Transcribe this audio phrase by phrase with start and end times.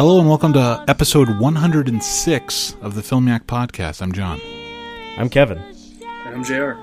[0.00, 4.00] Hello and welcome to episode 106 of the Filmiac Podcast.
[4.00, 4.40] I'm John.
[5.18, 5.58] I'm Kevin.
[5.58, 6.74] And I'm JR.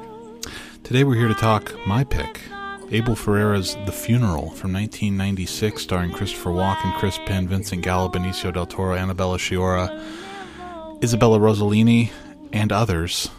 [0.84, 2.42] Today we're here to talk my pick,
[2.90, 8.66] Abel Ferrara's The Funeral from 1996, starring Christopher Walken, Chris Penn, Vincent Gallo, Benicio del
[8.66, 9.90] Toro, Annabella Sciorra,
[11.04, 12.12] Isabella Rossellini,
[12.54, 13.30] and others.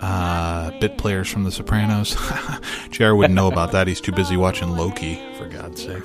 [0.00, 2.16] Uh, bit players from The Sopranos.
[2.90, 3.86] JR wouldn't know about that.
[3.86, 6.02] He's too busy watching Loki, for God's sake.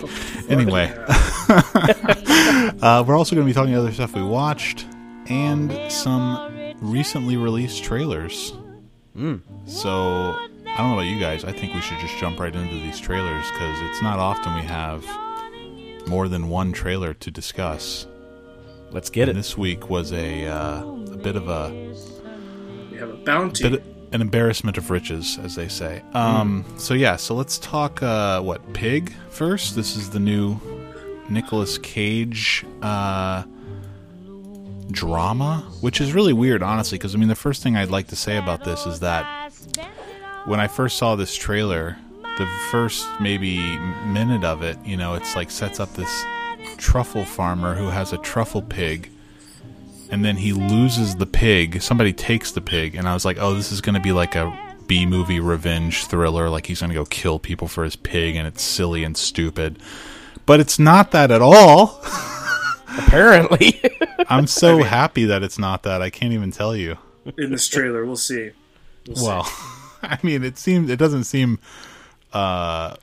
[0.50, 0.94] Anyway,
[1.50, 4.86] uh, we're also going to be talking other stuff we watched
[5.28, 8.54] and some recently released trailers.
[9.66, 10.38] So
[10.82, 11.44] I don't know about you guys.
[11.44, 14.62] I think we should just jump right into these trailers because it's not often we
[14.64, 15.06] have
[16.08, 18.08] more than one trailer to discuss.
[18.90, 19.42] Let's get And it.
[19.42, 21.70] this week was a uh, a bit of a
[22.92, 23.70] We have a bounty.
[23.70, 26.02] bit an embarrassment of riches, as they say.
[26.16, 29.76] Um, So yeah, so let's talk uh, what Pig first.
[29.76, 30.60] This is the new
[31.30, 33.44] Nicolas Cage uh,
[34.90, 36.98] drama, which is really weird, honestly.
[36.98, 39.41] Because I mean, the first thing I'd like to say about this is that
[40.46, 41.98] when I first saw this trailer,
[42.38, 43.58] the first maybe
[44.06, 46.24] minute of it, you know, it's like sets up this
[46.78, 49.12] truffle farmer who has a truffle pig
[50.12, 51.82] and then he loses the pig.
[51.82, 54.36] Somebody takes the pig, and I was like, "Oh, this is going to be like
[54.36, 56.50] a B movie revenge thriller.
[56.50, 59.80] Like he's going to go kill people for his pig, and it's silly and stupid."
[60.46, 62.02] But it's not that at all.
[62.98, 63.82] Apparently.
[64.28, 66.02] I'm so happy that it's not that.
[66.02, 66.98] I can't even tell you.
[67.38, 68.06] in this trailer.
[68.06, 68.52] We'll see.
[69.08, 69.24] We'll see.
[70.04, 71.60] I mean, it seems it doesn't seem.
[72.34, 72.96] Uh,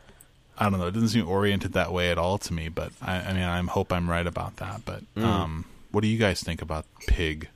[0.61, 0.87] I don't know.
[0.87, 2.69] It doesn't seem oriented that way at all to me.
[2.69, 4.83] But I, I mean, I hope I'm right about that.
[4.85, 7.49] But um, what do you guys think about Pig?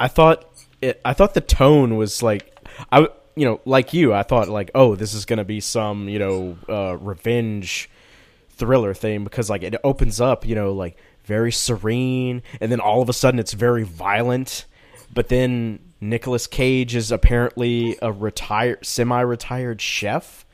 [0.00, 0.44] I thought
[0.80, 2.58] it I thought the tone was like
[2.90, 6.08] I you know, like you, I thought like, oh, this is going to be some,
[6.08, 7.88] you know, uh revenge
[8.50, 13.00] thriller thing because like it opens up, you know, like very serene and then all
[13.00, 14.66] of a sudden it's very violent.
[15.14, 20.44] But then Nicolas Cage is apparently a retired semi-retired chef.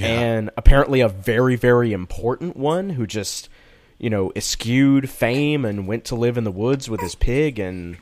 [0.00, 3.48] and apparently a very very important one who just
[3.98, 7.96] you know eschewed fame and went to live in the woods with his pig and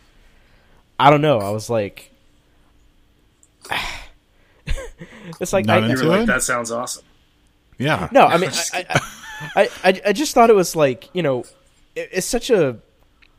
[1.00, 2.10] i don't know i was like
[5.40, 7.04] it's like Not I, you into were like, that sounds awesome.
[7.78, 8.08] Yeah.
[8.12, 9.00] no i mean I, I,
[9.54, 11.44] I, I, I just thought it was like you know
[11.94, 12.78] it, it's such a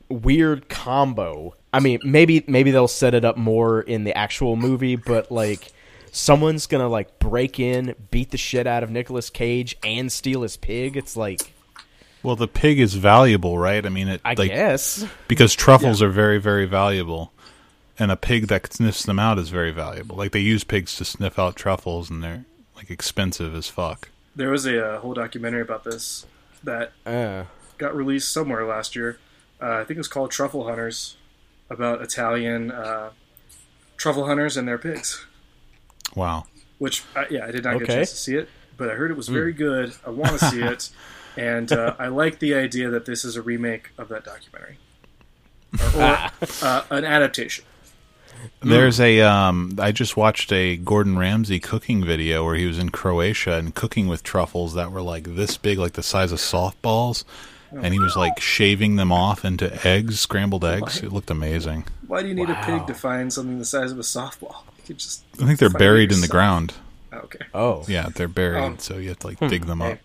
[0.09, 4.95] weird combo i mean maybe maybe they'll set it up more in the actual movie
[4.95, 5.71] but like
[6.11, 10.57] someone's gonna like break in beat the shit out of Nicolas cage and steal his
[10.57, 11.53] pig it's like
[12.23, 13.85] Well, the pig is valuable, right?
[13.85, 17.31] I mean, it i like guess because truffles are very, very valuable,
[17.99, 20.15] and a pig that sniffs them out is very valuable.
[20.17, 22.45] Like they use pigs to sniff out truffles, and they're
[22.75, 24.09] like expensive as fuck.
[24.35, 26.25] There was a uh, whole documentary about this
[26.63, 27.43] that uh,
[27.77, 29.19] got released somewhere last year.
[29.61, 31.16] Uh, I think it was called Truffle Hunters,
[31.69, 33.11] about Italian uh,
[33.97, 35.25] truffle hunters and their pigs.
[36.15, 36.45] Wow.
[36.77, 39.11] Which, uh, yeah, I did not get a chance to see it, but I heard
[39.11, 39.93] it was very good.
[40.05, 40.89] I want to see it,
[41.35, 44.77] and uh, I like the idea that this is a remake of that documentary,
[45.95, 47.65] or, or uh, an adaptation.
[48.61, 52.89] There's a um I just watched a Gordon Ramsay cooking video where he was in
[52.89, 57.23] Croatia and cooking with truffles that were like this big like the size of softballs
[57.71, 61.01] and he was like shaving them off into eggs, scrambled eggs.
[61.03, 61.85] It looked amazing.
[62.07, 64.55] Why do you need a pig to find something the size of a softball?
[64.77, 66.73] You could just I think they're Find it buried in the ground.
[67.13, 67.45] oh, okay.
[67.53, 69.93] oh Yeah, they're buried, Um, so you have to like dig them up.
[69.93, 69.99] hey.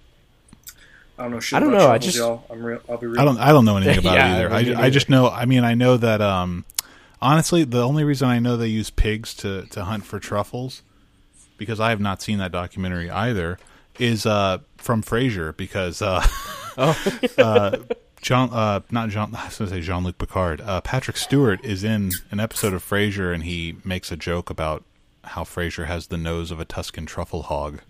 [1.19, 2.45] I don't know shit I don't about know, I just- y'all.
[2.51, 2.81] I'm real.
[2.89, 3.21] I'll be real.
[3.21, 3.39] I don't.
[3.39, 4.51] I don't know anything about Yeah, it either.
[4.55, 4.77] I, neither.
[4.81, 5.28] I just know.
[5.28, 6.21] I mean, I know that.
[6.21, 6.65] Um,
[7.21, 10.83] honestly, the only reason I know they use pigs to to hunt for truffles,
[11.59, 13.59] because I have not seen that documentary either,
[14.01, 15.55] is uh, from Frasier.
[15.56, 16.27] Because uh,
[17.38, 17.77] uh,
[18.21, 19.34] John, uh, not John.
[19.36, 20.60] I was going to say Jean Luc Picard.
[20.60, 24.84] Uh, Patrick Stewart is in an episode of Frasier, and he makes a joke about
[25.24, 27.80] how Frasier has the nose of a Tuscan truffle hog.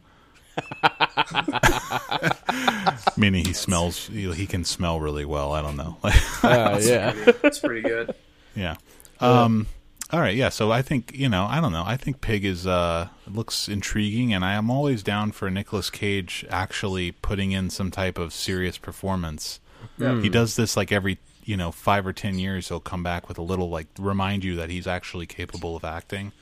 [3.17, 4.07] Meaning he smells.
[4.09, 5.53] He, he can smell really well.
[5.53, 5.97] I don't know.
[6.03, 7.13] uh, yeah
[7.43, 8.15] It's pretty good.
[8.55, 8.77] yeah.
[9.21, 9.67] Um.
[10.13, 10.35] All right.
[10.37, 10.51] Yeah.
[10.51, 11.47] So I think you know.
[11.49, 11.85] I don't know.
[11.87, 16.45] I think Pig is uh looks intriguing, and I am always down for Nicolas Cage
[16.51, 19.59] actually putting in some type of serious performance.
[19.99, 22.69] He does this like every you know five or ten years.
[22.69, 26.33] He'll come back with a little like remind you that he's actually capable of acting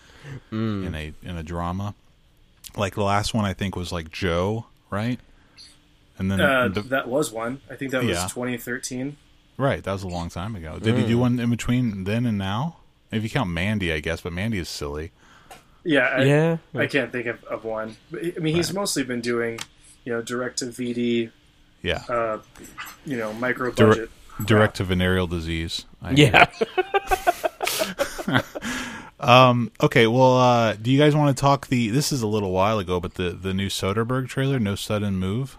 [0.51, 1.95] in a in a drama.
[2.77, 5.19] Like the last one, I think was like Joe, right?
[6.19, 7.61] And then Uh, the- that was one.
[7.71, 8.27] I think that was Yeah.
[8.29, 9.17] 2013.
[9.57, 10.79] right, that was a long time ago.
[10.79, 11.21] Did he do Mm.
[11.21, 12.77] one in between then and now?
[13.13, 15.11] If you count Mandy, I guess, but Mandy is silly.
[15.85, 16.57] Yeah, I, Yeah.
[16.75, 17.97] I can't think of, of one.
[18.13, 19.59] I mean, he's mostly been doing,
[20.05, 21.31] you know, direct to VD,
[21.83, 22.39] Yeah, uh,
[23.07, 23.79] you know, micro Direct-
[24.39, 24.47] budget.
[24.47, 25.87] direct to venereal disease.
[26.03, 26.47] I Yeah.
[29.83, 31.89] Okay, well, uh, do you guys want to talk the?
[31.91, 35.57] This is a little while ago, but the the new Soderbergh trailer, No Sudden Move,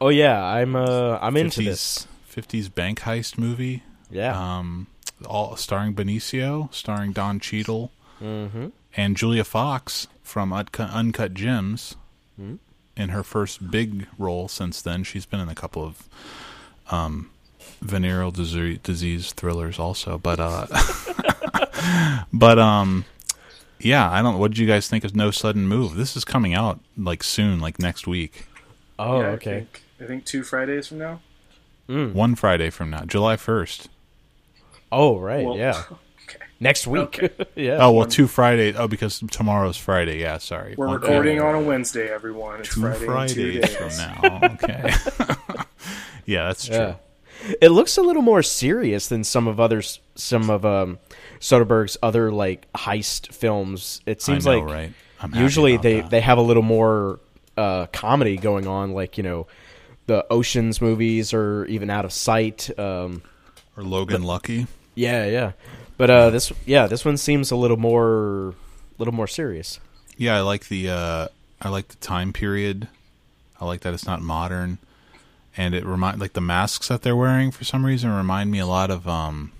[0.00, 2.06] oh yeah, I'm uh I'm into this.
[2.26, 3.82] fifties bank heist movie.
[4.10, 4.38] Yeah.
[4.58, 4.86] Um,
[5.26, 7.90] all starring Benicio, starring Don Cheadle,
[8.22, 8.68] mm-hmm.
[8.96, 11.96] and Julia Fox from Uncut, Uncut Gems.
[12.36, 12.56] Hmm?
[12.96, 16.08] In her first big role since then, she's been in a couple of
[16.92, 17.30] um,
[17.80, 20.16] venereal disease, disease thrillers also.
[20.16, 20.66] But uh,
[22.32, 23.04] but um,
[23.80, 24.38] yeah, I don't.
[24.38, 25.96] What did you guys think of No Sudden Move?
[25.96, 28.46] This is coming out like soon, like next week,
[28.98, 29.50] Oh Yeah, I okay.
[29.50, 31.20] think, I think two Fridays from now.
[31.86, 33.88] one Friday from now, July first.
[34.94, 35.82] Oh right, Well, yeah.
[36.26, 36.38] Okay.
[36.58, 37.22] Next week.
[37.22, 37.30] Okay.
[37.56, 37.78] yeah.
[37.80, 38.74] Oh well, two Friday.
[38.74, 40.20] Oh, because tomorrow's Friday.
[40.20, 40.74] Yeah, sorry.
[40.76, 42.60] We're One- recording on a Wednesday, everyone.
[42.60, 44.40] It's two Friday in two Fridays from now.
[44.54, 44.94] Okay.
[46.26, 46.76] yeah, that's true.
[46.76, 46.94] Yeah.
[47.60, 50.98] It looks a little more serious than some of others some of um
[51.40, 54.00] Soderbergh's other like heist films.
[54.06, 55.34] It seems I know, like right?
[55.34, 56.10] Usually they that.
[56.10, 57.18] they have a little more
[57.58, 59.46] uh comedy going on like, you know,
[60.06, 63.22] the Oceans movies or even Out of Sight um
[63.76, 64.66] or Logan Lucky.
[64.94, 65.52] Yeah, yeah.
[65.96, 68.54] But uh this yeah, this one seems a little more
[68.98, 69.80] little more serious.
[70.16, 71.28] Yeah, I like the uh
[71.60, 72.88] I like the time period.
[73.60, 74.78] I like that it's not modern,
[75.56, 78.66] and it remind like the masks that they're wearing for some reason remind me a
[78.66, 79.52] lot of um.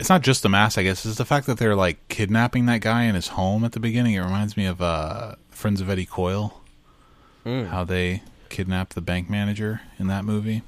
[0.00, 1.06] It's not just the mask, I guess.
[1.06, 4.14] It's the fact that they're like kidnapping that guy in his home at the beginning.
[4.14, 6.60] It reminds me of uh, Friends of Eddie Coyle,
[7.66, 10.62] how they kidnapped the bank manager in that movie.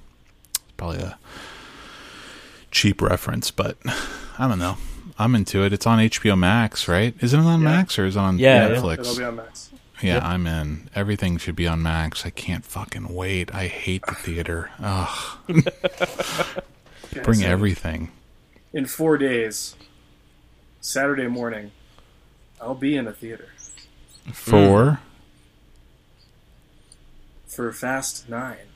[0.53, 1.19] It's probably a
[2.75, 3.77] cheap reference, but
[4.39, 4.77] I don't know.
[5.19, 5.73] I'm into it.
[5.73, 7.15] It's on HBO Max, right?
[7.21, 7.69] Isn't it on Yeah.
[7.69, 8.75] Max or is it on Yeah, yeah.
[8.75, 8.99] Netflix?
[9.01, 9.71] It'll be on Max.
[10.03, 10.23] Yeah, Yep.
[10.25, 10.91] I'm in.
[10.95, 12.27] Everything should be on Max.
[12.27, 13.55] I can't fucking wait.
[13.55, 14.71] I hate the theater.
[14.83, 15.39] Ugh.
[17.15, 18.11] Yeah, Bring so everything.
[18.73, 19.77] In four days,
[20.81, 21.71] Saturday morning,
[22.61, 23.51] I'll be in a theater
[24.33, 24.99] For
[27.47, 28.67] for Fast Nine.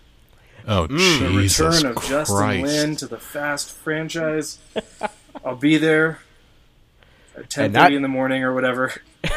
[0.68, 1.18] Oh mm.
[1.18, 2.62] The Jesus return of Justin Christ!
[2.64, 4.58] Lin to the Fast franchise.
[5.44, 6.20] I'll be there
[7.36, 8.92] at ten And in the morning or whatever.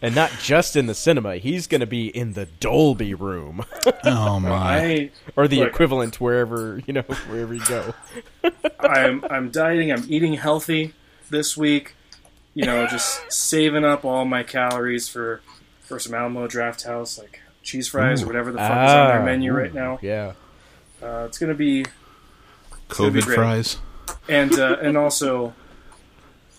[0.00, 3.64] And not just in the cinema, he's going to be in the Dolby room
[4.04, 4.80] Oh my!
[4.80, 5.68] I or the Look.
[5.68, 7.94] equivalent wherever, you know, wherever you go.
[8.80, 9.92] I'm I'm dieting.
[9.92, 10.94] I'm eating healthy
[11.30, 11.94] this week.
[12.54, 15.40] You know, just saving up all my calories for
[15.80, 19.24] for some Alamo Drafthouse, like cheese fries or whatever the fuck is on their Ah,
[19.24, 19.98] menu ooh, right now.
[20.02, 20.32] Yeah.
[21.02, 21.84] Uh, it's gonna be
[22.88, 23.78] gonna be COVID fries.
[24.28, 25.54] and uh, and also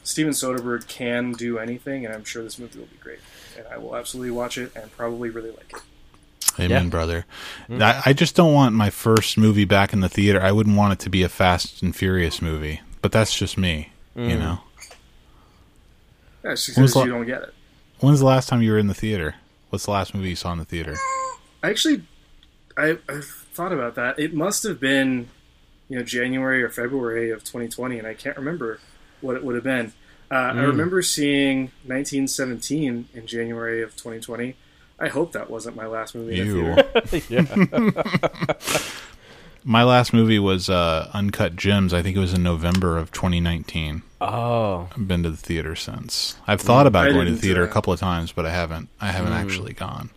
[0.04, 3.20] Steven Soderbergh can do anything, and I'm sure this movie will be great.
[3.58, 5.82] And I will absolutely watch it and probably really like it.
[6.60, 6.90] Amen, Yeah.
[6.90, 7.26] brother.
[7.70, 10.42] I, I just don't want my first movie back in the theater.
[10.42, 13.92] I wouldn't want it to be a Fast and Furious movie, but that's just me.
[14.16, 14.60] You know.
[16.44, 17.54] Yeah, it's just because you the- don't get it.
[18.00, 19.36] When's the last time you were in the theater?
[19.74, 20.96] What's the last movie you saw in the theater?
[21.64, 22.04] I actually,
[22.78, 24.20] I, I thought about that.
[24.20, 25.30] It must have been,
[25.90, 28.80] you know, January or February of 2020, and I can't remember
[29.20, 29.94] what it would have been.
[30.30, 34.56] Uh, I remember seeing 1917 in January of 2020.
[35.00, 36.40] I hope that wasn't my last movie.
[36.40, 36.76] In You.
[36.76, 37.94] the theater.
[38.94, 39.13] yeah.
[39.66, 41.94] My last movie was uh, Uncut Gems.
[41.94, 44.02] I think it was in November of 2019.
[44.20, 44.90] Oh.
[44.92, 46.36] I've been to the theater since.
[46.48, 48.90] I've thought about I going to the theater a couple of times, but I haven't.
[49.00, 50.10] I haven't actually gone.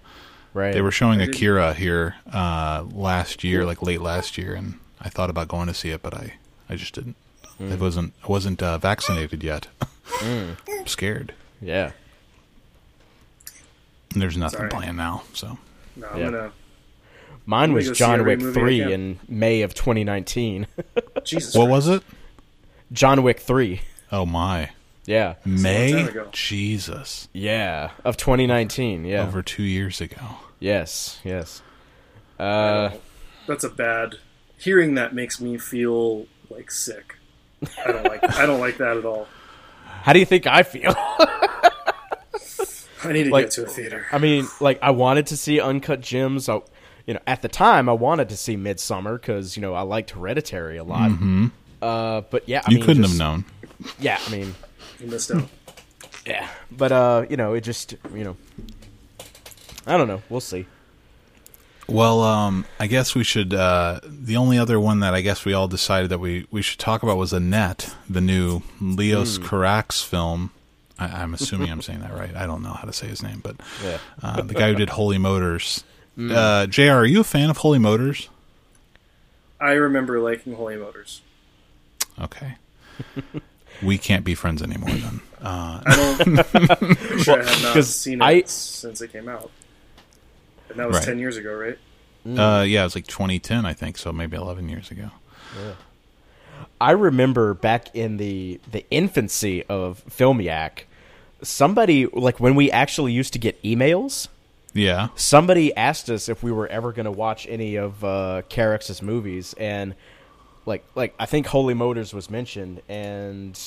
[0.52, 0.72] Right.
[0.74, 5.30] They were showing Akira here uh, last year, like late last year, and I thought
[5.30, 6.34] about going to see it, but I,
[6.68, 7.16] I just didn't.
[7.60, 8.14] I wasn't.
[8.24, 9.68] I wasn't uh, vaccinated yet.
[10.22, 11.34] I'm scared.
[11.60, 11.92] Yeah.
[14.12, 14.70] And there's nothing Sorry.
[14.70, 15.22] planned now.
[15.34, 15.58] So
[15.94, 16.24] No, I'm Yeah.
[16.30, 16.52] gonna.
[17.46, 18.90] Mine was John Wick 3 can.
[18.92, 20.66] in May of 2019.
[21.24, 21.54] Jesus.
[21.54, 21.70] what Christ.
[21.70, 22.02] was it?
[22.92, 23.80] John Wick 3.
[24.12, 24.70] Oh my
[25.06, 25.34] Yeah.
[25.44, 26.08] May.
[26.32, 27.90] Jesus, Yeah.
[28.04, 29.04] Of 2019.
[29.04, 29.22] Yeah.
[29.24, 30.20] over two years ago.
[30.60, 31.20] Yes.
[31.24, 31.62] Yes.
[32.38, 32.90] Uh
[33.46, 34.16] That's a bad.
[34.58, 37.16] Hearing that makes me feel like sick.
[37.84, 38.36] I don't like.
[38.38, 39.26] I don't like that at all.
[40.02, 40.94] how do you think I feel?
[43.04, 44.06] I need to Like- get to a theater.
[44.12, 46.48] I mean, like I wanted to see Uncut Gems.
[46.48, 46.60] I,
[47.06, 50.10] you know, at the time I wanted to see Midsommar cuz you know, I liked
[50.10, 51.10] Hereditary a lot.
[51.82, 53.44] Uh but yeah, I you mean, couldn't just- have known.
[53.98, 54.54] Yeah, I mean,
[55.00, 55.48] You missed out.
[56.26, 56.48] yeah.
[56.70, 58.36] But uh, you know, it just, you know,
[59.86, 60.22] I don't know.
[60.30, 60.66] We'll see.
[61.88, 63.54] Well, um, I guess we should.
[63.54, 66.80] Uh, the only other one that I guess we all decided that we, we should
[66.80, 70.50] talk about was Annette, the new Leos Carax film.
[70.98, 72.34] I, I'm assuming I'm saying that right.
[72.34, 73.98] I don't know how to say his name, but Yeah.
[74.22, 75.84] uh, the guy who did Holy Motors.
[76.18, 78.28] Uh, Jr., are you a fan of Holy Motors?
[79.60, 81.20] I remember liking Holy Motors.
[82.20, 82.54] Okay.
[83.82, 85.20] we can't be friends anymore then.
[85.42, 86.38] Uh, I don't.
[87.12, 89.50] I'm sure I have not 'cause seen it I- since it came out,
[90.70, 91.04] and that was Right.
[91.04, 91.78] ten years ago, right?
[92.26, 95.10] uh, yeah, it was like 2010, I think, so maybe 11 years ago.
[95.56, 95.72] Yeah.
[96.80, 100.84] I remember back in the the infancy of Filmiac,
[101.42, 104.28] somebody like when we actually used to get emails.
[104.76, 105.08] Yeah.
[105.16, 108.42] Somebody asked us if we were ever going to watch any of uh,
[109.02, 109.94] movies, and
[110.66, 113.58] like like I think Holy Motors was mentioned, and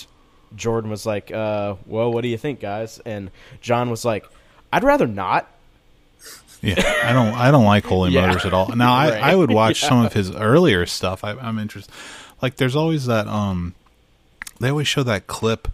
[0.56, 4.25] Jordan was like, uh, "Well, what do you think, guys?" And John was like,
[4.72, 5.50] "I'd rather not."
[6.62, 6.75] Yeah,
[7.06, 7.34] I don't.
[7.34, 8.28] I don't like Holy Yeah.
[8.28, 8.68] Motors at all.
[8.75, 9.24] Now, I, Right.
[9.24, 11.24] I would watch some of his earlier stuff.
[11.24, 11.94] I, I'm interested.
[12.42, 13.28] Like, there's always that.
[13.28, 13.75] Um,
[14.60, 15.70] they always show that clip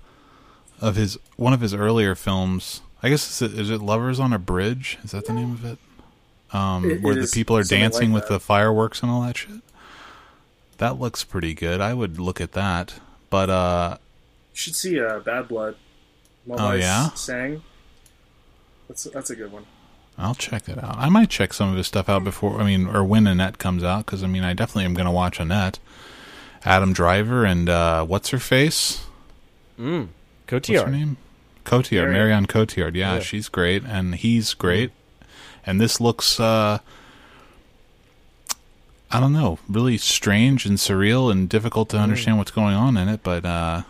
[0.80, 2.82] of his one of his earlier films.
[3.06, 4.98] I guess is it, is it Lovers on a Bridge?
[5.04, 5.78] Is that the name of it?
[6.52, 9.38] Um, It- where it the people are dancing like with the fireworks and all that
[9.38, 9.62] shit.
[10.80, 11.82] That looks pretty good.
[11.82, 12.96] I would look at that.
[13.30, 13.98] But uh,
[14.54, 15.76] You should see uh, Bad Blood.
[16.46, 17.10] While Oh, I yeah?
[17.12, 17.62] sang.
[18.88, 19.66] That's that's a good one.
[20.18, 20.98] I'll check it out.
[20.98, 22.60] I might check some of his stuff out before.
[22.60, 25.12] I mean, or when Annette comes out, because I mean, I definitely am going to
[25.12, 25.78] watch Annette.
[26.64, 29.06] Adam Driver and uh, what's her face?
[29.80, 30.08] Mm.
[30.50, 31.18] What's her name?
[31.66, 32.14] Cotillard, Marion.
[32.14, 32.96] Marion Cotillard.
[32.96, 33.20] Yeah, Yeah.
[33.20, 34.92] she's great, and he's great.
[35.66, 36.78] And this looks, uh,
[39.12, 43.08] I don't know, really strange and surreal and difficult to understand what's going on in
[43.08, 43.22] it.
[43.24, 43.84] But uh,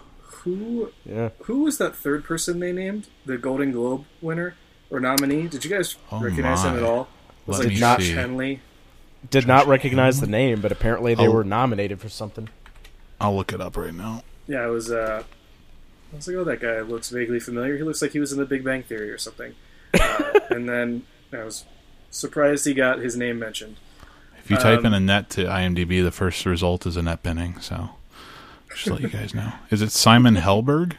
[0.44, 1.29] Who Yeah.
[1.44, 3.08] who was that third person they named?
[3.25, 4.55] The Golden Globe winner
[4.91, 5.48] or nominee?
[5.48, 7.08] Did you guys Oh recognize him at all?
[7.41, 8.12] It was Let like me Josh see.
[8.12, 8.62] Henley.
[9.32, 11.32] Did not recognize the name, but apparently they Oh.
[11.32, 12.50] were nominated for something.
[13.20, 14.24] I'll look it up right now.
[14.48, 14.91] Yeah, it was.
[14.91, 15.24] Uh,
[16.15, 17.75] I was like, oh, that guy looks vaguely familiar.
[17.77, 19.53] He looks like he was in The Big Bang Theory or something.
[19.98, 21.63] Uh, and then I was
[22.12, 23.77] surprised he got his name mentioned.
[24.43, 27.62] If you type Um, in Annette to IMDb, the first result is Annette Bening.
[27.63, 27.91] So
[28.69, 29.53] just let you guys know.
[29.72, 30.98] Is it Simon Helberg?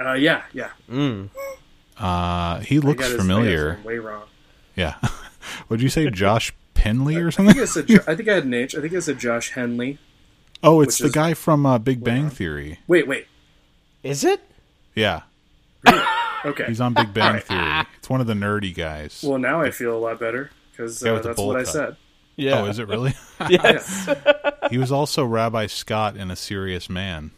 [0.00, 0.70] Uh, yeah, yeah.
[0.88, 1.30] Mm.
[1.98, 3.74] Uh, he looks I got his familiar.
[3.74, 4.24] name way wrong.
[4.76, 4.94] Yeah.
[5.68, 7.54] Would you say Josh Penley or I something?
[7.54, 8.76] think, I, said, Jo- I think I had an H.
[8.76, 9.98] I think I said Josh Henley.
[10.62, 12.78] Oh, it's the is- guy from uh, Big Bang Theory.
[12.86, 13.26] Wait, wait.
[14.04, 14.40] Is it?
[14.94, 15.22] Yeah,
[16.44, 16.66] Okay.
[16.66, 17.44] he's on Big Bang Alright.
[17.44, 17.86] Theory.
[17.98, 19.24] It's one of the nerdy guys.
[19.26, 21.96] Well, now I feel a lot better because uh, that's bowl what I said.
[22.36, 22.60] Yeah.
[22.62, 23.14] Oh, is it really?
[23.48, 24.08] yes.
[24.70, 27.30] he was also Rabbi Scott in A Serious Man.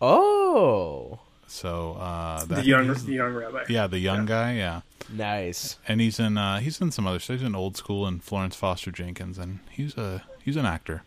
[0.00, 1.20] Oh.
[1.46, 3.64] So uh, that The young, the young rabbi.
[3.68, 4.24] yeah, the young Yeah.
[4.26, 4.80] guy, yeah.
[5.12, 5.76] Nice.
[5.86, 7.38] And he's in uh, he's in some other stuff.
[7.38, 11.02] He's in Old School and Florence Foster Jenkins, and he's a he's an actor.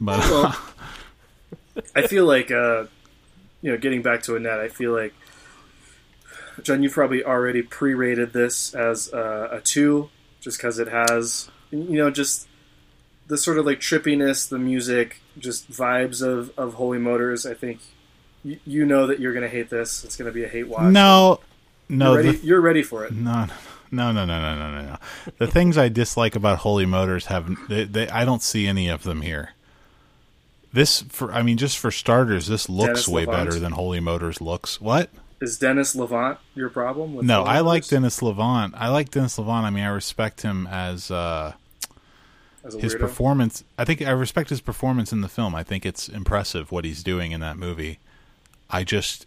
[0.00, 0.56] But Well,
[1.96, 2.84] I feel like, uh,
[3.62, 5.14] you know, getting back to Annette, I feel like,
[6.62, 11.96] John, you've probably already pre-rated this as uh, a two, just because it has, you
[11.98, 12.48] know, just
[13.28, 17.46] the sort of like trippiness, the music, just vibes of, of Holy Motors.
[17.46, 17.80] I think
[18.44, 20.04] you, you know that you're going to hate this.
[20.04, 20.92] It's going to be a hate watch.
[20.92, 21.40] no,
[21.88, 23.12] no, you're ready, the- you're ready for it.
[23.12, 23.46] No,
[23.90, 24.96] no, no, no, no, no, no, no.
[25.38, 29.02] The things I dislike about Holy Motors have they, they, I don't see any of
[29.02, 29.50] them here.
[30.72, 33.48] This for I mean just for starters, this looks Dennis way Levant.
[33.48, 34.80] better than Holy Motors looks.
[34.80, 35.10] What?
[35.40, 37.14] Is Denis Lavant your problem?
[37.14, 38.72] With No, Holy I like Denis Lavant.
[38.74, 39.64] I like Denis Lavant.
[39.64, 41.54] I mean, I respect him as uh,
[42.62, 43.00] as his weirdo?
[43.00, 43.64] performance.
[43.78, 45.54] I think I respect his performance in the film.
[45.54, 47.98] I think it's impressive what he's doing in that movie.
[48.68, 49.26] I just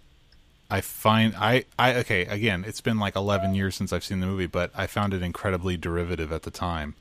[0.70, 4.28] I find I I okay, again, it's been like 11 years since I've seen the
[4.28, 6.96] movie, but I found it incredibly derivative at the time.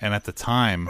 [0.00, 0.88] And at the time,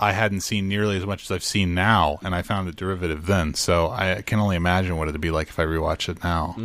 [0.00, 3.26] I hadn't seen nearly as much as I've seen now, and I found it derivative
[3.26, 3.54] then.
[3.54, 6.56] So I can only imagine what it'd be like if I rewatch it now.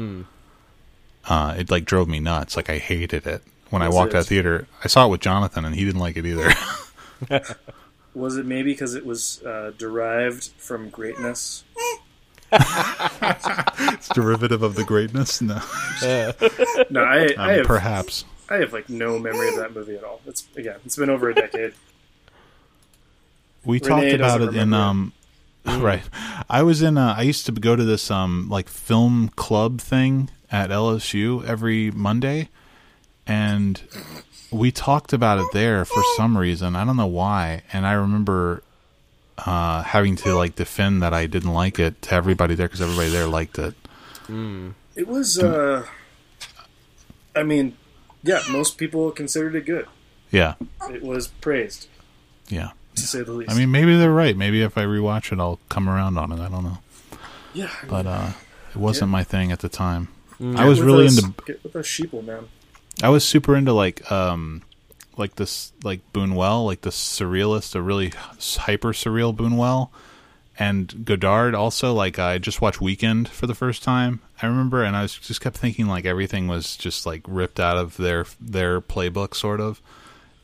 [1.27, 2.55] Uh, it like drove me nuts.
[2.55, 4.67] Like I hated it when I walked it- out of theater.
[4.83, 6.53] I saw it with Jonathan, and he didn't like it either.
[8.13, 11.63] Was it maybe because it was uh, derived from greatness?
[12.51, 15.41] it's derivative of the greatness.
[15.41, 15.55] No,
[16.91, 18.25] No, I, I um, have perhaps.
[18.49, 20.21] I have like no memory of that movie at all.
[20.27, 21.73] It's again, it's been over a decade.
[23.65, 25.13] We Renee talked about it doesn't in remember um
[25.81, 26.03] right.
[26.49, 30.29] I was in uh, I used to go to this um like film club thing
[30.51, 32.49] at LSU every Monday
[33.25, 33.81] and
[34.51, 36.75] we talked about it there for some reason.
[36.75, 37.63] I don't know why.
[37.71, 38.63] And I remember
[39.37, 43.09] uh having to like defend that I didn't like it to everybody there cuz everybody
[43.09, 43.73] there liked it.
[44.95, 45.85] It was, uh,
[47.35, 47.75] I mean,
[48.21, 49.87] yeah, most people considered it good.
[50.31, 50.53] Yeah,
[50.89, 51.87] It was praised,
[52.47, 52.71] yeah.
[52.95, 53.51] To say the least.
[53.51, 54.35] I mean, maybe they're right.
[54.37, 56.39] Maybe if I rewatch it, I'll come around on it.
[56.39, 56.77] I don't know,
[57.53, 57.65] yeah.
[57.79, 58.31] I mean, but uh,
[58.71, 59.13] it wasn't Yeah.
[59.13, 60.09] my thing at the time.
[60.39, 60.57] Mm.
[60.57, 61.33] I was really us, into.
[61.45, 62.47] get with us sheeple, man.
[63.01, 64.61] I was super into like um
[65.17, 68.13] like this like Buñuel, like the surrealist, a really
[68.59, 69.89] hyper surreal Buñuel,
[70.57, 71.93] and Godard also.
[71.93, 74.19] Like I just watched Weekend for the first time.
[74.41, 77.77] I remember, and I was just kept thinking like everything was just like ripped out
[77.77, 79.81] of their their playbook, sort of.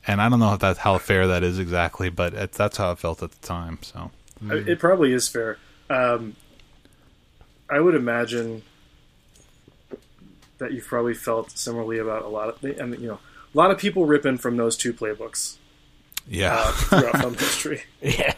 [0.10, 2.92] And I don't know if that's how fair that is exactly, but it, that's how
[2.92, 3.78] it felt at the time.
[3.84, 4.10] So
[4.50, 5.60] It probably is fair.
[5.88, 6.36] Um,
[7.70, 8.64] I would imagine
[10.58, 13.20] that you've probably felt similarly about a lot of, I mean, you know,
[13.54, 15.58] a lot of people ripping from those two playbooks
[16.28, 17.84] yeah, uh, throughout film history.
[18.02, 18.34] Yeah.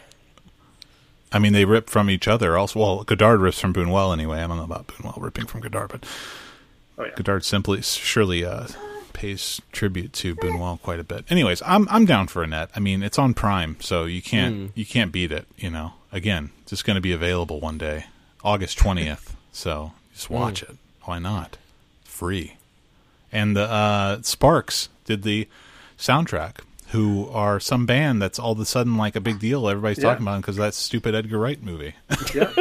[1.32, 2.58] I mean they rip from each other.
[2.58, 4.42] Also, well, Godard rips from Buñuel anyway.
[4.42, 6.04] I don't know about Buñuel ripping from Godard, but
[6.98, 8.66] Oh yeah, Godard simply surely uh,
[9.22, 11.24] pays tribute to Buñuel quite a bit.
[11.30, 12.70] Anyways, I'm I'm down for Annette.
[12.74, 15.46] I mean, it's on Prime, so you can't you can't beat it.
[15.56, 18.06] You know, again, it's just going to be available one day,
[18.42, 19.36] August twentieth.
[19.52, 20.76] so just watch it.
[21.02, 21.56] Why not?
[22.04, 22.56] Free.
[23.30, 25.46] And the uh, Sparks did the
[25.96, 26.56] soundtrack.
[26.88, 29.66] Who are some band that's all of a sudden like a big deal?
[29.68, 30.10] Everybody's Yeah.
[30.10, 31.94] talking about because that stupid Edgar Wright movie.
[32.34, 32.52] yeah.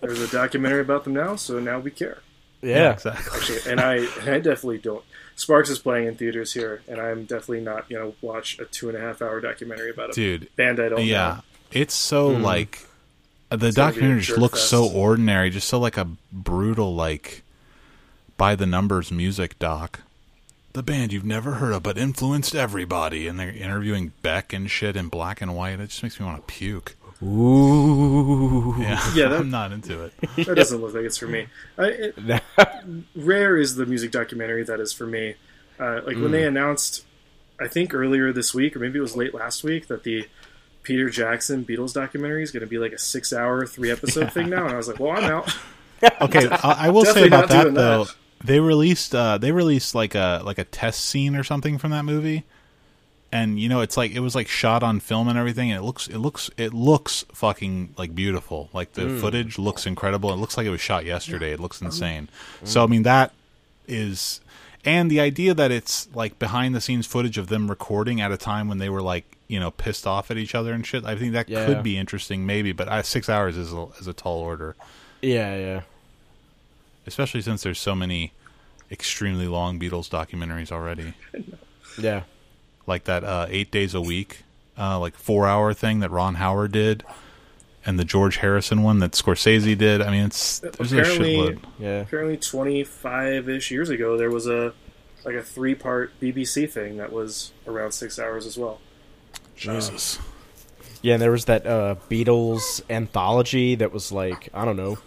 [0.00, 2.20] There's a documentary about them now, so now we care.
[2.62, 2.92] Yeah.
[2.92, 3.38] exactly.
[3.38, 5.04] Actually, and I, and I definitely don't.
[5.34, 8.96] Sparks is playing in theaters here, and I'm definitely not to watch a two and
[8.96, 11.28] a half hour documentary about a Dude, band I don't yeah.
[11.28, 11.40] know.
[11.72, 12.42] it's so hmm.
[12.42, 12.86] like
[13.50, 17.42] the gonna a documentary just looks so ordinary just so like a brutal like
[18.36, 20.00] by the numbers music doc.
[20.72, 24.96] The band you've never heard of but influenced everybody and they're interviewing beck and shit
[24.96, 25.80] in black and white.
[25.80, 28.74] It just makes me want to puke Ooh.
[28.78, 30.12] yeah, Yeah, that- i'm not into it
[30.46, 31.46] That doesn't look like it's for me.
[31.78, 32.42] I, it,
[33.16, 35.34] rare is the music documentary that is for me.
[35.78, 37.04] Uh, like when they announced,
[37.60, 40.28] I think earlier this week, or maybe it was late last week, that the
[40.82, 44.74] Peter Jackson Beatles documentary is going to be like a six-hour, three-episode thing now, and
[44.74, 45.56] I was like, "Well, I'm out."
[46.20, 48.14] okay I, I will say about that though that.
[48.44, 52.04] they released uh they released like a like a test scene or something from that
[52.04, 52.42] movie
[53.32, 55.82] and you know it's like it was like shot on film and everything and it
[55.84, 58.68] looks it looks it looks fucking like beautiful.
[58.72, 60.32] Like the footage looks incredible.
[60.32, 61.52] It looks like it was shot yesterday.
[61.52, 62.28] It looks insane.
[62.64, 63.32] So i mean that
[63.88, 64.40] is
[64.84, 68.36] and the idea that it's like behind the scenes footage of them recording at a
[68.36, 71.14] time when they were like you know pissed off at each other and shit i
[71.16, 71.66] think that Yeah.
[71.66, 74.76] could be interesting maybe but uh, six hours is a, is a tall order.
[75.20, 75.80] Yeah, yeah.
[77.06, 78.32] especially since there's so many
[78.90, 81.14] extremely long beatles documentaries already.
[81.98, 82.22] Yeah.
[82.86, 84.42] Like that uh, eight days a week,
[84.78, 87.04] uh, like four hour thing that Ron Howard did,
[87.86, 90.00] and the George Harrison one that Scorsese did.
[90.02, 91.58] I mean, it's there's a Apparently- shitload.
[91.78, 92.00] Yeah.
[92.00, 94.72] Apparently, 25-ish years ago, there was a
[95.24, 98.80] like a three-part BBC thing that was around six hours as well.
[99.54, 100.18] Jesus,
[101.02, 104.98] Yeah, and there was that uh, Beatles anthology that was like, I don't know,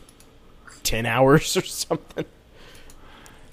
[0.83, 2.23] 10 hours or something.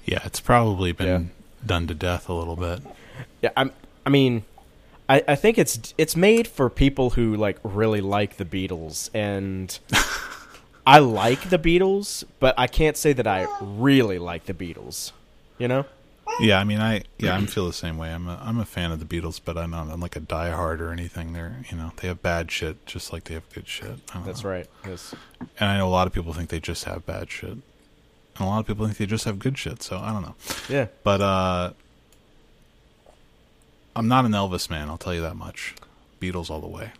[0.05, 1.65] yeah, it's probably been Yeah.
[1.65, 2.79] done to death a little bit.
[3.41, 3.71] Yeah, I'm,
[4.05, 4.43] I mean,
[5.09, 9.77] I, I think it's it's made for people who like really like the Beatles, and
[10.87, 15.11] I like the Beatles, but I can't say that I really like the Beatles.
[15.57, 15.85] You know?
[16.39, 18.11] Yeah, I mean, I yeah, I feel the same way.
[18.11, 20.79] I'm a I'm a fan of the Beatles, but I'm not I'm like a diehard
[20.79, 21.33] or anything.
[21.33, 23.99] They're you know they have bad shit just like they have good shit.
[24.25, 24.49] That's know.
[24.49, 24.67] right.
[24.85, 25.13] Yes.
[25.59, 27.61] And I know a lot of people think they just have bad shit, and
[28.39, 29.83] a lot of people think they just have good shit.
[29.83, 30.35] So I don't know.
[30.69, 30.87] Yeah.
[31.03, 31.73] But uh
[33.95, 35.75] I'm not an Elvis man, I'll tell you that much.
[36.21, 36.91] Beatles all the way.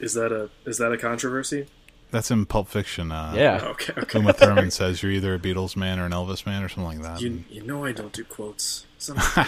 [0.00, 1.66] Is that a is that a controversy?
[2.10, 3.10] That's in Pulp Fiction.
[3.12, 3.60] Uh, Yeah.
[3.64, 4.18] Okay, okay.
[4.18, 7.02] Uma Thurman says you're either a Beatles man or an Elvis man or something like
[7.02, 7.20] that.
[7.20, 8.86] You, you know I don't do quotes.
[8.98, 9.46] Son of a-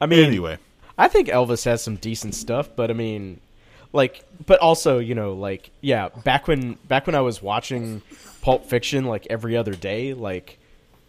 [0.00, 0.58] I mean, anyway,
[0.96, 3.40] I think Elvis has some decent stuff, but I mean,
[3.92, 8.02] like, but also, you know, like, yeah, back when back when I was watching
[8.42, 10.58] Pulp Fiction like every other day, like,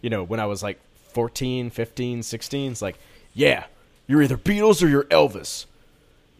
[0.00, 0.80] you know, when I was like
[1.14, 2.98] 14, 15, 16, it's like,
[3.32, 3.64] yeah,
[4.06, 5.64] you're either Beatles or you're Elvis.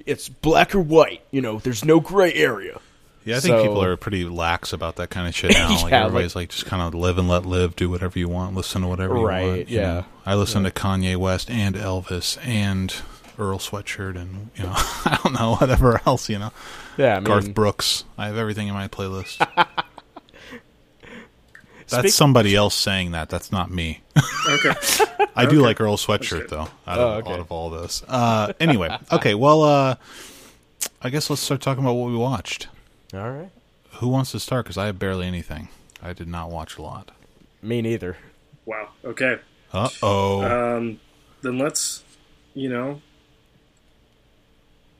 [0.06, 2.78] It's black or white, you know, there's no gray area.
[3.24, 5.70] yeah, I think So- people are pretty lax about that kind of shit now.
[5.82, 8.54] like Yeah, everybody's like, just kind of live and let live, do whatever you want,
[8.54, 9.68] listen to whatever you Right, want.
[9.70, 9.92] you yeah.
[9.94, 10.04] know.
[10.26, 12.94] I listen to Kanye West and Elvis and
[13.38, 16.52] Earl Sweatshirt and you know I don't know whatever else you know
[16.96, 18.04] Yeah, I mean, Garth Brooks.
[18.16, 19.38] I have everything in my playlist.
[21.88, 23.28] That's Speak- somebody else saying that.
[23.28, 24.00] That's not me.
[24.48, 24.72] okay.
[25.36, 25.56] I do Okay.
[25.58, 26.68] like Earl Sweatshirt though.
[26.86, 27.32] Out Oh, of, okay.
[27.34, 28.02] out of all this.
[28.08, 29.34] Uh, anyway, okay.
[29.34, 29.96] Well, uh,
[31.02, 32.68] I guess let's start talking about what we watched.
[33.12, 33.50] all right.
[33.98, 34.64] Who wants to start?
[34.64, 35.68] Because I have barely anything.
[36.02, 37.10] I did not watch a lot.
[37.62, 38.16] Me neither.
[38.66, 38.88] Wow.
[39.04, 39.38] Okay.
[39.72, 40.42] Uh oh.
[40.76, 41.00] um,
[41.42, 42.02] then let's,
[42.54, 43.00] you know,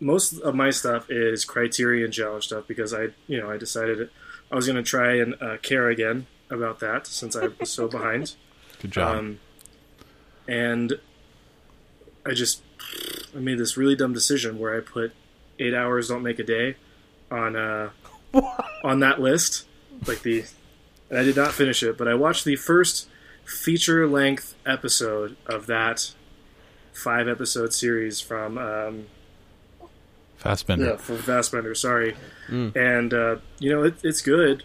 [0.00, 4.10] most of my stuff is Criterion Challenge stuff because I, you know, I decided
[4.50, 7.88] I was going to try and uh, care again about that since I was so
[7.96, 8.34] behind.
[8.80, 9.16] Good job.
[9.16, 9.40] Um,
[10.46, 10.94] and
[12.26, 12.62] I just
[13.34, 15.12] I made this really dumb decision where I put
[15.58, 16.76] eight hours don't make a day
[17.30, 17.90] on uh,
[18.82, 19.66] on that list,
[20.06, 20.44] like the.
[21.10, 23.08] And I did not finish it, but I watched the first
[23.44, 26.12] feature length episode of that
[26.92, 29.06] five episode series from um,
[30.42, 30.86] Fassbinder.
[30.86, 31.76] yeah from Fassbinder.
[31.76, 32.16] Sorry,
[32.48, 34.64] and uh, you know it, it's good.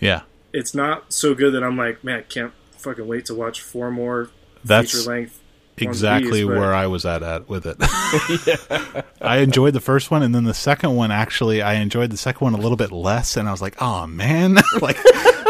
[0.00, 0.22] Yeah.
[0.56, 3.90] It's not so good that I'm like, man, I can't fucking wait to watch four
[3.90, 4.30] more
[4.64, 5.38] That's feature length.
[5.76, 7.76] exactly but- where I was at, at with it.
[9.20, 11.10] I enjoyed the first one, and then the second one.
[11.10, 14.06] Actually, I enjoyed the second one a little bit less, and I was like, "Oh
[14.06, 14.96] man, like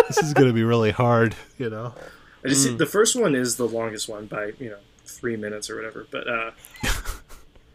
[0.09, 1.95] this is going to be really hard," you know.
[2.45, 5.77] I just the first one is the longest one by you know three minutes or
[5.77, 6.07] whatever.
[6.11, 6.51] But uh,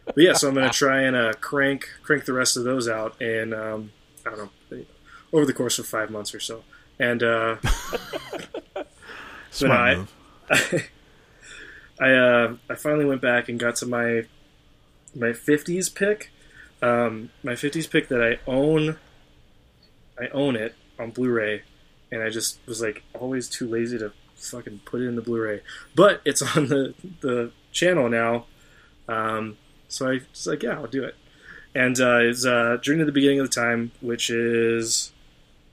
[0.06, 3.22] but yeah, so I'm gonna try and uh, crank crank the rest of those out
[3.22, 3.91] and um,
[4.26, 4.86] I don't know
[5.34, 6.63] over the course of five months or so.
[7.01, 7.55] And uh,
[9.49, 10.13] Smart I- move.
[11.99, 14.23] I uh, I finally went back and got to my
[15.15, 16.31] my 50s pick.
[16.81, 18.97] Um, my 50s pick that I own.
[20.19, 21.63] I own it on Blu-ray,
[22.11, 25.61] and I just was like always too lazy to fucking put it in the Blu-ray.
[25.95, 28.45] But it's on the the channel now,
[29.07, 31.15] um, so I was like, yeah, I'll do it.
[31.73, 35.11] And uh, it's uh, to the Beginning of the Time, which is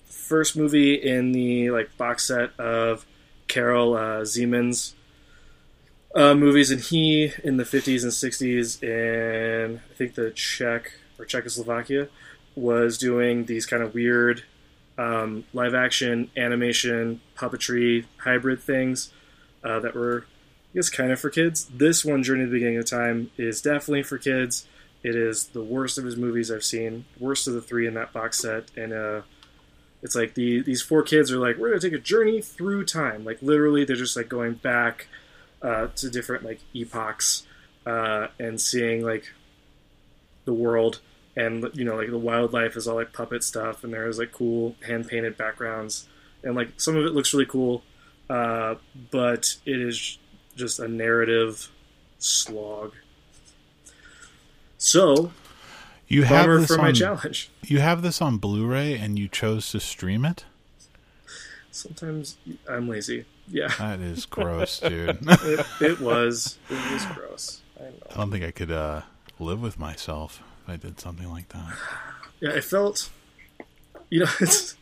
[0.08, 3.06] first movie in the like box set of
[3.46, 4.94] Karel uh, Zeman
[6.14, 11.24] uh, movies, and he in the 50s and 60s in I think the Czech or
[11.24, 12.08] Czechoslovakia
[12.54, 14.44] was doing these kind of weird
[14.96, 19.12] um, live action animation puppetry hybrid things
[19.62, 20.26] uh, that were
[20.72, 21.66] I guess kind of for kids.
[21.66, 24.66] This one, Journey to the Beginning of Time, is definitely for kids.
[25.02, 28.12] It is the worst of his movies I've seen, worst of the three in that
[28.12, 28.92] box set, and
[30.02, 33.24] it's like the these four kids are like we're gonna take a journey through time,
[33.24, 35.08] like literally they're just like going back
[35.62, 37.46] uh, to different like epochs
[37.86, 39.32] uh, and seeing like
[40.44, 41.00] the world
[41.36, 44.76] and you know like the wildlife is all like puppet stuff and there's like cool
[44.86, 46.08] hand painted backgrounds
[46.42, 47.82] and like some of it looks really cool
[48.30, 48.74] uh,
[49.10, 50.18] but it is
[50.56, 51.70] just a narrative
[52.18, 52.94] slog.
[54.76, 55.32] So
[56.08, 59.28] You have bummer this for my on, challenge You have this on Blu-ray, and you
[59.28, 60.44] chose to stream it.
[61.70, 62.36] sometimes
[62.68, 65.18] i'm lazy yeah That is gross, dude.
[65.22, 69.02] it, it was it was gross i know I don't think I could uh,
[69.38, 71.74] live with myself if I did something like that.
[72.40, 73.10] Yeah, I felt,
[74.10, 74.74] you know, it's,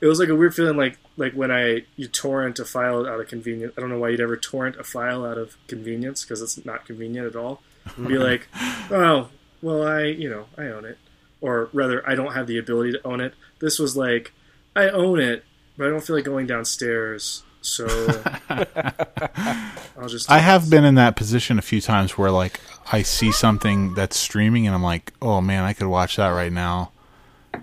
[0.00, 3.18] it was like a weird feeling, like like when I you torrent a file out
[3.20, 3.72] of convenience.
[3.76, 6.86] I don't know why you'd ever torrent a file out of convenience because it's not
[6.86, 7.60] convenient at all.
[7.96, 8.46] And be like,
[8.90, 9.30] oh,
[9.64, 10.98] well, I you know I own it,
[11.40, 13.34] or rather, I don't have the ability to own it.
[13.60, 14.32] This was like,
[14.76, 15.42] I own it,
[15.78, 17.86] but I don't feel like going downstairs, so
[18.50, 20.30] I'll just.
[20.30, 22.60] I have been in that position a few times where like
[22.92, 26.52] I see something that's streaming and I'm like, "Oh man, I could watch that right
[26.52, 26.92] now."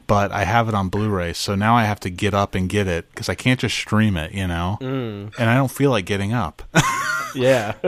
[0.07, 2.87] But I have it on Blu-ray, so now I have to get up and get
[2.87, 4.77] it because I can't just stream it, you know.
[4.81, 5.33] Mm.
[5.37, 6.63] And I don't feel like getting up.
[7.35, 7.75] Yeah.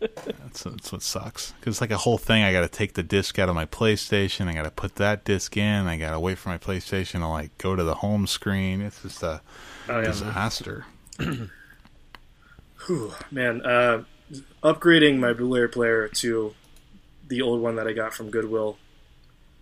[0.00, 1.52] that's, that's what sucks.
[1.52, 2.42] Because it's like a whole thing.
[2.42, 4.48] I got to take the disc out of my PlayStation.
[4.48, 5.86] I got to put that disc in.
[5.86, 8.80] I got to wait for my PlayStation to like go to the home screen.
[8.80, 9.40] It's just a
[9.88, 10.86] Oh, yeah, disaster.
[12.86, 14.04] Whew, man, uh,
[14.62, 16.54] upgrading my Blu-ray player to
[17.28, 18.78] the old one that I got from Goodwill.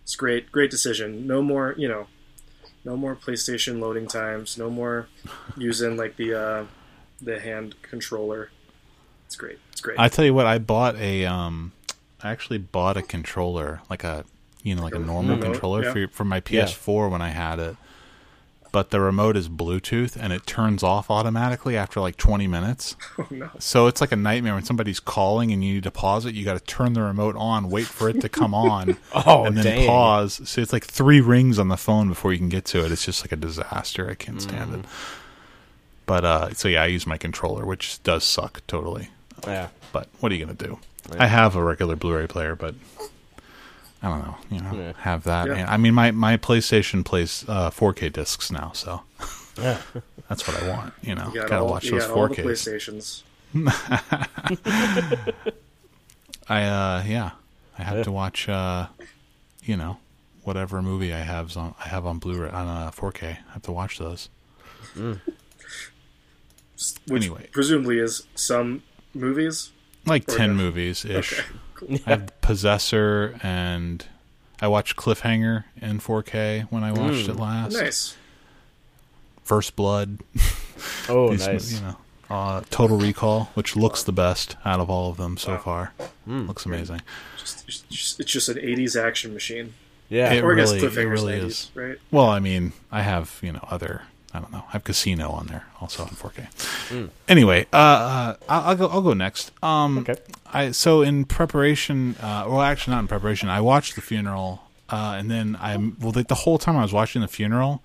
[0.02, 1.26] It's great, great decision.
[1.26, 2.06] No more, you know,
[2.84, 4.56] no more PlayStation loading times.
[4.58, 5.08] No more
[5.56, 6.64] using like the uh,
[7.20, 8.50] the hand controller.
[9.30, 9.58] It's great.
[9.70, 9.96] It's great.
[9.96, 11.70] I tell you what, I bought a um,
[12.20, 14.24] I actually bought a controller, like a
[14.64, 15.92] you know, like a normal remote, controller yeah.
[15.92, 17.76] for for my PS4 when I had it.
[18.72, 22.96] But the remote is Bluetooth and it turns off automatically after like 20 minutes.
[23.18, 23.50] oh no.
[23.60, 26.34] So it's like a nightmare when somebody's calling and you need to pause it.
[26.34, 29.56] You got to turn the remote on, wait for it to come on, Oh, and
[29.56, 29.86] then dang.
[29.88, 30.40] pause.
[30.48, 32.90] So it's like three rings on the phone before you can get to it.
[32.90, 34.10] It's just like a disaster.
[34.10, 34.80] I can't stand Mm.
[34.80, 34.86] it.
[36.06, 39.10] But uh, so yeah, I use my controller, which does suck totally.
[39.46, 39.68] Yeah.
[39.92, 40.78] But what are you gonna do?
[41.18, 42.74] I have a regular Blu-ray player, but
[44.02, 44.36] I don't know.
[44.50, 44.92] You know, Yeah.
[44.98, 45.48] have that.
[45.48, 45.54] Yeah.
[45.54, 49.02] And, I mean, my my PlayStation plays uh, 4K discs now, so
[49.58, 49.80] Yeah.
[50.28, 50.92] that's what I want.
[51.02, 52.46] You know, You got gotta all, watch you those got all the 4Ks.
[52.46, 53.22] PlayStations.
[56.48, 57.30] I uh, yeah,
[57.78, 58.02] I have Yeah.
[58.04, 58.48] to watch.
[58.48, 58.86] Uh,
[59.62, 59.98] you know,
[60.42, 63.22] whatever movie I have on I have on Blu-ray on uh, 4K.
[63.24, 64.28] I have to watch those.
[64.94, 65.18] Which
[67.10, 67.48] Anyway.
[67.52, 68.82] presumably is some
[69.14, 69.70] movies?
[70.06, 70.62] like Or ten no?
[70.64, 71.42] movies ish.
[71.82, 71.98] Okay, cool.
[72.06, 74.04] I have Possessor and
[74.60, 77.30] I watched Cliffhanger in 4K when I watched Mm.
[77.30, 77.72] it last.
[77.72, 78.16] Nice.
[79.44, 80.18] First Blood.
[81.10, 81.72] Oh, These, nice.
[81.74, 81.96] You know,
[82.30, 85.58] uh, Total Recall, which looks the best out of all of them so Wow.
[85.58, 85.92] far.
[86.26, 86.48] Mm.
[86.48, 87.02] Looks amazing.
[87.38, 89.74] Just, it's just, it's just an '80s action machine.
[90.08, 90.32] Yeah.
[90.32, 91.70] It or I guess really- it really 90s, is.
[91.74, 91.98] right?
[92.10, 94.02] Well, I mean, I have you know other.
[94.32, 94.64] I don't know.
[94.68, 96.46] I have Casino on there also in 4K.
[96.90, 97.10] Mm.
[97.28, 98.86] Anyway, uh, uh, I'll, I'll go.
[98.88, 99.50] I'll go next.
[99.62, 100.16] Um, Okay.
[100.52, 102.16] I so in preparation.
[102.20, 103.48] Uh, well, actually, not in preparation.
[103.48, 106.92] I watched the funeral, uh, and then I well the, the whole time I was
[106.92, 107.82] watching the funeral,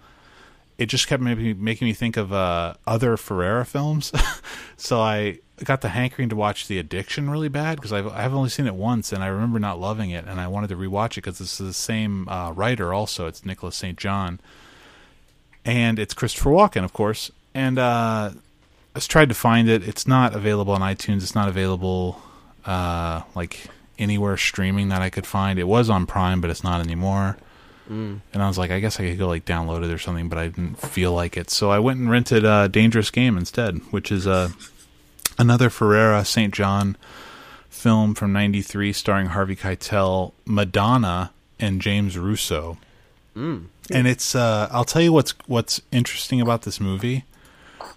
[0.77, 4.11] it just kept making making me think of uh, other Ferrara films.
[4.77, 8.49] so I got the hankering to watch The Addiction really bad because I've I've only
[8.49, 11.15] seen it once, and I remember not loving it, and I wanted to rewatch it
[11.17, 12.93] because it's the same uh, writer.
[12.93, 13.97] Also, it's Nicholas St.
[13.97, 14.39] John,
[15.65, 17.31] and it's Christopher Walken, of course.
[17.53, 19.87] And uh, I just tried to find it.
[19.87, 21.17] It's not available on iTunes.
[21.17, 22.21] It's not available
[22.65, 25.57] uh, like anywhere streaming that I could find.
[25.57, 27.37] It was on Prime, but it's not anymore.
[27.89, 28.21] Mm.
[28.33, 30.37] And I was like, I guess I could go like download it or something, but
[30.37, 31.49] I didn't feel like it.
[31.49, 34.49] So I went and rented uh, Dangerous Game instead, which is uh,
[35.37, 36.53] another Ferrara St.
[36.53, 36.97] John
[37.69, 42.77] film from '93, starring Harvey Keitel, Madonna, and James Russo.
[43.35, 43.65] Mm.
[43.91, 47.25] And it's uh, I'll tell you what's what's interesting about this movie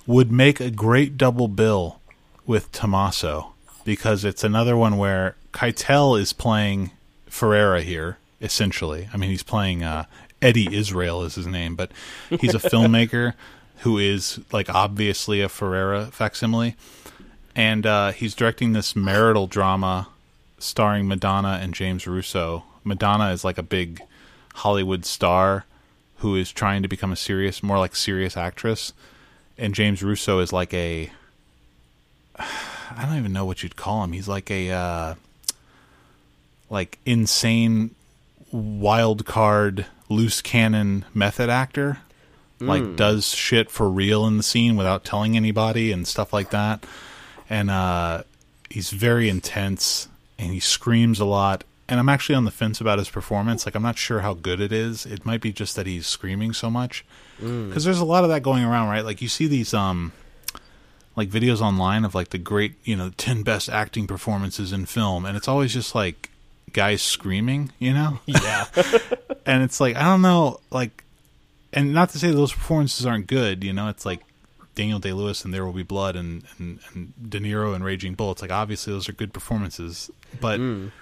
[0.07, 2.01] would make a great double bill
[2.47, 3.53] with Tommaso
[3.85, 6.91] because it's another one where Keitel is playing
[7.27, 9.09] Ferrara here essentially.
[9.13, 10.05] I mean, he's playing uh,
[10.41, 11.91] Eddie Israel is his name, but
[12.29, 13.35] he's a filmmaker
[13.79, 16.77] who is like obviously a Ferrara facsimile,
[17.55, 20.09] and uh, he's directing this marital drama
[20.59, 22.65] starring Madonna and James Russo.
[22.85, 24.01] Madonna is like a big
[24.55, 25.65] Hollywood star
[26.19, 28.93] who is trying to become a serious, more like serious actress,
[29.57, 31.11] and James Russo is like a
[32.39, 34.13] I don't even know what you'd call him.
[34.13, 35.15] He's like a uh,
[36.71, 37.95] like insane
[38.51, 41.99] wild card loose cannon method actor.
[42.61, 46.85] Like does shit for real in the scene without telling anybody and stuff like that.
[47.49, 48.25] And uh
[48.69, 50.09] he's very intense
[50.41, 51.63] and he screams a lot.
[51.89, 53.65] And I'm actually on the fence about his performance.
[53.65, 55.07] Like I'm not sure how good it is.
[55.07, 57.05] It might be just that he's screaming so much.
[57.41, 59.05] Cuz there's a lot of that going around, right?
[59.05, 60.13] Like you see these um
[61.17, 65.25] like videos online of like the great, you know, 10 best acting performances in film
[65.25, 66.31] and it's always just like
[66.73, 68.19] guys screaming, you know?
[68.27, 68.67] Yeah.
[69.47, 71.05] and it's like I don't know, like,
[71.73, 73.63] and not to say those performances aren't good.
[73.65, 74.21] You know, it's like
[74.75, 78.15] Daniel Day Lewis and There Will Be Blood and, and and De Niro and Raging
[78.15, 78.33] Bull.
[78.33, 80.93] It's like obviously those are good performances, but Mm.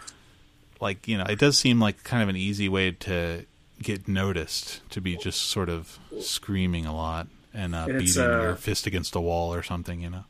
[0.80, 3.44] Like you know, it does seem like kind of an easy way to
[3.82, 8.54] get noticed to be just sort of screaming a lot and uh, beating uh, your
[8.56, 10.00] fist against a wall or something.
[10.00, 10.24] You know,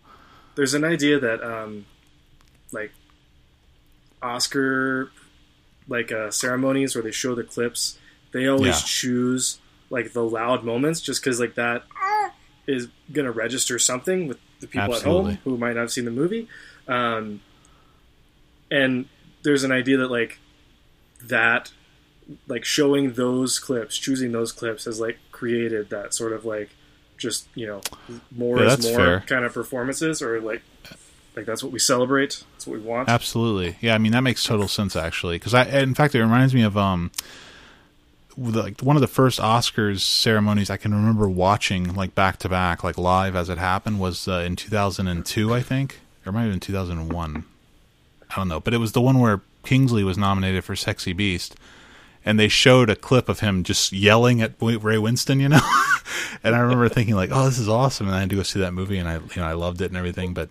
[0.55, 1.87] There's an idea that, um,
[2.73, 2.93] like,
[4.23, 5.11] Oscar,
[5.89, 7.99] like uh, ceremonies where they show the clips,
[8.33, 8.83] they always Yeah.
[8.87, 9.59] choose
[9.91, 11.85] like the loud moments just because like that
[12.67, 15.33] is gonna register something with the people Absolutely.
[15.35, 16.49] at home who might not have seen the movie.
[16.89, 17.41] Um,
[18.71, 19.07] and
[19.47, 20.39] there's an idea that like
[21.23, 21.73] that
[22.49, 26.71] like showing those clips choosing those clips has like created that sort of like
[27.17, 27.81] just you know
[28.37, 29.21] more Yeah, is more fair.
[29.27, 30.63] kind of performances or like
[31.37, 33.77] like that's what we celebrate that's what we want Absolutely.
[33.81, 36.63] Yeah, I mean that makes total sense actually cuz I in fact it reminds me
[36.63, 37.11] of um
[38.37, 42.85] like one of the first Oscars ceremonies I can remember watching like back to back
[42.85, 46.51] like live as it happened was uh, in 2002 I think or it might have
[46.51, 47.45] been 2001.
[48.37, 51.57] I don't know, but it was the one where Kingsley was nominated for Sexy Beast
[52.25, 55.61] and they showed a clip of him just yelling at Ray Winstone, you know.
[56.45, 58.59] and I remember thinking like, "Oh, this is awesome!" And I had to go see
[58.61, 60.35] that movie, and I, you know, I loved it and everything.
[60.35, 60.51] But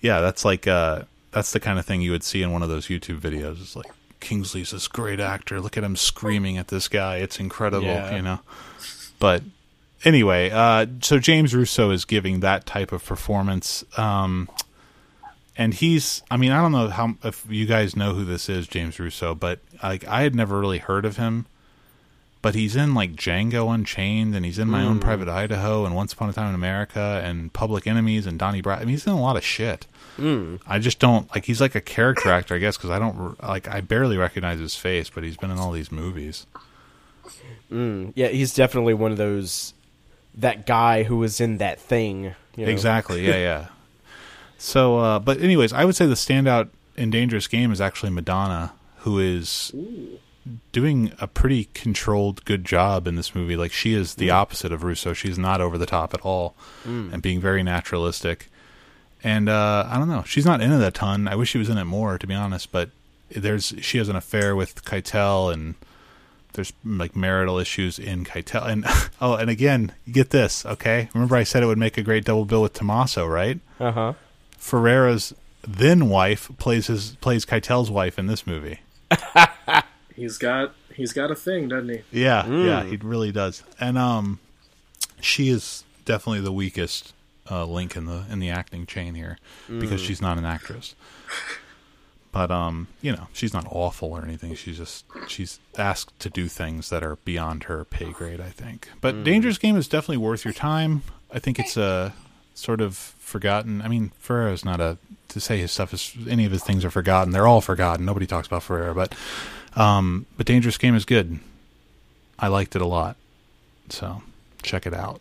[0.00, 2.68] yeah, that's like uh, that's the kind of thing you would see in one of
[2.68, 3.60] those YouTube videos.
[3.60, 3.86] It's like
[4.20, 5.60] Kingsley's this great actor.
[5.60, 7.16] Look at him screaming at this guy.
[7.16, 8.14] It's incredible, Yeah.
[8.14, 8.38] you know.
[9.18, 9.42] But
[10.04, 13.84] anyway, uh, so James Russo is giving that type of performance.
[13.98, 14.48] Um,
[15.58, 18.66] and he's I mean, I don't know how if you guys know who this is,
[18.66, 21.46] James Russo, but like I had never really heard of him.
[22.42, 26.12] But he's in like Django Unchained and he's in My Own Private Idaho and Once
[26.12, 28.76] Upon a Time in America and Public Enemies and Donnie Brasco.
[28.76, 29.88] I mean, he's in a lot of shit.
[30.16, 30.60] Mm.
[30.64, 33.66] I just don't like he's like a character actor, I guess, because I don't like
[33.66, 36.46] I barely recognize his face, but he's been in all these movies.
[37.72, 38.12] Mm.
[38.14, 39.74] Yeah, he's definitely one of those
[40.36, 42.34] that guy who was in that thing.
[42.56, 42.70] You know?
[42.70, 43.26] Exactly.
[43.26, 43.66] Yeah, yeah.
[44.58, 48.72] So, uh, but anyways, I would say the standout in Dangerous Game is actually Madonna,
[48.98, 49.72] who is
[50.72, 53.56] doing a pretty controlled, good job in this movie.
[53.56, 55.12] Like she is the opposite of Russo.
[55.12, 58.48] She's not over the top at all, and being very naturalistic.
[59.22, 60.22] and uh, I don't know.
[60.24, 61.28] She's not in it a ton.
[61.28, 62.72] I wish she was in it more, to be honest.
[62.72, 62.90] But
[63.30, 65.74] there's she has an affair with Keitel, and
[66.54, 68.66] there's like marital issues in Keitel.
[68.66, 68.84] And
[69.20, 71.08] oh, and again, get this, okay?
[71.12, 73.58] Remember I said it would make a great double bill with Tommaso, right?
[73.80, 74.12] Uh huh.
[74.56, 75.34] Ferrara's
[75.66, 78.80] then wife plays his plays Keitel's wife in this movie.
[80.14, 82.00] He's got he's got a thing, doesn't he?
[82.10, 83.62] Yeah, yeah, he really does.
[83.78, 84.40] And um,
[85.20, 87.12] she is definitely the weakest
[87.50, 89.38] uh, link in the in the acting chain here
[89.68, 90.94] because she's not an actress.
[92.32, 94.54] But um, you know, she's not awful or anything.
[94.56, 98.42] She's just she's asked to do things that are beyond her pay grade.
[98.42, 98.90] I think.
[99.00, 101.02] But Dangerous Game is definitely worth your time.
[101.32, 102.12] I think it's a
[102.56, 103.82] sort of forgotten.
[103.82, 106.90] I mean, Ferrara's not a to say his stuff is any of his things are
[106.90, 107.32] forgotten.
[107.32, 108.04] They're all forgotten.
[108.04, 109.14] Nobody talks about Ferrera, but
[109.80, 111.38] um, but Dangerous Game is good.
[112.38, 113.16] I liked it a lot.
[113.90, 114.22] So
[114.62, 115.20] check it out.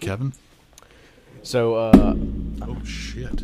[0.00, 0.32] Kevin?
[1.42, 2.14] So uh,
[2.62, 3.42] Oh shit.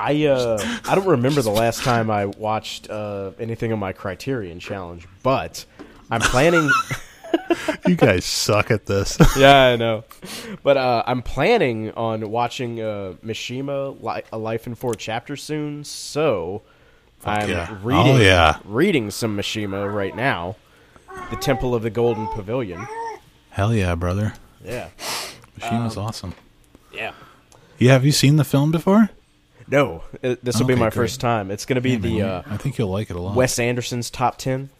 [0.00, 4.60] I uh, I don't remember the last time I watched uh, anything on my Criterion
[4.60, 5.64] challenge, but
[6.10, 6.68] I'm planning.
[7.86, 9.18] You guys suck at this.
[9.36, 10.04] yeah, I know,
[10.62, 15.84] but uh, I'm planning on watching uh, Mishima: Li- A Life in Four Chapters soon.
[15.84, 16.62] So
[17.24, 17.76] I'm yeah.
[17.82, 18.58] reading Oh, yeah.
[18.64, 20.56] reading some Mishima right now.
[21.30, 22.86] The Temple of the Golden Pavilion.
[23.50, 24.34] Hell yeah, brother.
[24.64, 24.88] Yeah,
[25.58, 26.34] Mishima's awesome.
[26.92, 27.12] yeah.
[27.78, 29.10] Yeah, have you seen the film before?
[29.70, 30.94] No, this will be my great.
[30.94, 31.50] first time.
[31.50, 33.36] It's going to be Yeah, the man, uh, I think you'll like it a lot.
[33.36, 34.70] Wes Anderson's top ten.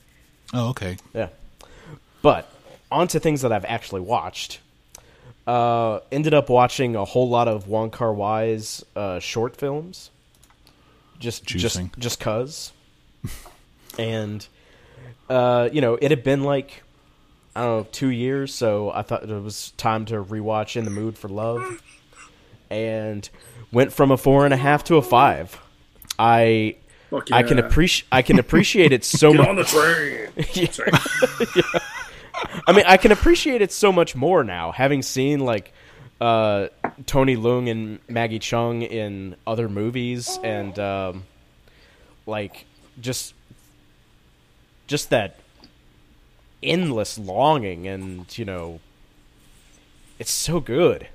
[0.55, 0.97] Oh, okay.
[1.15, 1.29] Yeah.
[2.23, 2.51] But
[2.91, 4.61] on to things that I've actually watched.
[5.47, 10.11] Uh, ended up watching a whole lot of Wong Kar Wai's uh, short films.
[11.19, 11.91] Just Juicing.
[11.97, 12.73] just just cuz.
[13.99, 14.47] and
[15.31, 16.83] uh, you know, it had been like
[17.57, 20.91] I don't know, 2 years, so I thought it was time to rewatch In the
[20.91, 21.83] Mood for Love.
[22.71, 23.29] And
[23.73, 25.59] went from a four and a half to a five.
[26.19, 26.77] I
[27.11, 29.49] Fuck I can appreciate I can appreciate it so Get much.
[29.49, 30.71] on the train.
[30.71, 30.91] Sorry.
[32.67, 35.73] I mean, I can appreciate it so much more now, having seen like
[36.21, 36.69] uh,
[37.07, 41.25] Tony Leung and Maggie Cheung in other movies, and um,
[42.27, 42.67] like
[43.01, 43.35] just
[44.87, 45.39] just that
[46.63, 48.81] endless longing, and you know,
[50.19, 51.09] it's so good.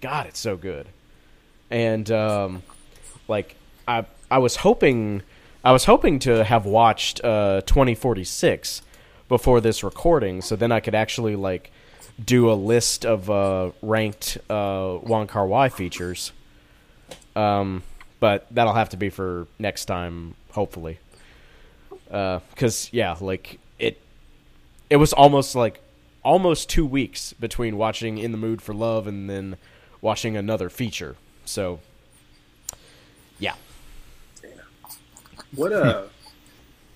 [0.00, 0.88] God, it's so good,
[1.70, 2.62] and um,
[3.28, 5.22] like I I was hoping
[5.64, 8.82] I was hoping to have watched uh, 2046
[9.32, 11.70] before this recording, so then I could actually like
[12.22, 16.32] do a list of uh, ranked uh, Wong Kar Wai features.
[17.34, 17.82] Um,
[18.20, 20.98] but that'll have to be for next time, hopefully.
[22.10, 24.02] Because yeah, like it,
[24.90, 25.80] it was almost like
[26.22, 29.56] almost two weeks between watching In the Mood for Love and then
[30.02, 31.16] watching another feature.
[31.46, 31.80] So
[33.38, 33.54] yeah,
[35.56, 36.04] What uh,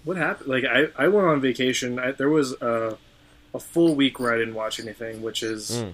[0.07, 0.49] what happened?
[0.49, 1.99] Like I, I went on vacation.
[1.99, 2.97] I, there was a,
[3.53, 5.93] a full week where I didn't watch anything, which is, Mm.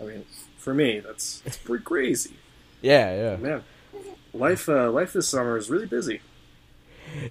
[0.00, 0.24] I mean,
[0.58, 2.36] for me, that's it's pretty crazy,
[2.82, 3.36] yeah, yeah.
[3.36, 3.64] man.
[4.32, 6.20] Life, uh, life this summer is really busy.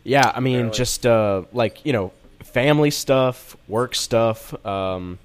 [0.04, 0.72] Yeah, I mean, Really?
[0.78, 2.12] just uh, like you know,
[2.44, 4.54] family stuff, work stuff.
[4.66, 5.20] Um,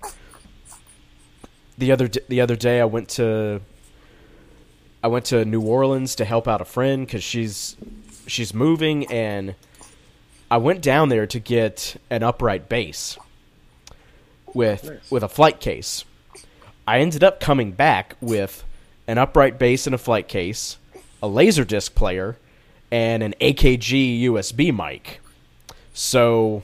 [1.76, 3.60] the other d- the other day, I went to
[5.02, 7.76] I went to New Orleans to help out a friend because she's
[8.26, 9.54] she's moving, and
[10.50, 13.18] I went down there to get an upright base
[14.54, 15.10] with Nice.
[15.10, 16.04] with a flight case.
[16.86, 18.64] I ended up coming back with
[19.06, 20.78] an upright base and a flight case,
[21.22, 22.36] a laser disc player,
[22.90, 25.20] and an AKG USB mic.
[25.92, 26.62] So,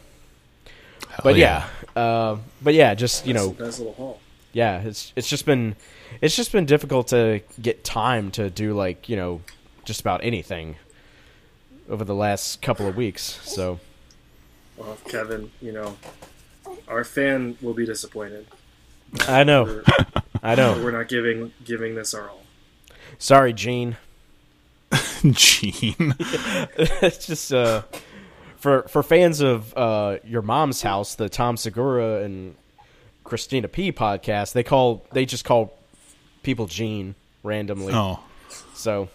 [1.08, 4.20] Hell but yeah, uh, but yeah, just you Nice- know, nice little haul.
[4.54, 5.76] yeah, it's it's just been
[6.22, 9.42] it's just been difficult to get time to do like you know
[9.84, 10.76] just about anything
[11.88, 13.40] over the last couple of weeks.
[13.44, 13.80] So
[14.76, 15.96] Well, Kevin, you know,
[16.88, 18.46] our fan will be disappointed.
[19.28, 19.84] I know, We're,
[20.42, 20.82] I know.
[20.82, 22.42] we're not giving giving this our all.
[23.18, 23.96] Sorry, Gene.
[25.22, 26.14] Gene.
[26.18, 27.82] it's just uh,
[28.56, 32.56] for for fans of uh, your mom's house, the Tom Segura and
[33.22, 34.52] Christina P podcast.
[34.52, 35.78] They call they just call
[36.42, 37.92] people Gene randomly.
[37.94, 38.20] oh,
[38.74, 39.08] So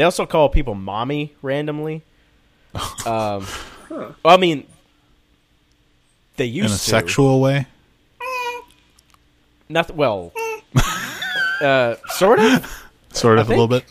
[0.00, 2.00] they also call people mommy randomly.
[3.04, 3.46] Um,
[3.90, 4.66] well, I mean,
[6.36, 6.84] they in used a to.
[6.84, 7.66] sexual way.
[9.68, 10.32] Not well,
[11.60, 12.88] uh, sort of.
[13.12, 13.84] Sort I of a little bit.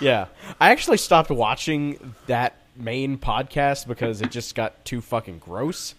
[0.00, 0.26] Yeah,
[0.60, 5.94] I actually stopped watching that main podcast because it just got too fucking gross.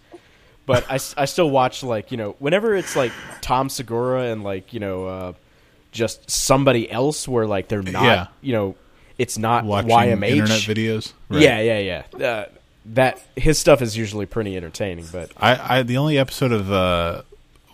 [0.65, 4.73] But I, I still watch like you know whenever it's like Tom Segura and like
[4.73, 5.33] you know uh,
[5.91, 8.27] just somebody else where like they're not Yeah.
[8.41, 8.75] you know
[9.21, 11.13] it's not Watching YMH internet videos.
[11.29, 11.41] Right.
[11.41, 12.27] Yeah, yeah, yeah.
[12.27, 12.45] Uh,
[12.85, 17.21] that his stuff is usually pretty entertaining, but I, I the only episode of uh,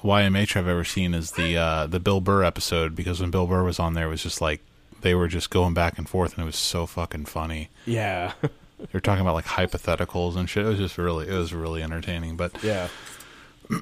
[0.03, 3.63] YMH I've ever seen is the uh, the Bill Burr episode because when Bill Burr
[3.63, 4.61] was on there, it was just like
[5.01, 7.69] they were just going back and forth, and it was so fucking funny.
[7.85, 8.33] yeah,
[8.77, 10.65] They were talking about like hypotheticals and shit.
[10.65, 12.35] It was just really, it was really entertaining.
[12.35, 12.89] But yeah.
[13.71, 13.79] All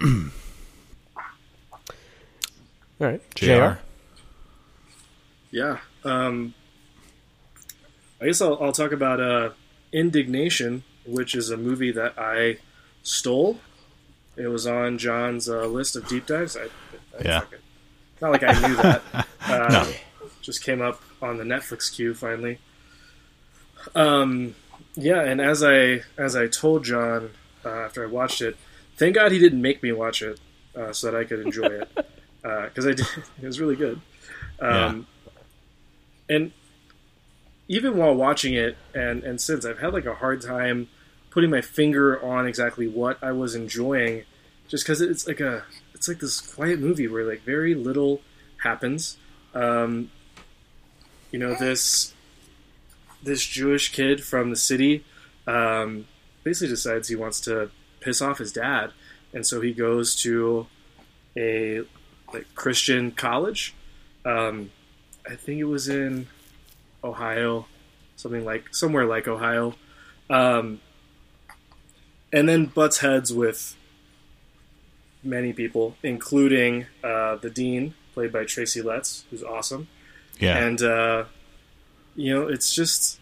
[2.99, 3.45] right, Jr.
[3.45, 3.71] Jr.
[5.51, 5.77] Yeah.
[6.05, 6.53] Um,
[8.25, 9.51] I guess I'll, I'll talk about uh,
[9.93, 12.57] Indignation, which is a movie that I
[13.03, 13.59] stole.
[14.35, 16.57] It was on John's uh, list of deep dives.
[16.57, 16.67] I, I
[17.23, 17.39] Yeah.
[17.41, 17.59] fucking-
[18.21, 19.01] not like I knew that.
[19.47, 19.91] Uh,
[20.41, 22.57] Just came up on the Netflix queue finally.
[23.93, 24.55] Um,
[24.95, 27.29] yeah, and as I as I told John
[27.63, 28.57] uh, after I watched it,
[28.97, 30.39] thank God he didn't make me watch it
[30.75, 31.89] uh, so that I could enjoy it
[32.41, 33.05] because I did.
[33.41, 34.01] It was really good.
[34.59, 35.05] Um,
[36.27, 36.51] and
[37.67, 40.87] even while watching it and and since I've had like a hard time
[41.29, 44.23] putting my finger on exactly what I was enjoying
[44.67, 45.63] just because it's like a
[45.93, 48.21] it's like this quiet movie where like very little
[48.63, 49.17] happens.
[49.53, 50.11] Um,
[51.31, 52.13] you know this
[53.23, 55.03] this Jewish kid from the city
[55.47, 56.07] um,
[56.43, 58.91] basically decides he wants to piss off his dad.
[59.33, 60.67] And so he goes to
[61.35, 61.81] a
[62.33, 63.73] like Christian college.
[64.23, 64.71] Um,
[65.29, 66.27] I think it was in
[67.05, 67.67] Ohio,
[68.15, 69.75] something like somewhere like Ohio,
[70.29, 70.81] um,
[72.33, 73.77] and then butts heads with
[75.23, 79.87] many people, including uh, the dean, played by Tracy Letts, who's awesome,
[80.39, 81.25] yeah, and uh,
[82.15, 83.19] you know, it's just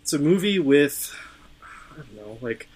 [0.00, 1.14] it's a movie with
[1.92, 2.68] I don't know, like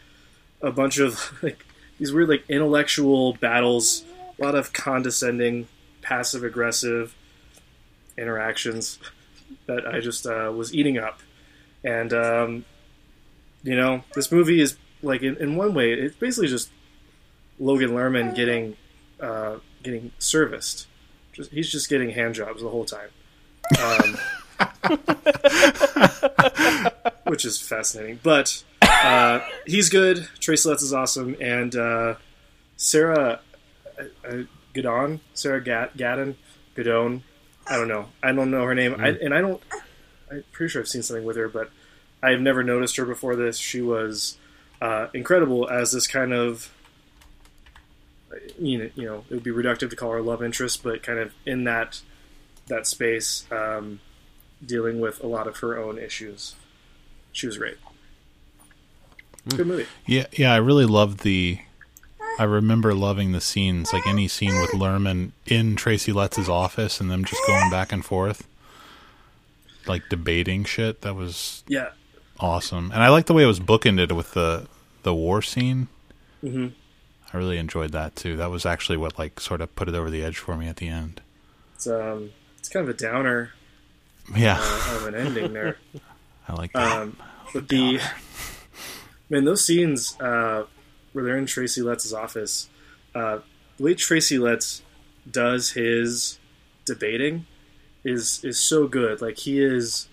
[0.60, 1.64] a bunch of like
[1.98, 4.04] these weird like intellectual battles,
[4.38, 5.68] a lot of condescending,
[6.02, 7.14] passive aggressive
[8.18, 8.98] interactions
[9.70, 11.20] that I just uh, was eating up,
[11.84, 12.64] and um,
[13.62, 16.70] you know, this movie is like in, in one way, it's basically just
[17.58, 18.76] Logan Lerman getting
[19.20, 20.86] uh, getting serviced.
[21.32, 23.10] Just, he's just getting hand jobs the whole time,
[23.78, 24.18] um,
[27.24, 28.18] which is fascinating.
[28.22, 30.28] But uh, he's good.
[30.40, 32.14] Trace Letts is awesome, and uh,
[32.76, 33.40] Sarah
[33.98, 34.42] uh, uh,
[34.74, 36.34] Gadon, Sarah Gad- Gadon,
[36.74, 37.22] Gadon.
[37.70, 38.06] I don't know.
[38.22, 39.62] I don't know her name, I, and I don't.
[40.30, 41.70] I'm pretty sure I've seen something with her, but
[42.22, 43.56] I've never noticed her before this.
[43.56, 44.36] She was
[44.82, 46.70] uh, incredible as this kind of
[48.58, 51.18] you know, you know, it would be reductive to call her love interest, but kind
[51.18, 52.00] of in that
[52.66, 54.00] that space, um,
[54.64, 56.54] dealing with a lot of her own issues.
[57.32, 57.76] She was great.
[59.48, 59.86] Good movie.
[60.06, 60.52] yeah, yeah.
[60.52, 61.60] I really loved the.
[62.38, 67.10] I remember loving the scenes, like any scene with Lerman in Tracy Letts' office and
[67.10, 68.46] them just going back and forth,
[69.86, 71.02] like debating shit.
[71.02, 71.90] That was Yeah.
[72.38, 74.68] awesome, and I like the way it was bookended with the
[75.02, 75.88] the war scene.
[76.40, 76.68] hmm
[77.32, 78.36] I really enjoyed that too.
[78.36, 80.76] That was actually what like sort of put it over the edge for me at
[80.76, 81.20] the end.
[81.74, 83.52] It's um, it's kind of a downer
[84.34, 85.76] Yeah, uh, of an ending there.
[86.48, 87.02] I like that.
[87.02, 87.16] Um,
[87.52, 88.00] but the
[89.28, 90.64] man, those scenes uh,
[91.12, 92.68] where they're in Tracy Letts' office,
[93.14, 93.38] uh,
[93.76, 94.82] the way Tracy Letts
[95.30, 96.38] does his
[96.84, 97.46] debating
[98.04, 99.20] is is so good.
[99.20, 100.08] Like he is,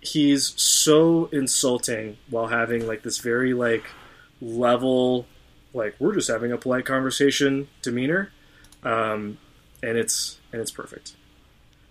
[0.00, 3.84] he's so insulting while having like this very like
[4.40, 5.26] level,
[5.72, 8.32] like we're just having a polite conversation demeanor,
[8.82, 9.38] um,
[9.82, 11.14] and it's and it's perfect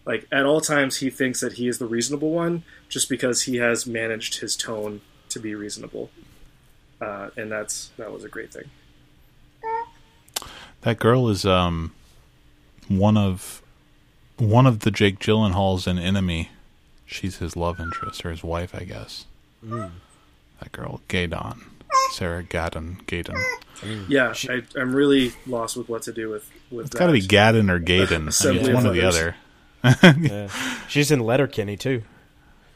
[0.07, 3.57] like at all times he thinks that he is the reasonable one just because he
[3.57, 6.09] has managed his tone to be reasonable
[7.01, 8.69] uh, and that's that was a great thing
[10.81, 11.93] That girl is um
[12.87, 13.61] one of
[14.37, 16.49] one of the Jake Gyllenhaals in Enemy.
[17.05, 19.25] She's his love interest or his wife, I guess.
[19.63, 21.63] That girl, Gaydon,
[22.11, 23.35] Sarah Gaddon, Gaydon.
[24.07, 27.21] yeah I, i'm really lost with what to do with with It's got to be
[27.21, 28.29] Gaddon or Gaydon.
[28.43, 29.35] I mean, it's of one or the other.
[30.19, 30.49] Yeah.
[30.87, 32.03] She's in Letterkenny too.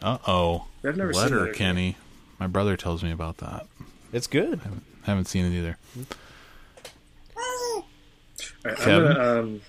[0.02, 1.58] Uh oh, I've never seen Letter Letterkenny.
[1.94, 1.98] Kenny.
[2.40, 3.68] My brother tells me about that.
[4.14, 4.60] It's good.
[5.06, 5.78] I Haven't seen it either.
[7.38, 7.86] All
[8.66, 9.14] right, I'm Kevin?
[9.14, 9.62] gonna um,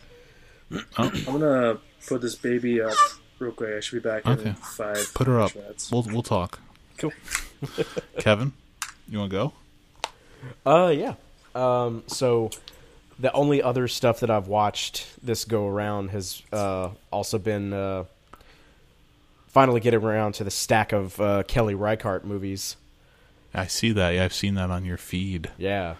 [0.98, 1.12] Oh.
[1.28, 2.94] i'm gonna put this baby up
[3.38, 4.50] real quick i should be back Okay.
[4.50, 5.54] in five Put her up.
[5.54, 5.90] minutes.
[5.90, 6.58] We'll we'll talk.
[6.98, 7.12] Cool.
[8.18, 8.52] Kevin,
[9.08, 9.52] you want to go?
[10.64, 11.14] Uh, yeah.
[11.54, 12.50] Um, so
[13.18, 18.04] the only other stuff that I've watched this go around has uh, also been uh,
[19.48, 22.76] finally getting around to the stack of uh, Kelly Reichardt movies.
[23.54, 24.10] I see that.
[24.10, 25.50] Yeah, I've seen that on your feed.
[25.58, 25.96] Yeah.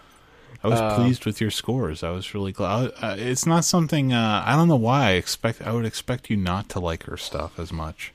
[0.64, 2.04] I was pleased with your scores.
[2.04, 2.92] I was really glad.
[3.00, 5.60] Uh, it's not something uh, I don't know why I expect.
[5.60, 8.12] I would expect you not to like her stuff as much.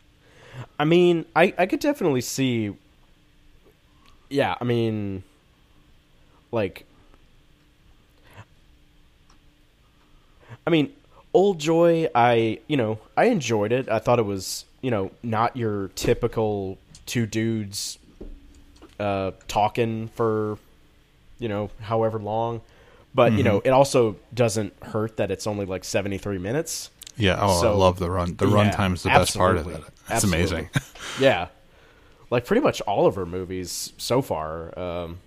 [0.79, 2.73] I mean, I I could definitely see.
[4.29, 5.23] Yeah, I mean,
[6.51, 6.85] like,
[10.65, 10.93] I mean,
[11.33, 12.07] Old Joy.
[12.15, 13.89] I you know I enjoyed it.
[13.89, 17.99] I thought it was you know not your typical two dudes
[18.99, 20.57] uh, talking for
[21.39, 22.61] you know however long,
[23.13, 26.89] but you know it also doesn't hurt that it's only like seventy three minutes.
[27.17, 27.37] Yeah.
[27.39, 28.35] Oh, So- I love the run.
[28.35, 29.83] The Yeah, run time is the best part of it.
[30.09, 30.69] It's amazing.
[31.19, 31.47] Yeah,
[32.29, 34.77] like pretty much all of her movies so far.
[34.77, 35.17] Um,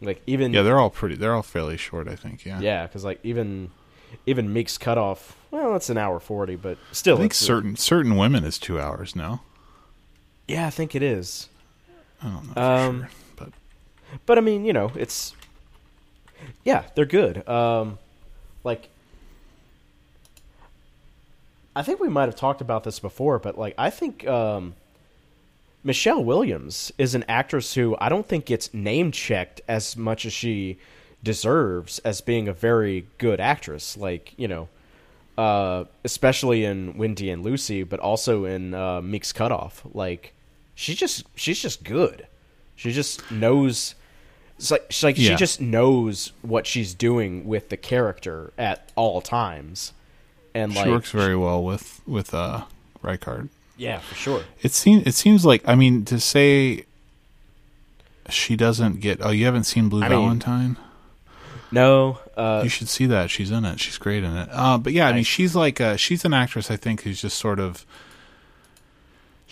[0.00, 1.14] like even yeah, they're all pretty.
[1.14, 2.08] They're all fairly short.
[2.08, 2.44] I think.
[2.44, 2.60] Yeah.
[2.60, 3.70] yeah, because like even
[4.26, 5.36] even Meek's cutoff.
[5.50, 9.14] Well, it's an hour forty, but still, I think certain certain women is two hours.
[9.16, 9.40] No.
[10.48, 11.48] Yeah, I think it is.
[12.22, 13.48] I don't know for Um, sure, but
[14.26, 15.34] But I mean, you know, it's
[16.64, 17.46] yeah, they're good.
[17.48, 17.98] Um,
[18.64, 18.88] like
[21.76, 24.74] I think we might have talked about this before, but like I think um,
[25.82, 30.32] Michelle Williams is an actress who I don't think gets name checked as much as
[30.32, 30.78] she
[31.22, 33.96] deserves as being a very good actress.
[33.96, 34.68] Like you know,
[35.36, 39.84] uh, especially in Wendy and Lucy, but also in uh, Meek's Cutoff.
[39.92, 40.33] Like
[40.74, 42.26] she just she's just good.
[42.76, 43.94] She just knows.
[44.58, 49.20] It's like she's like she just knows what she's doing with the character at all
[49.20, 49.92] times,
[50.54, 52.64] and she like works very well with with uh
[53.02, 53.48] Reichardt.
[53.76, 54.44] yeah, for sure.
[54.62, 56.84] It seems it seems like I mean to say
[58.30, 59.18] she doesn't get.
[59.20, 60.76] Oh, you haven't seen Blue I mean, Valentine?
[61.70, 63.30] No, uh, you should see that.
[63.30, 63.80] She's in it.
[63.80, 64.48] She's great in it.
[64.52, 66.70] Uh, but yeah, I mean, she's like uh, she's an actress.
[66.70, 67.84] I think who's just sort of.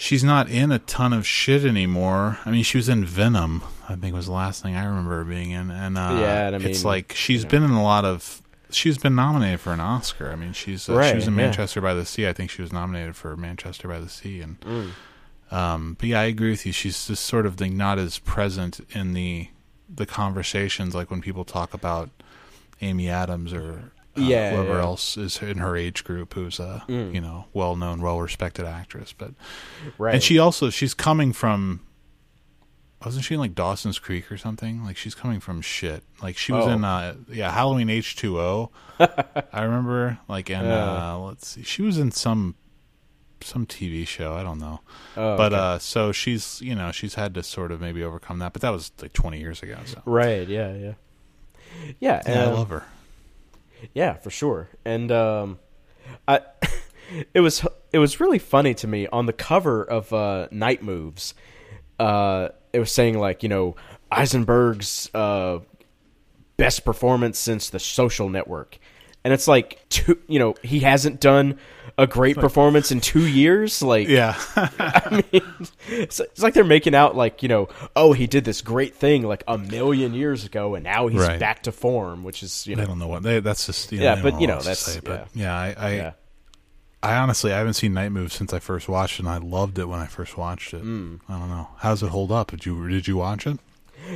[0.02, 2.40] She's not in a ton of shit anymore.
[2.44, 3.62] I mean, she was in Venom.
[3.88, 6.56] I think was the last thing I remember her being in, and uh, Yeah, and
[6.56, 7.50] I it's like she's you know.
[7.50, 8.42] been in a lot of.
[8.70, 10.32] She's been nominated for an Oscar.
[10.32, 11.44] I mean, she's uh, she was in yeah.
[11.44, 12.26] Manchester by the Sea.
[12.26, 14.90] I think she was nominated for Manchester by the Sea, and Mm.
[15.56, 16.72] um, but yeah, I agree with you.
[16.72, 19.48] She's just sort of like not as present in the
[19.94, 22.10] the conversations, like when people talk about
[22.80, 24.82] Amy Adams or Yeah, whoever yeah.
[24.82, 27.14] else is in her age group who's a Mm.
[27.14, 29.12] you know well known, well respected actress.
[29.16, 29.32] But
[29.98, 30.14] right.
[30.14, 31.80] and she also she's coming from
[33.04, 34.84] wasn't she in like Dawson's Creek or something?
[34.84, 36.04] Like she's coming from shit.
[36.22, 36.70] Like she was Oh.
[36.70, 38.70] in uh yeah Halloween H two O.
[39.00, 42.54] I remember like and uh, let's see, she was in some
[43.40, 44.34] some TV show.
[44.34, 44.80] I don't know
[45.16, 45.60] Oh, but okay.
[45.60, 48.70] uh so she's you know she's had to sort of maybe overcome that but that
[48.70, 50.92] was like 20 years ago so right, yeah, yeah,
[51.98, 52.22] yeah.
[52.28, 52.84] yeah, i um, love her
[53.94, 54.68] Yeah, for sure.
[54.84, 55.58] And um,
[56.26, 56.40] I,
[57.34, 61.34] it was it was really funny to me on the cover of uh, Night Moves.
[61.98, 63.76] Uh, it was saying like you know
[64.10, 65.60] Eisenberg's uh,
[66.56, 68.78] best performance since The Social Network,
[69.24, 71.58] and it's like two, you know he hasn't done
[71.98, 73.82] a great performance in two years.
[73.82, 75.42] Like yeah I mean,
[75.88, 79.22] it's, it's like they're making out like you know, oh, he did this great thing
[79.22, 81.38] like a million years ago, and now he's Right.
[81.40, 83.98] back to form, which is you know, i don't know what they, that's just you
[83.98, 86.12] know, Yeah, but, you know, that's- say, but yeah, I I, yeah,
[87.02, 89.78] I honestly I haven't seen Night Moves since I first watched it and I loved
[89.78, 91.20] it when I first watched it Mm.
[91.28, 93.58] I don't know how does it hold up did you did you watch it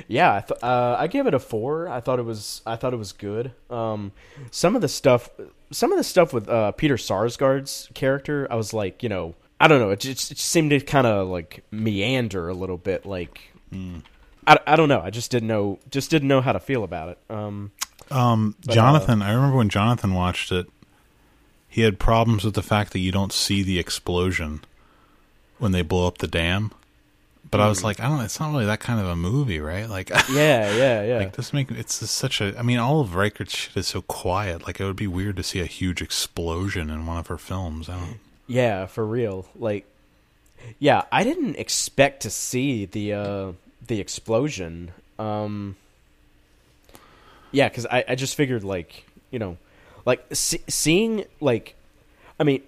[0.09, 0.34] yeah.
[0.34, 1.89] I, th- uh, I gave it a four.
[1.89, 3.53] I thought it was I thought it was good.
[3.70, 4.12] Um,
[4.51, 5.30] some of the stuff,
[5.70, 9.68] some of the stuff with uh, Peter Sarsgaard's character, I was like, you know, I
[9.68, 13.07] don't know, it just, it just seemed to kind of like meander a little bit,
[13.07, 13.53] like.
[14.47, 15.01] I, I don't know.
[15.01, 15.80] I just didn't know.
[15.91, 17.18] Just didn't know how to feel about it.
[17.28, 17.72] Um,
[18.11, 20.68] um But, uh, Jonathan I remember when Jonathan watched it
[21.68, 24.62] he had problems with the fact that you don't see the explosion
[25.59, 26.72] when they blow up the dam
[27.57, 27.86] but I was Hmm.
[27.86, 31.02] like I don't it's not really that kind of a movie right like yeah, yeah,
[31.04, 31.18] yeah.
[31.18, 32.57] Like this make it's such a.
[32.59, 34.66] I mean, all of Reichardt's shit is so quiet.
[34.66, 37.88] Like it would be weird to see a huge explosion in one of her films.
[38.46, 39.46] Yeah, for real.
[39.59, 39.84] Like,
[40.78, 43.52] yeah, I didn't expect to see the uh,
[43.86, 44.92] the explosion.
[45.18, 45.76] Um,
[47.52, 49.57] yeah, because I, I just figured like you know,
[50.04, 51.74] like see, seeing like,
[52.38, 52.62] I mean,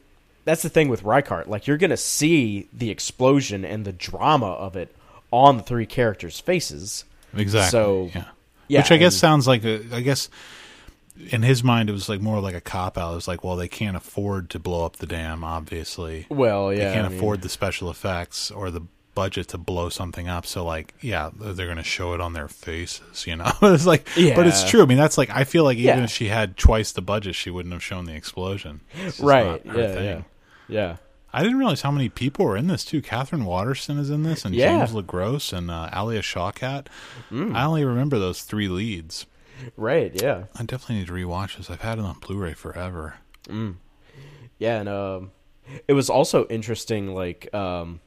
[0.49, 1.49] that's the thing with Reichardt.
[1.49, 4.95] Like you're gonna see the explosion and the drama of it
[5.31, 7.05] on the three characters' faces.
[7.37, 7.71] Exactly.
[7.71, 8.25] So, yeah.
[8.69, 9.83] Yeah, Which I guess and- sounds like a.
[9.93, 10.29] I guess
[11.31, 13.13] in his mind it was like more like a cop out.
[13.13, 15.45] It was like, well, they can't afford to blow up the dam.
[15.45, 18.83] Obviously, well, yeah, they can't I mean, afford the special effects or the
[19.15, 20.47] budget to blow something up.
[20.47, 23.27] So like, yeah, they're going to show it on their faces.
[23.27, 24.37] You know, it's like, yeah.
[24.37, 24.81] but it's true.
[24.83, 26.05] I mean, that's like, I feel like even Yeah.
[26.05, 28.81] if she had twice the budget, she wouldn't have shown the explosion.
[28.95, 29.61] It's right?
[29.65, 30.05] Yeah, thing.
[30.05, 30.23] yeah,
[30.69, 30.97] yeah.
[31.31, 33.03] I didn't realize how many people were in this too.
[33.03, 34.79] Katherine Waterston is in this, and Yeah.
[34.79, 36.87] James Le Gros and uh, Alia Shawkat.
[37.31, 39.27] I only remember those three leads.
[39.77, 40.45] Right, yeah.
[40.57, 41.69] I definitely need to rewatch this.
[41.69, 43.17] I've had it on Blu-ray forever.
[44.59, 45.31] Yeah, and um,
[45.87, 48.01] it was also interesting, like um,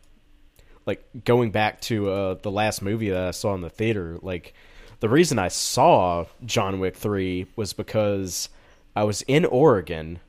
[0.86, 4.18] like going back to uh, the last movie that I saw in the theater.
[4.22, 4.53] Like
[4.99, 8.49] the reason I saw John Wick three was because
[8.95, 10.20] I was in Oregon.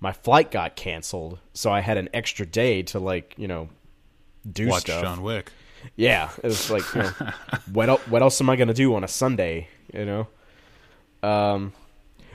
[0.00, 3.68] My flight got canceled, so I had an extra day to like you know
[4.50, 5.02] do Watch stuff.
[5.02, 5.52] John Wick.
[5.96, 7.10] Yeah, it was like, you know,
[7.72, 9.68] what el- what else am I gonna do on a Sunday?
[9.92, 10.28] You know,
[11.22, 11.72] um,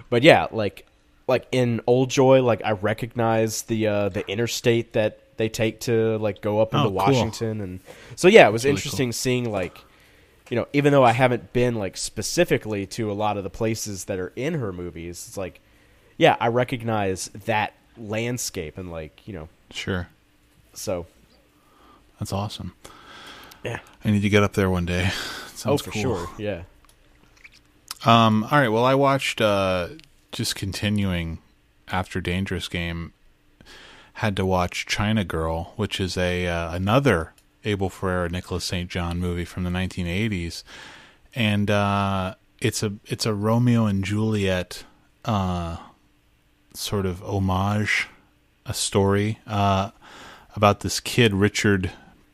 [0.10, 0.86] but yeah, like
[1.28, 6.18] like in Old Joy, like I recognize the uh, the interstate that they take to
[6.20, 6.94] like go up into Oh, cool.
[6.94, 7.80] Washington, and
[8.16, 9.78] so yeah, it was really interesting seeing like
[10.50, 14.06] you know, even though I haven't been like specifically to a lot of the places
[14.06, 15.60] that are in her movies, it's like
[16.18, 20.08] yeah, I recognize that landscape and like you know, Sure,
[20.74, 21.06] so
[22.20, 22.74] that's awesome.
[23.64, 25.10] yeah, I need to get up there one day.
[25.66, 26.02] oh for cool.
[26.02, 26.64] sure, yeah.
[28.06, 28.70] Um, all right.
[28.70, 29.90] Well, I watched uh,
[30.32, 31.40] just continuing
[31.88, 33.14] after Dangerous Game.
[34.20, 37.34] Had to watch China Girl, which is a uh, another
[37.66, 38.90] Abel Ferrara Nicholas St.
[38.90, 40.64] John movie from the 1980s,
[41.34, 44.86] and uh, it's a it's a Romeo and Juliet
[45.26, 45.78] uh,
[46.78, 48.08] sort of homage,
[48.66, 49.92] a story uh,
[50.56, 51.92] about this kid Richard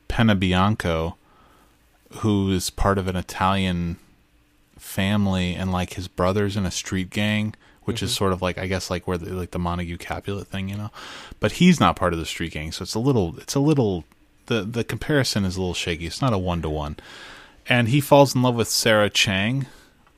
[0.10, 1.16] Panebianco,
[2.18, 3.98] who is part of an Italian
[4.78, 8.66] family and like his brothers in a street gang which is sort of like i
[8.66, 10.90] guess like where the, like the montague capulet thing you know?
[11.40, 14.06] But he's not part of the street gang so it's a little it's a little
[14.52, 16.08] the the comparison is a little shaky.
[16.08, 16.98] It's not a one-to-one.
[17.68, 19.66] And he falls in love with Sari Chang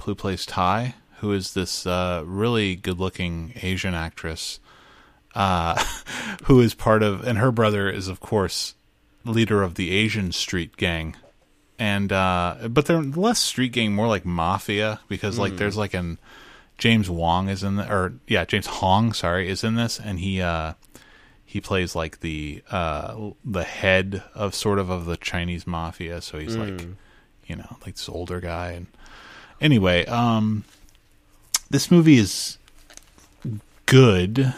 [0.03, 4.59] who plays ty who is this uh, really good-looking asian actress
[5.35, 5.83] uh,
[6.43, 8.75] who is part of and her brother is of course
[9.25, 11.15] leader of the asian street gang.
[11.79, 16.19] And uh but they're less street gang more like mafia because like there's like an
[16.77, 20.41] james wong is in the or yeah james hong sorry is in this and he
[20.41, 20.73] uh
[21.45, 26.21] he plays like the uh the head of sort of of the chinese mafia.
[26.21, 26.81] So he's like
[27.47, 28.71] you know like this older guy.
[28.71, 28.87] And
[29.59, 30.63] anyway um
[31.73, 32.57] this movie is
[33.85, 34.53] good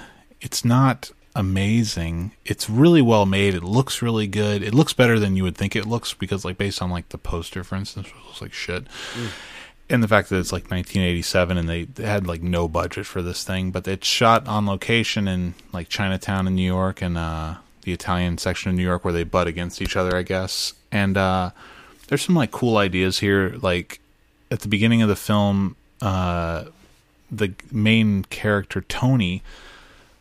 [0.45, 2.31] it's not amazing.
[2.45, 3.55] It's really well made.
[3.55, 4.61] It looks really good.
[4.61, 7.17] It looks better than you would think it looks because, like, based on like the
[7.17, 8.85] poster, for instance, it looks like shit.
[9.89, 13.21] And the fact that it's like 1987 and they, they had like no budget for
[13.21, 17.55] this thing, but it's shot on location in like Chinatown in New York and uh,
[17.81, 20.73] the Italian section of New York where they butt against each other, I guess.
[20.91, 21.51] And uh,
[22.07, 23.57] there's some like cool ideas here.
[23.61, 23.99] Like
[24.49, 26.65] at the beginning of the film, uh,
[27.31, 29.41] the main character Tony,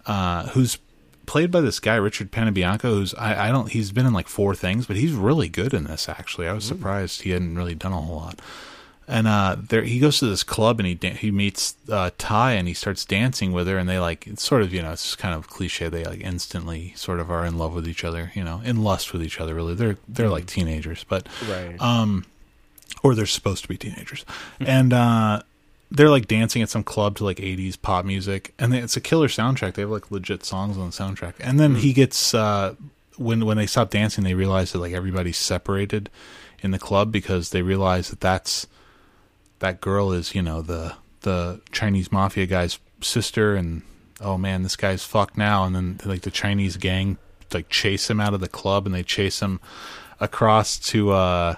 [0.06, 0.78] uh, who's
[1.26, 4.54] played by this guy Richard Panebianco, who's I, I don't he's been in like four
[4.54, 6.08] things, but he's really good in this.
[6.08, 8.40] Actually, I was surprised he hadn't really done a whole lot.
[9.06, 12.52] And uh, there he goes to this club and he dan- he meets uh, Ty
[12.52, 15.14] and he starts dancing with her and they like it's sort of you know it's
[15.14, 18.42] kind of cliche they like instantly sort of are in love with each other you
[18.42, 21.78] know in lust with each other really they're they're like teenagers but Right.
[21.82, 22.24] um,
[23.02, 24.24] or they're supposed to be teenagers,
[24.58, 25.42] and uh,
[25.90, 29.00] they're like dancing at some club to like '80s pop music, and they, it's a
[29.00, 29.74] killer soundtrack.
[29.74, 32.74] They have like legit songs on the soundtrack, and then he gets uh,
[33.16, 36.10] when when they stop dancing, they realize that like everybody's separated
[36.60, 38.66] in the club because they realize that that's
[39.60, 43.82] that girl is you know the the Chinese mafia guy's sister, and
[44.20, 47.18] oh man, this guy's fucked now, and then like the Chinese gang
[47.52, 49.60] like chase him out of the club, and they chase him
[50.20, 51.56] across to uh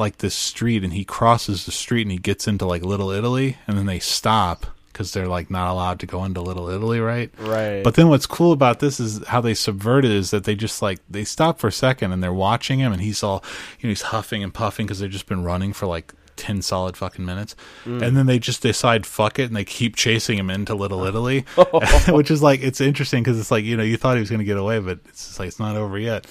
[0.00, 3.56] like this street and he crosses the street and he gets into like little italy
[3.66, 7.30] and then they stop because they're like not allowed to go into little italy right?
[7.38, 7.84] Right.
[7.84, 10.82] but then what's cool about this is how they subvert it is that they just
[10.82, 13.44] like they stop for a second and they're watching him and he's all
[13.78, 16.96] you know he's huffing and puffing because they've just been running for like 10 solid
[16.96, 17.54] fucking minutes.
[17.84, 18.02] Mm.
[18.02, 21.40] And then they just decide fuck it and they keep chasing him into little italy
[22.08, 24.40] which is like it's interesting because it's like you know you thought he was going
[24.40, 26.26] to get away but it's just like it's not over yet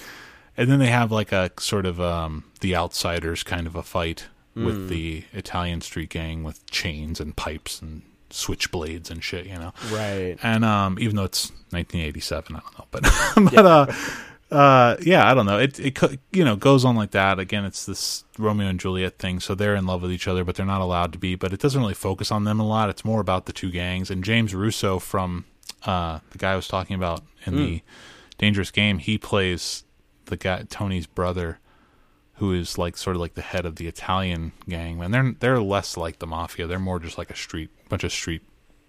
[0.56, 4.26] and then they have like a sort of um the outsiders kind of a fight
[4.54, 9.72] with the italian street gang with chains and pipes and switchblades and shit you know
[9.90, 10.36] right.
[10.42, 15.34] and um, even though it's 1987, I don't know, but but uh, uh, yeah, I
[15.34, 15.58] don't know.
[15.58, 15.98] It it
[16.32, 17.38] you know goes on like that.
[17.38, 19.40] Again, it's this Romeo and Juliet thing.
[19.40, 21.36] So they're in love with each other, but they're not allowed to be.
[21.36, 22.90] But it doesn't really focus on them a lot.
[22.90, 24.10] It's more about the two gangs.
[24.10, 25.44] And James Russo from
[25.84, 27.82] uh, the guy I was talking about in the
[28.38, 29.84] Dangerous Game, he plays
[30.30, 31.58] the guy Tony's brother.
[32.34, 35.02] Who is like sort of like the head of the Italian gang?
[35.02, 36.66] And they're they're less like the mafia.
[36.66, 38.40] They're more just like a street bunch of street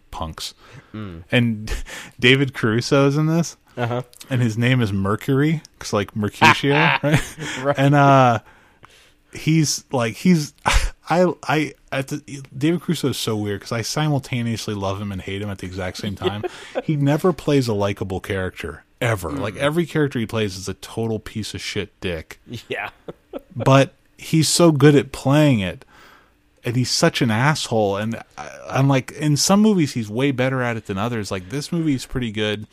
[0.09, 0.53] punks.
[0.93, 1.69] And
[2.19, 4.01] David Caruso is in this, Uh huh.
[4.29, 6.73] and his name is Mercury, because like Mercutio,
[7.03, 7.75] right?
[7.77, 8.39] And uh,
[9.33, 10.53] he's like he's.
[11.09, 15.21] I I at the, David Caruso is so weird because I simultaneously love him and
[15.21, 16.43] hate him at the exact same time.
[16.85, 19.31] he never plays a likable character ever.
[19.31, 22.39] Like every character he plays is a total piece of shit dick.
[22.69, 22.91] Yeah.
[23.55, 25.83] but he's so good at playing it
[26.63, 30.61] and he's such an asshole and I, i'm like in some movies he's way better
[30.61, 32.67] at it than others like this movie is pretty good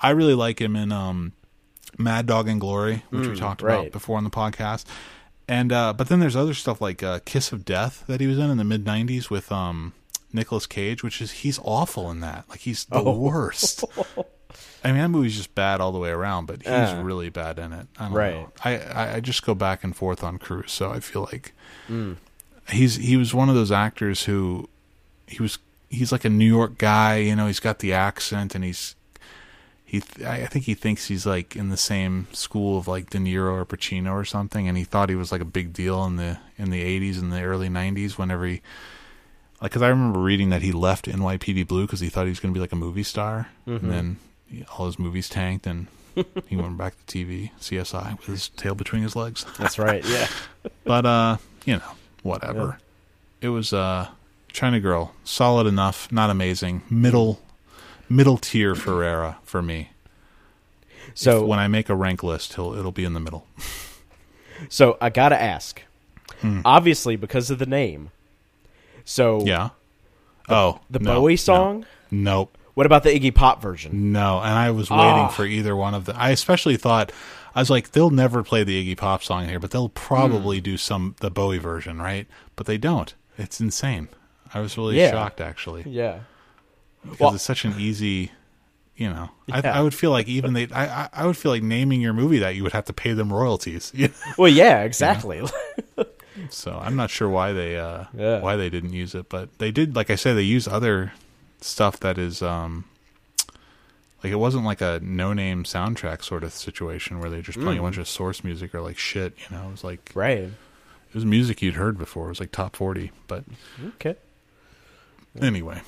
[0.00, 1.32] i really like him in um
[1.98, 4.86] mad dog and glory which we talked about before on the podcast
[5.46, 8.38] and uh but then there's other stuff like uh kiss of death that he was
[8.38, 9.92] in in the mid 90s with um
[10.32, 12.44] Nicolas Cage, which is he's awful in that.
[12.48, 13.84] Like he's the worst.
[14.84, 17.02] I mean, that movie's just bad all the way around, but he's Yeah.
[17.02, 17.86] really bad in it.
[17.98, 18.34] I don't Right.
[18.34, 18.52] know.
[18.64, 21.52] I, I just go back and forth on Cruz, so I feel like
[21.86, 22.14] hmm.
[22.70, 24.68] he's he was one of those actors who
[25.26, 25.58] he was
[25.88, 27.46] he's like a New York guy, you know.
[27.46, 28.94] He's got the accent, and he's
[29.84, 30.02] he.
[30.24, 33.52] I I think he thinks he's like in the same school of like De Niro
[33.52, 36.38] or Pacino or something, and he thought he was like a big deal in the
[36.56, 38.12] in the '80s and the early '90s.
[38.18, 38.60] Whenever he
[39.60, 42.38] like, because I remember reading that he left NYPD Blue because he thought he was
[42.40, 43.88] going to be like a movie star, and mm-hmm.
[43.90, 44.27] then he-
[44.76, 45.86] all his movies tanked, and
[46.46, 49.44] he went back to TV, CSI, with his tail between his legs.
[49.58, 50.04] That's right.
[50.04, 50.28] Yeah.
[50.84, 51.90] but uh, you know,
[52.22, 52.78] whatever.
[53.40, 54.08] It was uh,
[54.52, 57.40] China Girl, solid enough, not amazing, middle,
[58.08, 59.90] middle tier Ferrara for me.
[61.14, 63.46] So when I make a rank list, he'll it'll be in the middle.
[64.68, 65.82] So I gotta ask.
[66.40, 66.62] Hmm.
[66.64, 68.10] Obviously, because of the name.
[69.04, 69.68] So Yeah.
[70.48, 71.36] oh, the no, Bowie no.
[71.36, 71.86] song.
[72.10, 72.57] Nope.
[72.78, 74.12] What about the Iggy Pop version?
[74.12, 75.26] No, and I was waiting Ah.
[75.26, 76.14] for either one of them.
[76.16, 77.10] I especially thought
[77.52, 80.76] I was like, they'll never play the Iggy Pop song here, but they'll probably do
[80.76, 82.28] some the Bowie version, right?
[82.54, 83.12] But they don't.
[83.36, 84.06] It's insane.
[84.54, 85.10] I was really Yeah.
[85.10, 86.20] shocked actually Yeah.
[87.02, 88.30] because Well- it's such an easy.
[88.94, 89.76] You know, I, Yeah.
[89.76, 92.38] I would feel like even they, I, I- I would feel like naming your movie
[92.38, 93.92] that you would have to pay them royalties.
[94.38, 95.42] Well, yeah, exactly.
[96.50, 99.96] So I'm not sure why they, uh, why they didn't use it, but they did.
[99.96, 101.10] Like I said, they use other
[101.60, 102.84] stuff that is, um,
[104.22, 107.82] like it wasn't like a no-name soundtrack sort of situation where they're just playing a
[107.82, 109.34] bunch of source music or like shit.
[109.38, 110.38] You know, it was like right.
[110.38, 112.26] it was music you'd heard before.
[112.26, 113.12] It was like top forty.
[113.28, 113.44] But
[113.96, 114.16] Okay.
[115.40, 115.82] anyway,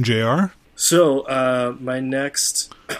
[0.00, 0.46] Jr.
[0.74, 2.72] So uh, my next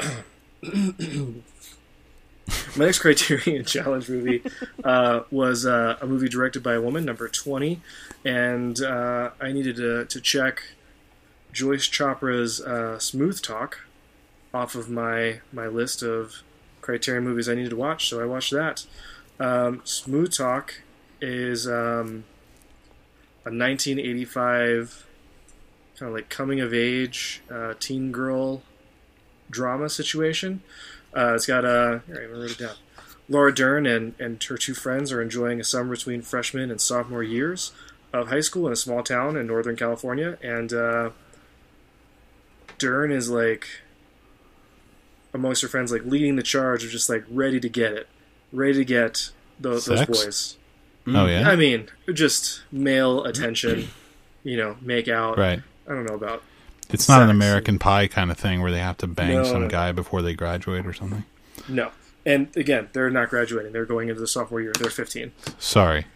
[2.76, 4.42] my next Criterion Challenge movie
[4.84, 7.80] uh, was uh, a movie directed by a woman, number twenty,
[8.24, 10.62] and uh, I needed to, to check
[11.52, 13.80] Joyce Chopra's uh, Smooth Talk
[14.52, 16.42] off of my my list of
[16.80, 18.08] Criterion movies I needed to watch.
[18.08, 18.86] So I watched that.
[19.40, 20.82] Um, Smooth Talk
[21.20, 22.24] is um,
[23.44, 25.06] a 1985
[25.98, 28.62] kind of like coming of age uh, teen girl
[29.50, 30.62] drama situation.
[31.16, 32.76] Uh, it's got a here, I even wrote it down.
[33.28, 37.22] Laura Dern and, and her two friends are enjoying a summer between freshman and sophomore
[37.22, 37.72] years
[38.12, 41.10] of high school in a small town in Northern California, and uh,
[42.76, 43.66] Dern is like
[45.34, 48.08] amongst her friends, like leading the charge of just like ready to get it,
[48.52, 50.56] ready to get those, those boys.
[51.06, 53.88] Oh yeah, I mean, just male attention,
[54.44, 55.38] you know, make out.
[55.38, 55.62] right.
[55.88, 56.42] I don't know about.
[56.90, 59.62] It's not an American Pie kind of thing where they have to bang No, some
[59.62, 59.68] no.
[59.68, 61.24] guy before they graduate or something.
[61.68, 61.90] No.
[62.26, 63.72] And again, they're not graduating.
[63.72, 64.72] They're going into the sophomore year.
[64.78, 65.32] They're 15.
[65.58, 66.06] Sorry,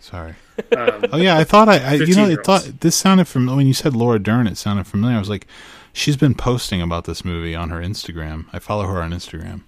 [0.00, 0.34] sorry.
[0.76, 3.66] Um, Oh yeah, I thought I, I you know, it thought this sounded familiar when
[3.66, 4.46] you said Laura Dern.
[4.46, 5.16] It sounded familiar.
[5.16, 5.46] I was like,
[5.92, 8.46] she's been posting about this movie on her Instagram.
[8.52, 9.62] I follow her on Instagram.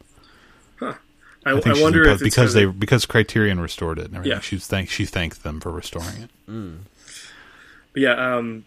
[0.81, 0.95] I,
[1.47, 4.07] I I, think she's wonder been if it's because they kinda- because Criterion restored it
[4.07, 4.37] and everything.
[4.37, 4.41] Yeah.
[4.41, 6.31] She's thank she thanked them for restoring it.
[7.93, 8.65] But yeah, um,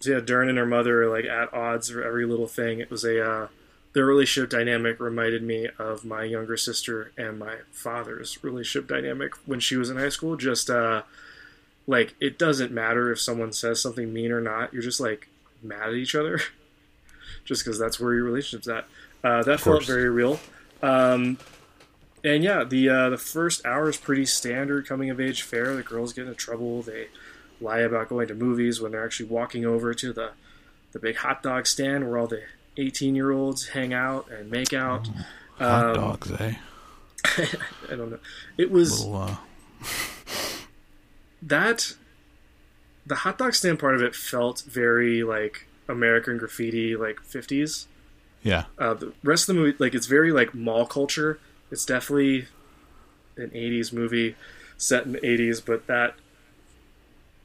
[0.00, 2.80] so yeah, Dern and her mother are like at odds for every little thing.
[2.80, 3.48] It was a uh,
[3.94, 9.60] their relationship dynamic reminded me of my younger sister and my father's relationship dynamic when
[9.60, 10.36] she was in high school.
[10.36, 11.02] Just uh,
[11.86, 14.72] like it doesn't matter if someone says something mean or not.
[14.72, 15.28] You're just like
[15.62, 16.40] mad at each other,
[17.48, 18.86] just because that's where your relationship's at.
[19.24, 20.38] Uh, that felt very real.
[20.82, 21.38] Um,
[22.22, 25.74] and yeah, the uh, the first hour is pretty standard coming of age fare.
[25.74, 26.82] The girls get into trouble.
[26.82, 27.08] They
[27.60, 30.32] lie about going to movies when they're actually walking over to the
[30.92, 32.42] the big hot dog stand where all the
[32.76, 35.08] 18 year olds hang out and make out.
[35.58, 36.54] Hot Um, dogs, eh?
[37.24, 38.18] I don't know.
[38.56, 39.36] It was Little, uh,
[41.42, 41.94] that
[43.06, 47.86] the hot dog stand part of it felt very like American graffiti, like 50s.
[48.42, 51.38] yeah, Uh, the rest of the movie, like it's very like mall culture.
[51.70, 52.46] It's definitely
[53.36, 54.36] an '80s movie
[54.76, 56.14] set in the '80s, but that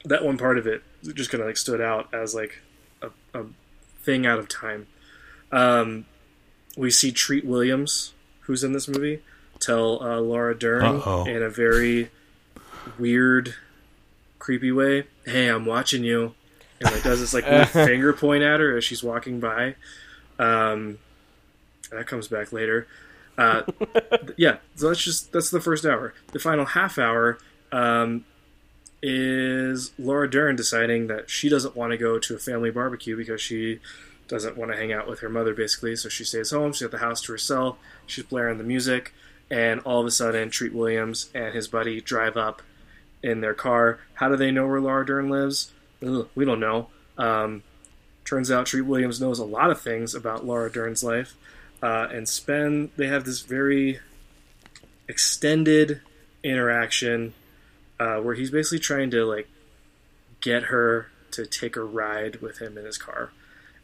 [0.06, 0.84] that one part of it
[1.14, 2.60] just kind of like stood out as like
[3.02, 3.46] a, a
[4.02, 4.88] thing out of time.
[5.52, 6.06] Um,
[6.76, 9.22] we see Treat Williams, who's in this movie,
[9.60, 11.26] tell uh, Laura Dern Uh-oh.
[11.26, 12.10] in a very
[13.00, 13.56] weird,
[14.40, 16.34] creepy way, "Hey, I'm watching you,"
[16.84, 19.76] and like does this like finger point at her as she's walking by.
[20.40, 21.00] Um,
[21.92, 22.88] that comes back later.
[23.38, 23.64] Uh,
[24.38, 26.14] yeah, so that's just that's the first hour.
[26.32, 27.38] The final half hour
[27.72, 28.26] um,
[29.02, 33.42] is Laura Dern deciding that she doesn't want to go to a family barbecue because
[33.42, 33.80] she
[34.28, 35.96] doesn't want to hang out with her mother, basically.
[35.96, 36.74] So she stays home.
[36.74, 37.78] She's got the house to herself.
[38.06, 39.14] She's blaring the music,
[39.50, 42.62] and all of a sudden, Treat Williams and his buddy drive up
[43.22, 44.00] in their car.
[44.16, 45.72] How do they know where Laura Dern lives?
[46.36, 46.90] We don't know.
[47.18, 47.64] Um,
[48.26, 51.36] turns out Treat Williams knows a lot of things about Laura Dern's life.
[51.82, 54.00] Uh, and Spen, they have this very
[55.08, 56.02] extended
[56.44, 57.34] interaction
[58.00, 59.48] uh, where he's basically trying to like
[60.42, 63.32] get her to take a ride with him in his car.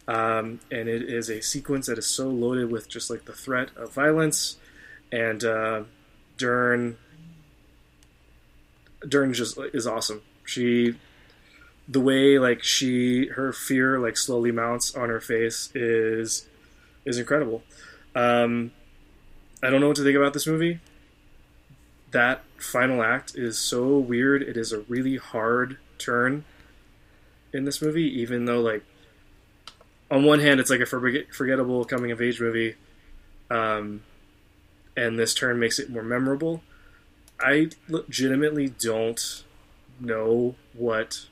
[0.07, 3.69] Um, and it is a sequence that is so loaded with just like the threat
[3.75, 4.57] of violence
[5.11, 5.83] and uh,
[6.37, 6.97] Dern.
[9.07, 10.21] Dern just is awesome.
[10.45, 10.95] She,
[11.89, 16.47] the way like she her fear like slowly mounts on her face is
[17.03, 17.63] is incredible.
[18.15, 18.71] Um,
[19.63, 20.79] I don't know what to think about this movie.
[22.11, 24.43] That final act is so weird.
[24.43, 26.45] It is a really hard turn
[27.51, 28.83] in this movie, even though like
[30.11, 32.75] on one hand it's like a forgettable coming of age movie,
[33.49, 34.03] um,
[34.95, 36.61] and this turn makes it more memorable.
[37.39, 39.43] I legitimately don't
[39.99, 41.28] know what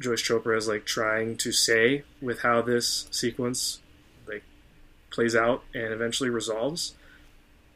[0.00, 3.80] Joyce Chopra is like trying to say with how this sequence
[4.26, 4.44] like
[5.10, 6.94] plays out and eventually resolves.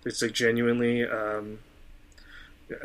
[0.05, 1.61] It's like genuinely um,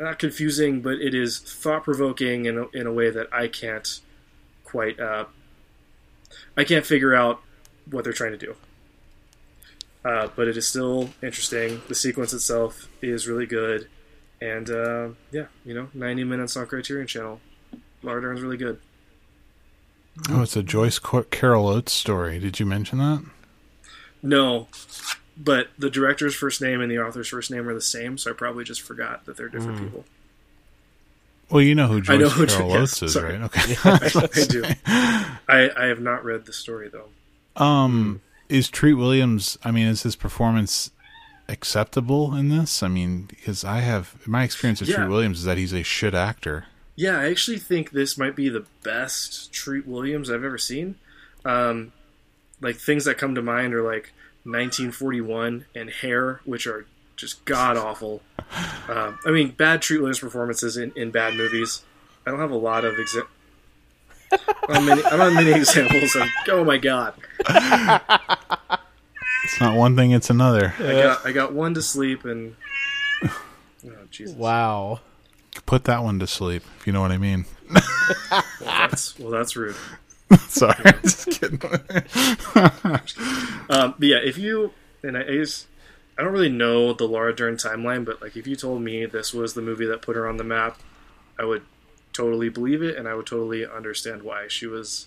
[0.00, 4.00] not confusing, but it is thought provoking in a, in a way that I can't
[4.64, 5.26] quite uh,
[6.56, 7.40] I can't figure out
[7.90, 8.56] what they're trying to do.
[10.04, 11.82] Uh, but it is still interesting.
[11.88, 13.88] The sequence itself is really good,
[14.40, 17.40] and uh, yeah, you know, ninety minutes on Criterion Channel.
[18.02, 18.80] Laura Dern's really good.
[20.30, 22.38] Oh, it's a Joyce Carol Oates story.
[22.38, 23.24] Did you mention that?
[24.22, 24.68] No,
[25.36, 28.34] but the director's first name and the author's first name are the same, so I
[28.34, 30.04] probably just forgot that they're different people.
[31.50, 33.38] Well, you know who Joyce know who Carol Oates yes, is, sorry.
[33.38, 33.42] right?
[33.42, 33.76] Okay.
[33.84, 34.64] I, I do.
[35.48, 37.62] I, I have not read the story though.
[37.62, 39.56] Um, is Treat Williams?
[39.64, 40.90] I mean, is his performance
[41.48, 42.82] acceptable in this?
[42.82, 44.96] I mean, because I have my experience with Yeah.
[44.96, 46.66] Treat Williams is that he's a shit actor.
[46.98, 50.96] Yeah, I actually think this might be the best Treat Williams I've ever seen.
[51.44, 51.92] Um,
[52.60, 57.76] like things that come to mind are like 1941 and Hair, which are just god
[57.76, 58.22] awful.
[58.88, 61.84] Um, I mean, bad Treat Williams performances in, in bad movies.
[62.26, 63.28] I don't have a lot of exa-
[64.32, 66.26] I don't have many, I don't have many examples of.
[66.48, 67.14] Oh my god!
[69.44, 70.74] It's not one thing; it's another.
[70.80, 72.56] I got I got one to sleep and.
[73.22, 73.30] Oh
[74.10, 74.34] Jesus!
[74.34, 74.98] Wow.
[75.66, 77.44] Put that one to sleep, if you know what I mean.
[77.70, 77.82] Well,
[78.60, 79.76] that's well, that's rude.
[80.48, 81.60] Sorry, just kidding.
[83.70, 84.72] Um, but yeah, if you
[85.02, 85.66] and I, I just
[86.18, 89.34] I don't really know the Laura Dern timeline, but like if you told me this
[89.34, 90.80] was the movie that put her on the map,
[91.38, 91.62] I would
[92.12, 95.06] totally believe it, and I would totally understand why she was.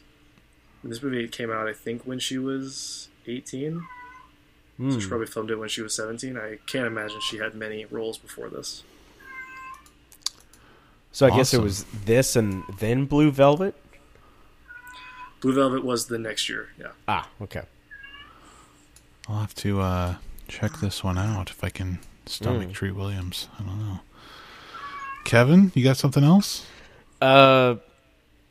[0.83, 3.85] This movie came out, I think, when she was eighteen.
[4.79, 6.37] So she probably filmed it when she was seventeen.
[6.37, 8.83] I can't imagine she had many roles before this.
[11.11, 13.75] So I guess it was this and then Blue Velvet.
[15.41, 16.69] Blue Velvet was the next year.
[16.79, 16.91] Yeah.
[17.07, 17.63] Ah, okay.
[19.27, 20.15] I'll have to uh,
[20.47, 22.73] check this one out if I can stomach Mm.
[22.73, 23.47] Treat Williams.
[23.59, 23.99] I don't know.
[25.25, 26.65] Kevin, you got something else?
[27.21, 27.75] Uh,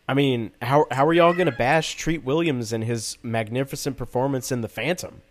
[0.09, 4.61] I mean, how how are y'all gonna bash Treat Williams and his magnificent performance in
[4.61, 5.23] The Phantom?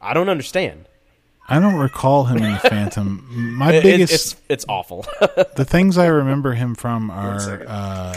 [0.00, 0.86] I don't understand.
[1.48, 3.24] I don't recall him in the Phantom.
[3.56, 5.04] My It- biggest, it's it's awful.
[5.20, 8.14] the things I remember him from are uh,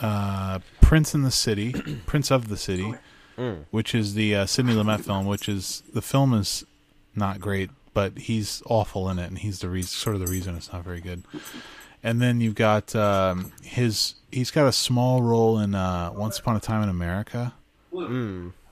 [0.00, 1.72] uh, Prince in the City,
[2.06, 2.94] Prince of the City,
[3.70, 5.26] which is the uh, Sidney Lumet film.
[5.26, 6.64] Which is the film is
[7.16, 10.54] not great, but he's awful in it, and he's the reason, sort of the reason
[10.56, 11.24] it's not very good.
[12.02, 14.14] And then you've got um, his.
[14.32, 17.52] He's got a small role in uh, Once Upon a Time in America,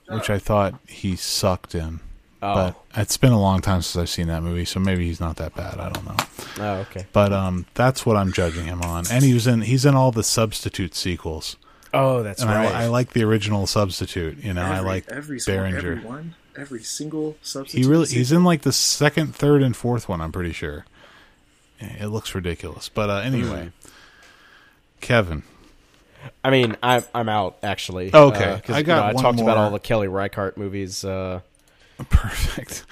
[0.08, 2.00] which I thought he sucked in.
[2.40, 5.18] Oh, But it's been a long time since I've seen that movie, so maybe he's
[5.20, 5.78] not that bad.
[5.80, 6.16] I don't know.
[6.60, 7.06] oh, okay.
[7.12, 9.04] But um, that's what I'm judging him on.
[9.10, 11.56] And he was in he's in all the substitute sequels,
[11.92, 12.72] Oh, that's and right.
[12.72, 14.38] I, I like the original substitute.
[14.44, 15.92] You know, I like every single- Berenger.
[15.92, 17.84] every one, every single substitute.
[17.84, 20.20] He really he's in like the second, third, and fourth one.
[20.20, 20.84] I'm pretty sure.
[21.80, 23.88] It looks ridiculous, but uh, anyway, Hmm.
[25.00, 25.42] Kevin.
[26.44, 28.10] I mean, I'm I'm out actually.
[28.12, 28.44] Oh, okay.
[28.44, 31.04] Uh, 'cause, I you got know, I one talked about all the Kelly Reichardt movies.
[31.04, 31.40] Uh,
[32.10, 32.84] Perfect.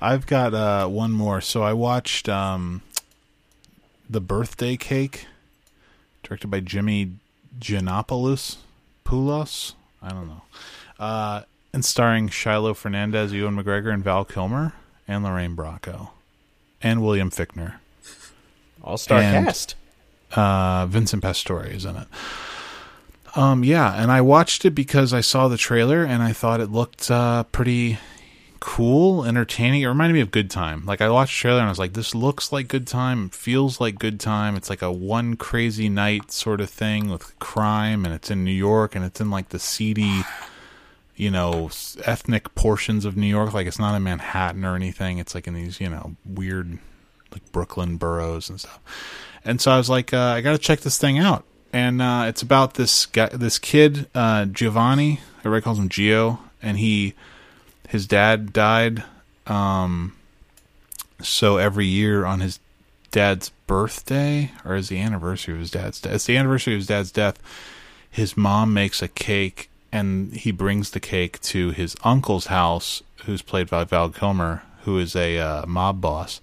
[0.00, 1.40] I've got uh, one more.
[1.40, 2.82] So I watched um,
[4.08, 5.26] the birthday cake
[6.22, 7.12] directed by Jimmy
[7.58, 8.56] Giannopoulos.
[9.04, 9.74] Poulos?
[10.02, 10.42] I don't know.
[10.98, 11.42] Uh,
[11.72, 14.72] and starring Shiloh Fernandez, Ewan McGregor, and Val Kilmer,
[15.06, 16.10] and Lorraine Bracco,
[16.82, 17.74] and William Fichtner.
[18.82, 19.74] All star cast.
[20.32, 22.08] Uh, Vincent Pastore is in it.
[23.34, 26.70] Um, yeah, and I watched it because I saw the trailer and I thought it
[26.70, 27.98] looked uh, pretty
[28.60, 29.82] cool, entertaining.
[29.82, 30.84] It reminded me of Good Time.
[30.86, 33.98] Like I watched trailer and I was like, this looks like Good Time, feels like
[33.98, 34.56] Good Time.
[34.56, 38.52] It's like a one crazy night sort of thing with crime, and it's in New
[38.52, 40.22] York, and it's in like the seedy,
[41.16, 41.70] you know,
[42.04, 43.52] ethnic portions of New York.
[43.52, 45.18] Like it's not in Manhattan or anything.
[45.18, 46.78] It's like in these, you know, weird
[47.32, 48.80] like Brooklyn boroughs and stuff.
[49.44, 51.44] And so I was like, uh, I got to check this thing out.
[51.72, 55.20] And uh, it's about this guy, this kid, uh, Giovanni.
[55.40, 57.14] Everybody calls him Gio, and he,
[57.88, 59.04] his dad died.
[59.46, 60.14] Um,
[61.22, 62.58] so every year on his
[63.10, 66.14] dad's birthday, or is the anniversary of his dad's death?
[66.14, 67.38] It's the anniversary of his dad's death.
[68.10, 73.42] His mom makes a cake, and he brings the cake to his uncle's house, who's
[73.42, 76.40] played by Val Kilmer, who is a uh, mob boss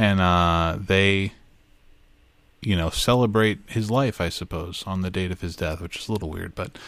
[0.00, 1.32] and uh, they,
[2.62, 6.08] you know, celebrate his life, I suppose, on the date of his death, which is
[6.08, 6.78] a little weird, but,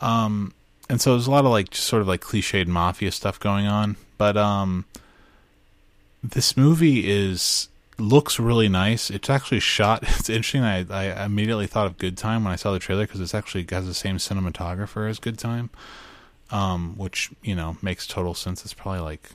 [0.00, 0.54] um,
[0.92, 3.66] and so there's a lot of like just sort of like cliched mafia stuff going
[3.66, 4.84] on, but um,
[6.22, 9.08] this movie is looks really nice.
[9.08, 10.02] It's actually shot.
[10.18, 10.64] It's interesting.
[10.64, 13.66] I I immediately thought of Good Time when I saw the trailer because it's actually
[13.70, 15.70] has the same cinematographer as Good Time,
[16.50, 18.62] um, which you know makes total sense.
[18.62, 19.30] It's probably like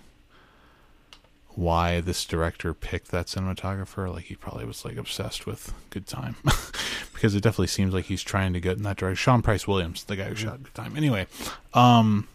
[1.58, 4.14] why this director picked that cinematographer.
[4.14, 6.36] Like he probably was like obsessed with Good Time,
[7.14, 9.16] because it definitely seems like he's trying to get in that direction.
[9.16, 10.96] Sean Price Williams, the guy who shot Good Time.
[10.96, 11.26] Anyway,
[11.74, 12.28] um,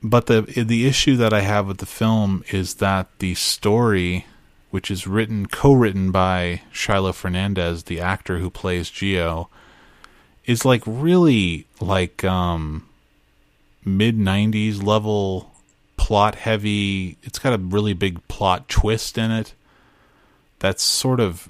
[0.00, 4.26] but the the issue that I have with the film is that the story,
[4.70, 9.48] which is written co-written by Shiloh Fernandez, the actor who plays Gio,
[10.44, 12.88] is like really like um
[13.84, 15.50] mid 90s level
[15.98, 17.18] plot heavy.
[17.22, 19.52] It's got a really big plot twist in it.
[20.60, 21.48] That's sort of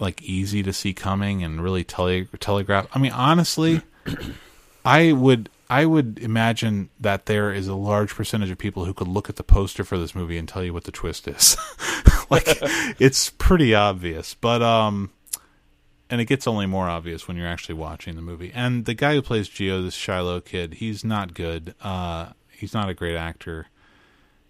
[0.00, 2.86] like easy to see coming and really tele- telegraph.
[2.94, 3.82] I mean, honestly,
[4.84, 9.08] I would I would imagine that there is a large percentage of people who could
[9.08, 11.56] look at the poster for this movie and tell you what the twist is.
[12.30, 12.46] like
[12.98, 15.10] it's pretty obvious, but um
[16.10, 18.50] and it gets only more obvious when you're actually watching the movie.
[18.54, 21.74] And the guy who plays Gio, this Shiloh kid, he's not good.
[21.82, 23.66] Uh he's not a great actor.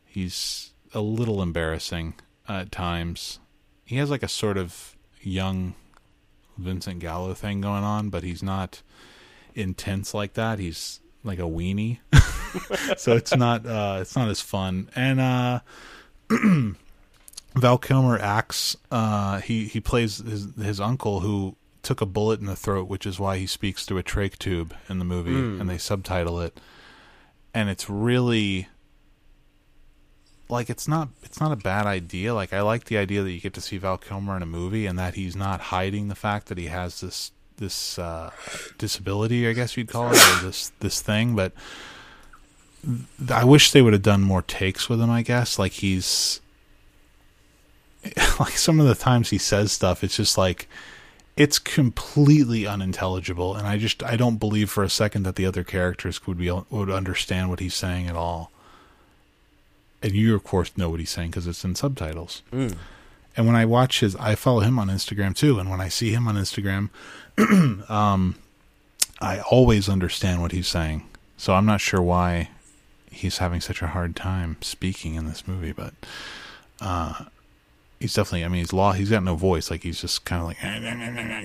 [0.08, 2.14] He's a little embarrassing
[2.48, 3.38] at times.
[3.84, 5.74] He has like a sort of young
[6.56, 8.82] Vincent Gallo thing going on, but he's not
[9.54, 10.58] intense like that.
[10.58, 11.98] He's like a weenie.
[12.96, 14.90] so it's not uh it's not as fun.
[14.94, 15.60] And uh
[17.54, 22.46] Val Kilmer acts uh he he plays his his uncle who took a bullet in
[22.46, 25.70] the throat, which is why he speaks through a trach tube in the movie and
[25.70, 26.60] they subtitle it.
[27.54, 28.68] And it's really
[30.48, 32.34] like it's not it's not a bad idea.
[32.34, 34.86] Like I like the idea that you get to see Val Kilmer in a movie
[34.86, 38.30] and that he's not hiding the fact that he has this this uh,
[38.78, 41.36] disability, I guess you'd call it, or this this thing.
[41.36, 41.52] But
[43.30, 45.10] I wish they would have done more takes with him.
[45.10, 46.40] I guess like he's
[48.40, 50.68] like some of the times he says stuff, it's just like
[51.36, 55.64] it's completely unintelligible, and I just I don't believe for a second that the other
[55.64, 58.50] characters would be would understand what he's saying at all.
[60.02, 62.42] And you, of course, know what he's saying because it's in subtitles.
[63.36, 65.58] And when I watch his, I follow him on Instagram too.
[65.58, 66.90] And when I see him on Instagram,
[67.90, 68.34] um,
[69.20, 71.08] I always understand what he's saying.
[71.36, 72.50] So I'm not sure why
[73.10, 75.94] he's having such a hard time speaking in this movie, but
[76.80, 77.24] uh,
[78.00, 78.44] he's definitely.
[78.44, 78.92] I mean, he's law.
[78.92, 79.70] He's got no voice.
[79.70, 80.62] Like he's just kind of like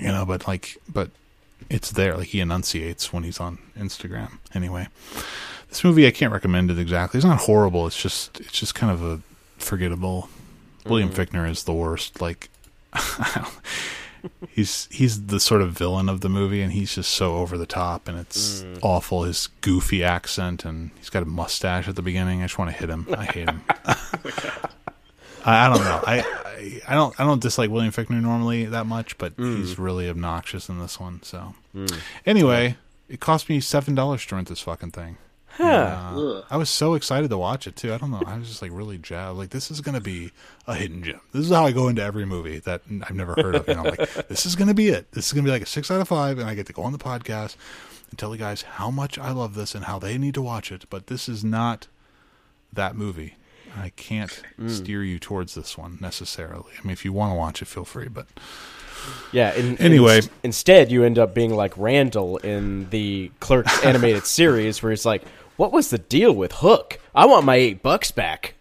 [0.02, 1.10] you know, but like, but
[1.70, 2.16] it's there.
[2.16, 4.38] Like he enunciates when he's on Instagram.
[4.54, 4.88] Anyway,
[5.74, 7.18] this movie I can't recommend it exactly.
[7.18, 7.86] It's not horrible.
[7.86, 9.20] It's just it's just kind of a
[9.58, 10.28] forgettable.
[10.86, 11.14] William mm.
[11.14, 12.20] Fichtner is the worst.
[12.20, 12.48] Like
[14.48, 17.66] he's he's the sort of villain of the movie, and he's just so over the
[17.66, 18.78] top, and it's mm.
[18.82, 19.24] awful.
[19.24, 22.42] His goofy accent, and he's got a mustache at the beginning.
[22.42, 23.08] I just want to hit him.
[23.16, 23.62] I hate him.
[25.44, 26.02] I, I don't know.
[26.06, 29.56] I, I I don't I don't dislike William Fichtner normally that much, but mm.
[29.56, 31.20] he's really obnoxious in this one.
[31.24, 31.54] So
[32.24, 32.76] anyway,
[33.08, 35.16] it cost me seven dollars to rent this fucking thing.
[35.58, 37.92] Uh, I was so excited to watch it too.
[37.94, 38.22] I don't know.
[38.26, 39.36] I was just like really jazzed.
[39.38, 40.32] Like this is gonna be
[40.66, 41.20] a hidden gem.
[41.32, 43.68] This is how I go into every movie that I've never heard of.
[43.68, 43.98] You know, like
[44.28, 45.10] this is gonna be it.
[45.12, 46.82] This is gonna be like a six out of five, and I get to go
[46.82, 47.56] on the podcast
[48.10, 50.72] and tell the guys how much I love this and how they need to watch
[50.72, 50.86] it.
[50.90, 51.86] But this is not
[52.72, 53.36] that movie.
[53.76, 56.72] I can't steer you towards this one necessarily.
[56.78, 58.06] I mean, if you want to watch it, feel free.
[58.06, 58.26] But
[59.32, 59.50] Yeah.
[59.52, 60.14] And, Anyway.
[60.18, 64.90] and ins- instead you end up being like Randall in the Clerks animated series, where
[64.92, 65.22] he's like,
[65.56, 67.00] "What was the deal with Hook?
[67.14, 68.54] I want my eight bucks back."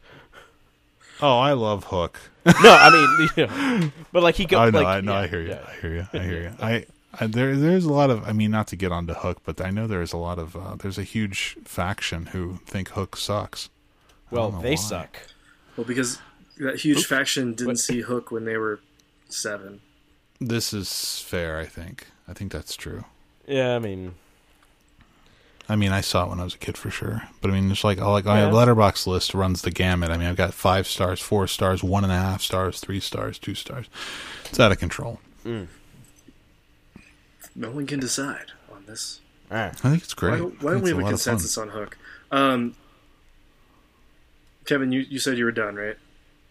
[1.21, 2.19] Oh, I love Hook.
[2.45, 4.59] No, I mean, you know, but like he goes.
[4.59, 5.65] I know, like, I know, yeah, I hear you, yeah.
[5.65, 6.51] I hear you, I hear you.
[6.59, 6.85] I,
[7.19, 8.27] I there, there's a lot of.
[8.27, 10.55] I mean, not to get onto Hook, but I know there's a lot of.
[10.55, 13.69] Uh, there's a huge faction who think Hook sucks.
[14.31, 14.75] Well, they why.
[14.75, 15.17] suck.
[15.77, 16.19] Well, because
[16.57, 18.81] that huge faction didn't see Hook when they were
[19.29, 19.81] seven.
[20.41, 21.57] This is fair.
[21.57, 22.07] I think.
[22.27, 23.05] I think that's true.
[23.47, 24.15] Yeah, I mean,
[25.70, 27.24] I mean, I saw it when I was a kid for sure.
[27.41, 30.09] But I mean, it's like all like my letterbox list runs the gamut.
[30.11, 33.39] I mean, I've got five stars, four stars, one and a half stars, three stars,
[33.39, 33.88] two stars.
[34.45, 35.20] It's out of control.
[35.45, 35.68] No
[37.72, 39.22] one can decide on this.
[39.51, 39.70] all right.
[39.86, 40.32] I think it's great.
[40.32, 41.34] Why don't, why don't we have a lot of fun.
[41.34, 41.97] consensus on Hook?
[42.32, 42.76] Um,
[44.66, 45.97] Kevin, you, you said you were done, right?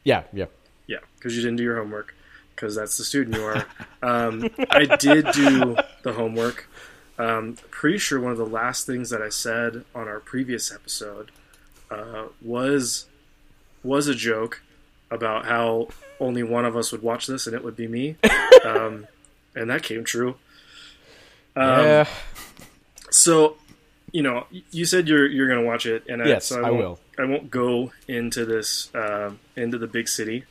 [0.04, 0.46] Yeah, yeah.
[0.86, 2.14] Yeah, because you didn't do your homework,
[2.54, 3.66] because that's the student you are.
[4.02, 6.68] um, I did do the homework.
[7.22, 11.30] Um, pretty sure one of the last things that I said on our previous episode
[11.88, 13.06] uh, was
[13.84, 14.62] was a joke
[15.08, 18.16] about how only one of us would watch this, and it would be me.
[18.64, 19.06] um,
[19.54, 20.36] and that came true.
[21.54, 22.08] Um, yeah.
[23.10, 23.56] So,
[24.10, 26.68] you know, you said you're you're going to watch it, and I, Yes, so I,
[26.68, 26.98] I won't.
[27.18, 30.44] I won't go into this um into the big city,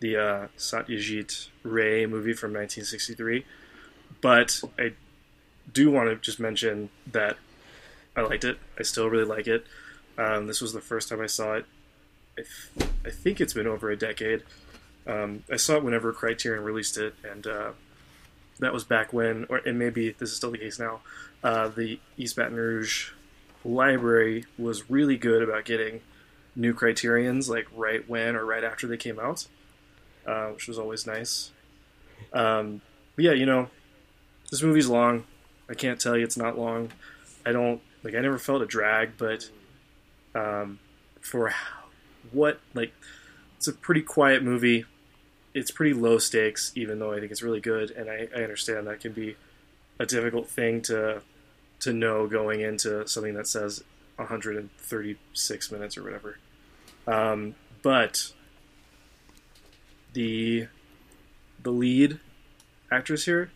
[0.00, 3.44] the uh, Satyajit Ray movie from 1963,
[4.22, 4.94] but I
[5.72, 7.36] do want to just mention that
[8.16, 8.58] I liked it.
[8.78, 9.66] I still really like it.
[10.16, 11.66] Um, this was the first time I saw it.
[12.38, 14.42] I, th- I think it's been over a decade.
[15.06, 17.70] Um, I saw it whenever Criterion released it, and uh,
[18.60, 21.00] that was back when, or and maybe this is still the case now.
[21.42, 23.10] Uh, the East Baton Rouge
[23.64, 26.00] library was really good about getting
[26.56, 29.46] new Criterions, like right when or right after they came out,
[30.26, 31.50] uh, which was always nice.
[32.32, 32.80] Um,
[33.16, 33.68] but yeah, you know,
[34.50, 35.24] this movie's long.
[35.68, 36.90] I can't tell you it's not long.
[37.46, 38.14] I don't like.
[38.14, 39.48] I never felt a drag, but
[40.34, 40.78] um,
[41.20, 41.54] for
[42.32, 42.92] what like,
[43.56, 44.84] it's a pretty quiet movie.
[45.54, 48.86] It's pretty low stakes, even though I think it's really good, and I, I understand
[48.86, 49.36] that can be
[49.98, 51.22] a difficult thing to
[51.80, 53.84] to know going into something that says
[54.16, 56.38] 136 minutes or whatever.
[57.06, 58.32] Um, but
[60.12, 60.68] the
[61.62, 62.20] the lead
[62.90, 63.50] actress here,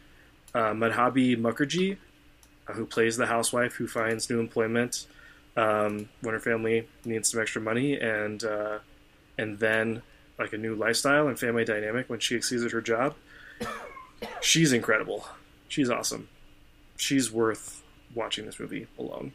[0.55, 1.97] uh, Madhabi Mukherjee,
[2.67, 5.07] uh, who plays the housewife who finds new employment
[5.57, 8.79] um, when her family needs some extra money, and uh,
[9.37, 10.03] and then
[10.39, 13.15] like a new lifestyle and family dynamic when she exceeds at her job.
[14.41, 15.27] She's incredible.
[15.69, 16.29] She's awesome.
[16.97, 17.83] She's worth
[18.15, 19.33] watching this movie alone.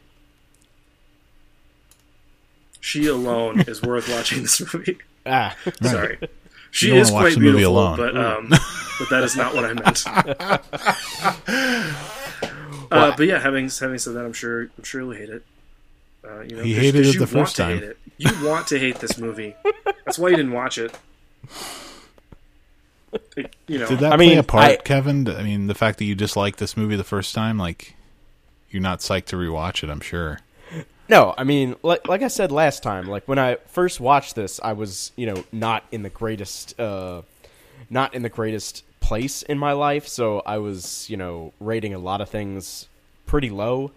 [2.80, 4.98] She alone is worth watching this movie.
[5.24, 6.18] Ah, Sorry.
[6.70, 7.96] She is quite movie beautiful, alone.
[7.96, 8.52] but um,
[8.98, 10.04] but that is not what I meant.
[12.90, 15.44] uh, but yeah, having having said that, I'm sure I'm sure you'll hate it.
[16.24, 17.74] Uh, you know, He 'cause- hated 'cause it you the want first to time.
[17.78, 17.98] hate it.
[18.16, 19.54] You want to hate this movie.
[20.04, 20.94] That's why you didn't watch it.
[23.36, 25.28] It- you know, Did that I play mean, a part, I- Kevin?
[25.28, 27.94] I mean, the fact that you disliked this movie the first time, like
[28.70, 29.90] you're not psyched to rewatch it.
[29.90, 30.38] I'm sure.
[31.08, 34.58] No, I mean, like like I said last time, like when I first watched this,
[34.62, 37.22] I was you know not in the greatest, uh,
[37.90, 41.98] not in the greatest place in my life, so I was you know rating a
[41.98, 42.88] lot of things
[43.26, 43.90] pretty low.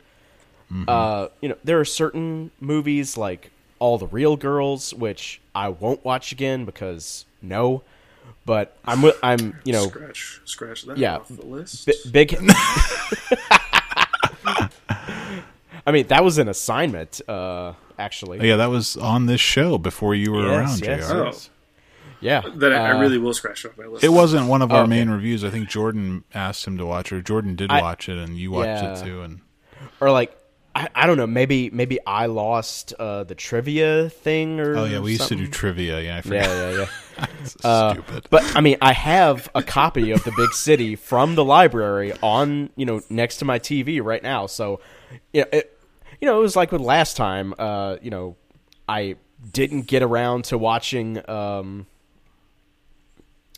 [0.88, 6.04] Uh, you know, there are certain movies like All the Real Girls, which I won't
[6.04, 7.84] watch again because no,
[8.46, 11.86] but I'm wi- I'm you know scratch scratch that yeah, off the list.
[11.86, 12.36] bi- big.
[15.86, 18.46] I mean, that was an assignment, uh, actually.
[18.46, 21.16] Yeah, that was on this show before you were Yes, around, yes, Jr.
[21.16, 21.26] Oh.
[21.26, 21.50] yes.
[22.20, 22.42] Yeah.
[22.54, 24.04] Then I, I uh, really will scratch it off my list.
[24.04, 24.90] It wasn't one of our okay.
[24.90, 25.44] main reviews.
[25.44, 27.18] I think Jordan asked him to watch it.
[27.18, 29.00] Or Jordan did I- watch it, and you watched Yeah.
[29.00, 29.22] it too.
[29.22, 29.42] And
[30.00, 30.38] or like
[30.78, 35.00] I, I don't know, maybe maybe I lost uh, the trivia thing or oh yeah,
[35.00, 36.02] we used to do trivia.
[36.02, 36.46] Yeah, I forgot.
[36.46, 36.86] Yeah, yeah,
[37.18, 37.26] yeah.
[37.42, 38.28] It's Uh, stupid.
[38.30, 42.70] But I mean, I have a copy of the Big City from the library on
[42.76, 44.46] you know next to my TV right now.
[44.46, 44.80] So,
[45.34, 45.80] you know, it,
[46.22, 47.56] you know, it was like with last time.
[47.58, 48.36] Uh, you know,
[48.88, 49.16] I
[49.52, 51.88] didn't get around to watching um,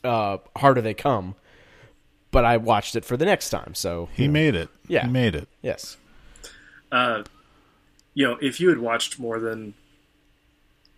[0.03, 1.35] uh, Harder They Come,
[2.31, 3.76] but I watched it for the next time.
[3.76, 4.69] So he made it.
[4.88, 5.05] Yeah.
[5.05, 5.47] he made it.
[5.61, 5.97] yes,
[6.91, 7.23] uh,
[8.13, 9.73] you know, if you had watched more than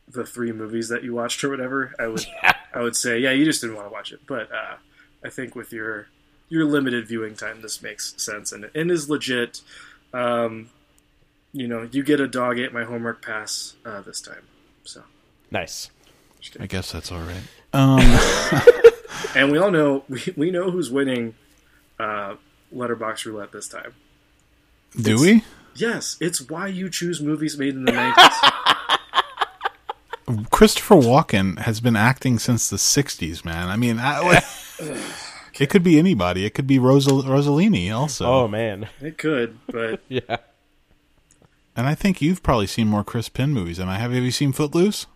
[0.07, 2.26] the three movies that you watched or whatever, I would
[2.73, 4.22] I would say, yeah, you just didn't want to watch it.
[4.28, 4.76] But uh,
[5.23, 6.07] I think with your
[6.49, 9.61] your limited viewing time, this makes sense and and is legit.
[10.14, 10.69] Um,
[11.53, 14.44] you know, you get a dog ate my homework pass uh, this time.
[14.84, 15.03] So
[15.49, 15.90] nice.
[16.60, 17.44] I guess that's all right.
[17.74, 18.00] Um,
[19.36, 21.36] and we all know we, we know who's winning
[22.00, 22.36] uh,
[22.72, 23.94] letterbox roulette this time.
[25.00, 25.44] Do we?
[25.76, 28.36] Yes, it's why you choose movies made in the nineties.
[30.52, 33.70] Christopher Walken has been acting since the '60s, man.
[33.70, 34.42] I mean, I,
[35.60, 36.46] it could be anybody.
[36.46, 38.26] It could be Rosal- Rossellini also.
[38.26, 40.38] Oh man, it could, but yeah.
[41.76, 44.12] And I think you've probably seen more Chris Penn movies than I have.
[44.12, 45.08] Have you seen Footloose?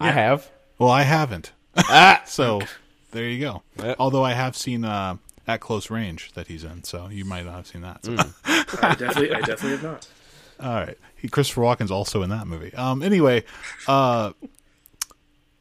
[0.00, 0.50] I have.
[0.78, 1.52] Well, I haven't.
[1.76, 2.60] Ah, so
[3.12, 3.62] there you go.
[3.78, 3.96] Yep.
[3.98, 5.16] Although I have seen uh,
[5.46, 8.04] At Close Range that he's in, so you might not have seen that.
[8.04, 8.14] So.
[8.44, 10.08] I definitely, I definitely have not.
[10.60, 10.98] All right.
[11.16, 12.74] He, Christopher Walken's also in that movie.
[12.74, 13.02] Um.
[13.02, 13.44] Anyway,
[13.88, 14.32] uh,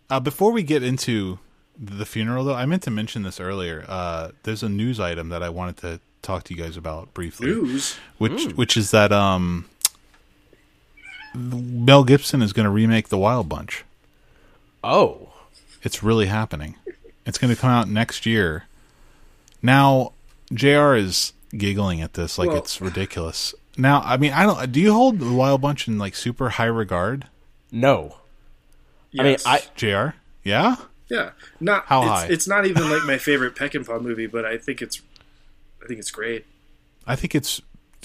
[0.10, 1.40] uh, before we get into
[1.78, 3.86] the funeral, though, I meant to mention this earlier.
[3.88, 7.48] Uh, there's a news item that I wanted to talk to you guys about briefly.
[7.48, 7.98] News.
[8.18, 9.66] which which is that um,
[11.34, 13.85] Mel Gibson is going to remake The Wild Bunch.
[14.86, 15.30] Oh,
[15.84, 16.76] It's really happening.
[17.26, 18.66] It's going to come out next year.
[19.62, 20.14] Now,
[20.54, 20.94] Jr.
[20.96, 23.54] is giggling at this like Well- it's ridiculous.
[23.78, 24.72] Now, I mean, I don't.
[24.72, 27.28] Do you hold The Wild Bunch in like super high regard,
[27.72, 28.18] no.
[29.20, 30.16] I mean, I Jr.
[30.44, 30.76] Yeah.
[31.10, 32.28] yeah, not How it's, high?
[32.28, 35.02] It's not even like my favorite Peckinpah movie, but I think it's,
[35.84, 36.46] I think it's great.
[37.06, 37.62] I think it's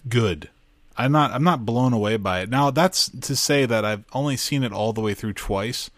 [0.09, 0.49] good.
[0.97, 2.51] I'm not I'm not blown away by it.
[2.51, 5.89] Now that's to say that I've only seen it all the way through twice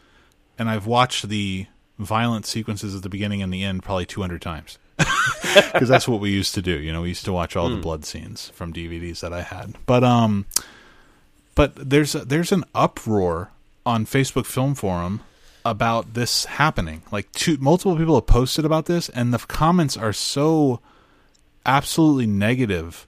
[0.59, 1.67] and I've watched the
[1.99, 4.79] violent sequences at the beginning and the end probably 200 times.
[4.99, 7.77] Cuz that's what we used to do, you know, we used to watch all the
[7.77, 9.75] blood scenes from DVDs that I had.
[9.87, 10.47] But um
[11.55, 13.51] but there's a, there's an uproar
[13.85, 15.21] on Facebook Film Forum
[15.65, 17.03] about this happening.
[17.11, 20.81] Like two multiple people have posted about this and the comments are so
[21.65, 23.07] absolutely negative.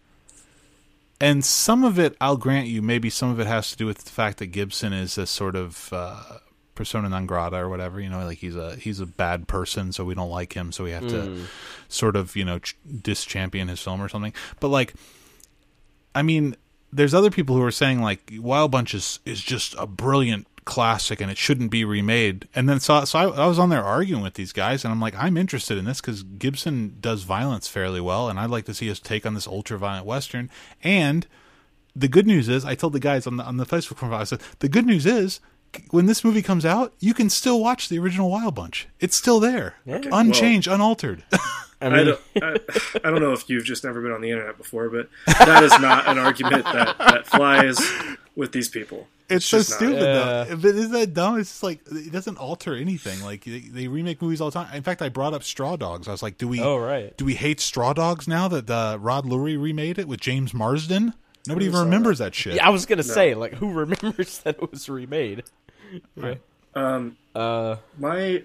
[1.20, 3.98] And some of it, I'll grant you, maybe some of it has to do with
[3.98, 6.38] the fact that Gibson is a sort of uh,
[6.74, 8.00] persona non grata or whatever.
[8.00, 10.84] You know, like he's a he's a bad person, so we don't like him, so
[10.84, 11.44] we have to hmm.
[11.88, 14.34] sort of you know ch- dischampion his film or something.
[14.60, 14.94] But like,
[16.14, 16.56] I mean,
[16.92, 21.20] there's other people who are saying like Wild Bunch is is just a brilliant classic
[21.20, 22.48] and it shouldn't be remade.
[22.54, 25.00] And then so so I, I was on there arguing with these guys, and I'm
[25.00, 28.74] like, I'm interested in this because Gibson does violence fairly well, and I'd like to
[28.74, 30.50] see his take on this ultra violent western.
[30.82, 31.26] And
[31.94, 34.24] the good news is, I told the guys on the on the Facebook forum, I
[34.24, 35.40] said, the good news is.
[35.90, 38.88] When this movie comes out, you can still watch the original Wild Bunch.
[39.00, 41.24] It's still there, unchanged, unaltered.
[41.32, 41.38] I
[41.80, 42.56] I mean, don't, I,
[43.04, 45.72] I don't know if you've just never been on the internet before, but that is
[45.80, 47.78] not an argument that, that flies
[48.36, 49.06] with these people.
[49.28, 49.76] It's, so just not.
[49.78, 50.44] stupid Yeah.
[50.44, 50.56] though.
[50.56, 51.38] But isn't that dumb?
[51.38, 53.22] It's just like it doesn't alter anything.
[53.22, 54.74] Like they, they remake movies all the time.
[54.74, 56.08] In fact, I brought up Straw Dogs.
[56.08, 56.60] I was like, do we?
[56.60, 57.16] Oh, right.
[57.16, 61.14] Do we hate Straw Dogs now that uh, Rod Lurie remade it with James Marsden?
[61.46, 62.54] Nobody even remembers that, shit.
[62.54, 65.42] yeah, I was gonna say, like, who remembers that it was remade?
[66.74, 68.42] Um, Uh, my,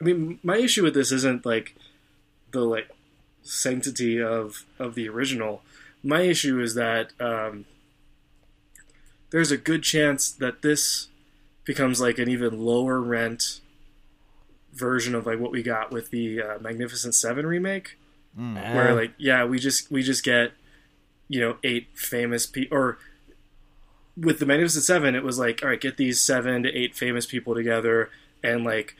[0.00, 1.74] I mean, my issue with this isn't like
[2.50, 2.88] the like
[3.42, 5.62] sanctity of of the original.
[6.02, 7.64] My issue is that um,
[9.30, 11.08] there's a good chance that this
[11.64, 13.60] becomes like an even lower rent
[14.72, 17.98] version of like what we got with the uh, Magnificent Seven remake.
[18.34, 20.52] where eh, like yeah we just we just get
[21.28, 22.98] you know eight famous people or
[24.16, 27.26] with the magnificent seven it was like all right get these seven to eight famous
[27.26, 28.10] people together
[28.42, 28.96] and like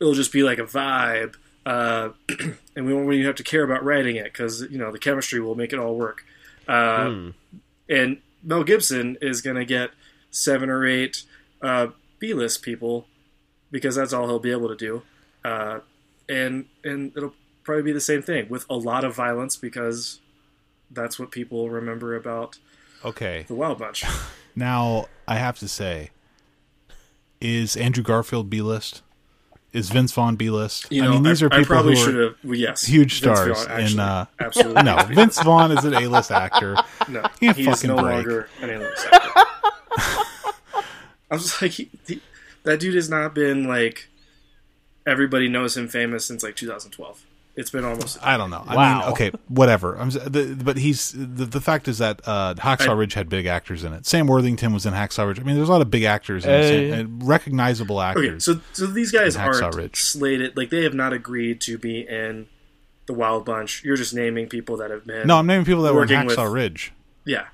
[0.00, 1.34] it'll just be like a vibe
[1.66, 2.10] uh,
[2.76, 5.40] and we won't really have to care about writing it because you know the chemistry
[5.40, 6.24] will make it all work
[6.66, 7.30] uh, hmm.
[7.88, 9.90] and mel gibson is going to get
[10.30, 11.24] seven or eight
[11.62, 13.06] uh, b-list people
[13.70, 15.02] because that's all he'll be able to do
[15.44, 15.78] uh,
[16.28, 20.20] and and it'll probably be the same thing with a lot of violence because
[20.90, 22.58] that's what people remember about
[23.04, 23.44] Okay.
[23.46, 24.04] the Wild Bunch.
[24.58, 26.10] Now I have to say,
[27.40, 29.02] is Andrew Garfield B list?
[29.72, 30.86] Is Vince Vaughn B list?
[30.90, 32.36] You know, I mean, these are I people probably who should are have.
[32.42, 34.00] Well, yes, huge stars in.
[34.00, 34.82] Uh, absolutely.
[34.82, 36.74] no, Vince Vaughn is an A list actor.
[37.08, 38.14] no, a he's fucking no break.
[38.26, 39.30] longer an A-list actor.
[41.30, 42.22] I was like, he, he,
[42.64, 44.08] that dude has not been like
[45.06, 47.24] everybody knows him famous since like 2012.
[47.58, 48.18] It's been almost.
[48.22, 48.62] I don't know.
[48.66, 48.98] I Wow.
[49.00, 49.96] mean, okay, whatever.
[49.98, 53.82] I'm, the, but he's the, the fact is that uh, Hacksaw Ridge had big actors
[53.82, 54.06] in it.
[54.06, 55.40] Sam Worthington was in Hacksaw Ridge.
[55.40, 58.48] I mean, there's a lot of big actors in Uh, it, and recognizable actors.
[58.48, 60.00] Okay, so so these guys aren't Ridge.
[60.00, 60.56] slated.
[60.56, 62.46] Like they have not agreed to be in
[63.06, 63.82] the Wild Bunch.
[63.84, 65.26] You're just naming people that have been.
[65.26, 66.92] no, I'm naming people that were in Working with- Hacksaw Ridge.
[67.24, 67.46] Yeah,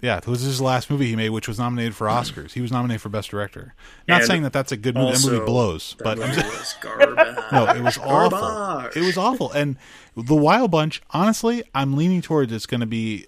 [0.00, 2.52] Yeah, it was his last movie he made, which was nominated for Oscars.
[2.52, 3.74] He was nominated for Best Director.
[4.06, 5.16] Not And saying that that's a good movie.
[5.16, 7.44] That movie blows, that but I'm movie just, was garbage.
[7.52, 8.38] no, it was awful.
[8.38, 8.96] Garbage.
[8.96, 9.50] It was awful.
[9.50, 9.76] And
[10.16, 13.26] the Wild Bunch, honestly, I'm leaning towards it's going to be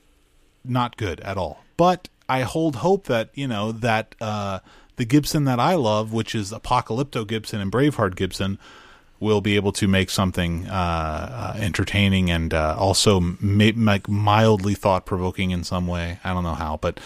[0.64, 1.64] not good at all.
[1.76, 4.60] But I hold hope that you know that uh,
[4.94, 8.58] the Gibson that I love, which is Apocalypto Gibson and Braveheart Gibson,
[9.20, 14.74] will be able to make something uh, uh, entertaining and uh, also ma- like mildly
[14.74, 16.18] thought provoking in some way.
[16.24, 16.98] I don't know how, but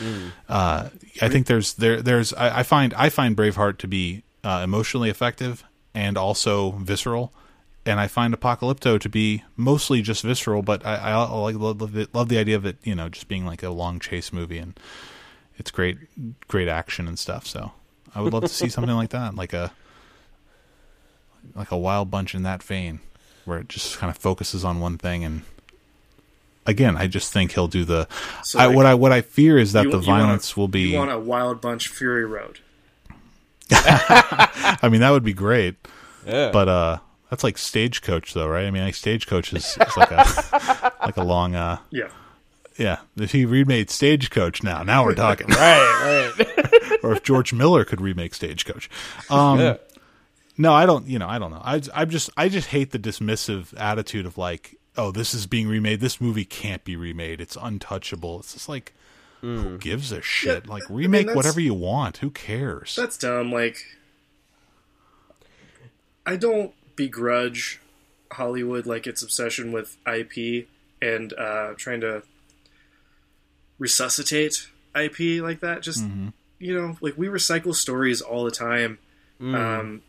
[0.49, 0.89] uh,
[1.21, 5.11] I think there's there there's I, I find I find Braveheart to be uh, emotionally
[5.11, 7.33] effective and also visceral,
[7.85, 10.63] and I find Apocalypto to be mostly just visceral.
[10.63, 13.27] But I, I like love, love, it, love the idea of it, you know, just
[13.27, 14.79] being like a long chase movie and
[15.57, 15.99] it's great
[16.47, 17.47] great action and stuff.
[17.47, 17.73] So
[18.15, 19.73] I would love to see something like that, like a
[21.55, 23.01] like a wild bunch in that vein,
[23.45, 25.25] where it just kind of focuses on one thing.
[25.25, 25.43] And
[26.67, 28.07] again, I just think he'll do the.
[28.43, 30.57] So, I, like, what I what I fear is that You- the you wanna- violence
[30.57, 30.89] will be.
[30.91, 32.59] You want a Wild Bunch Fury Road.
[33.71, 35.77] I mean, that would be great,
[36.27, 36.51] Yeah.
[36.53, 36.99] but uh,
[37.31, 38.67] that's like Stagecoach, though, right?
[38.67, 41.55] I mean, like Stagecoach is, is like a like a long.
[41.55, 42.09] uh Yeah.
[42.77, 45.47] Yeah, if he remade Stagecoach now, now we're talking.
[45.51, 46.99] right, right.
[47.05, 48.91] or if George Miller could remake Stagecoach.
[49.31, 49.77] Um, Yeah.
[50.57, 51.07] No, I don't.
[51.07, 51.63] You know, I don't know.
[51.63, 55.69] I I just I just hate the dismissive attitude of like, oh, this is being
[55.69, 56.01] remade.
[56.01, 57.41] This movie can't be remade.
[57.41, 58.41] It's untouchable.
[58.41, 58.93] It's just like,
[59.41, 60.65] who gives a shit?
[60.67, 62.19] Yeah, like I mean, remake whatever you want.
[62.19, 62.95] Who cares?
[62.97, 63.53] That's dumb.
[63.53, 63.79] Like,
[66.25, 67.81] I don't begrudge
[68.33, 70.69] Hollywood like its obsession with IP
[71.03, 72.23] and uh, trying to
[73.79, 75.83] resuscitate IP like that.
[75.83, 76.05] Just
[76.59, 78.99] you know, like we recycle stories all the time.
[79.41, 80.03] Um,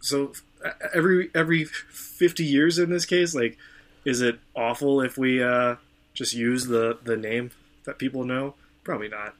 [0.00, 0.32] so
[0.64, 3.56] uh, every every fifty years in this case, like,
[4.04, 5.76] is it awful if we uh,
[6.14, 7.50] just use the the name
[7.84, 8.54] that people know?
[8.84, 9.34] Probably not.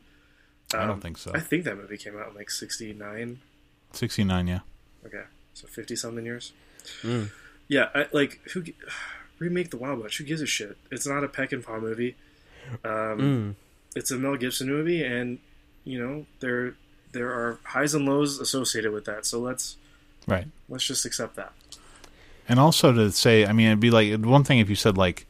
[0.74, 1.32] I don't Um, think so.
[1.34, 3.40] I think that movie came out in like '69.
[3.92, 4.60] Sixty nine, yeah.
[5.06, 5.22] Okay,
[5.54, 6.52] so fifty something years.
[7.02, 7.30] Mm.
[7.68, 8.64] Yeah, I, like who
[9.38, 10.18] remake the Wild Bunch?
[10.18, 10.76] Who gives a shit?
[10.90, 12.16] It's not a Peckinpah movie.
[12.84, 13.54] Um, Mm.
[13.96, 15.38] It's a Mel Gibson movie, and
[15.84, 16.74] you know there
[17.12, 19.24] there are highs and lows associated with that.
[19.24, 19.76] So let's
[20.28, 20.46] Right.
[20.68, 21.52] let's just accept that.
[22.48, 25.26] And also to say, I mean, it'd be like one thing if you said like,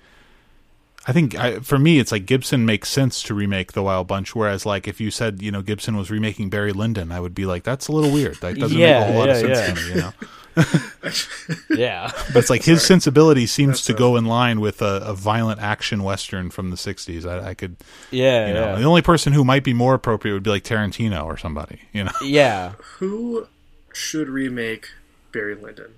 [1.07, 4.35] I think I, for me, it's like Gibson makes sense to remake the Wild Bunch,
[4.37, 7.47] whereas like if you said you know Gibson was remaking Barry Lyndon, I would be
[7.47, 8.37] like, that's a little weird.
[8.43, 9.75] That doesn't Yeah, make a whole lot of yeah, sense yeah.
[9.75, 10.12] to me, you know.
[11.70, 12.11] Yeah.
[12.33, 15.15] But it's like his sensibility seems That's to a- go in line with a, a
[15.15, 17.25] violent action western from the '60s.
[17.27, 17.77] I, I could,
[18.11, 18.49] Yeah.
[18.49, 18.75] you know, yeah.
[18.77, 22.05] the only person who might be more appropriate would be like Tarantino or somebody, you
[22.05, 22.12] know.
[22.23, 22.73] yeah.
[22.99, 23.47] Who
[23.99, 24.89] should remake
[25.33, 25.95] Barry Lyndon?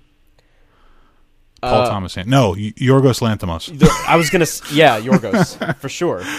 [1.61, 2.29] Paul Uh, Thomas Anderson.
[2.31, 3.77] No, Y- Yorgos Lanthimos.
[3.77, 4.43] the- I was gonna.
[4.43, 6.23] s- Yeah, Yorgos for sure.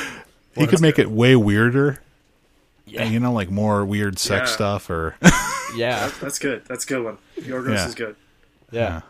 [0.55, 2.01] He could make it way weirder.
[2.85, 3.05] Yeah.
[3.05, 4.55] You know, like more weird sex Yeah.
[4.55, 5.17] stuff or
[5.75, 6.11] Yeah.
[6.21, 6.63] That's good.
[6.69, 7.17] That's a good one.
[7.41, 7.87] Yorgos Yeah.
[7.87, 8.17] is good.
[8.71, 9.01] Yeah.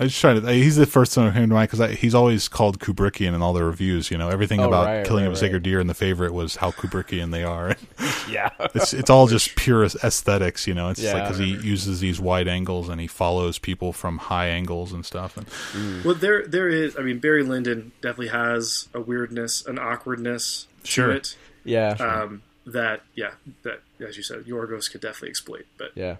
[0.00, 0.52] I just try to.
[0.52, 3.52] He's the first one who came to mind because he's always called Kubrickian in all
[3.52, 4.12] the reviews.
[4.12, 5.62] You know, everything Oh, about right, killing right, of a sacred right.
[5.64, 7.74] deer and the favorite was how Kubrickian they are.
[8.30, 8.50] Yeah.
[8.74, 10.66] it's it's all just pure aesthetics.
[10.66, 11.28] You know, it's just like Yeah.
[11.28, 15.36] because he uses these wide angles and he follows people from high angles and stuff.
[15.38, 16.96] And Well, there there is.
[16.96, 21.06] I mean, Barry Lyndon definitely has a weirdness, an awkwardness Sure.
[21.08, 21.36] to it.
[21.64, 21.92] Yeah.
[21.98, 23.30] Um, that yeah,
[23.62, 25.66] that as you said, Yorgos could definitely exploit.
[25.78, 26.16] But Yeah.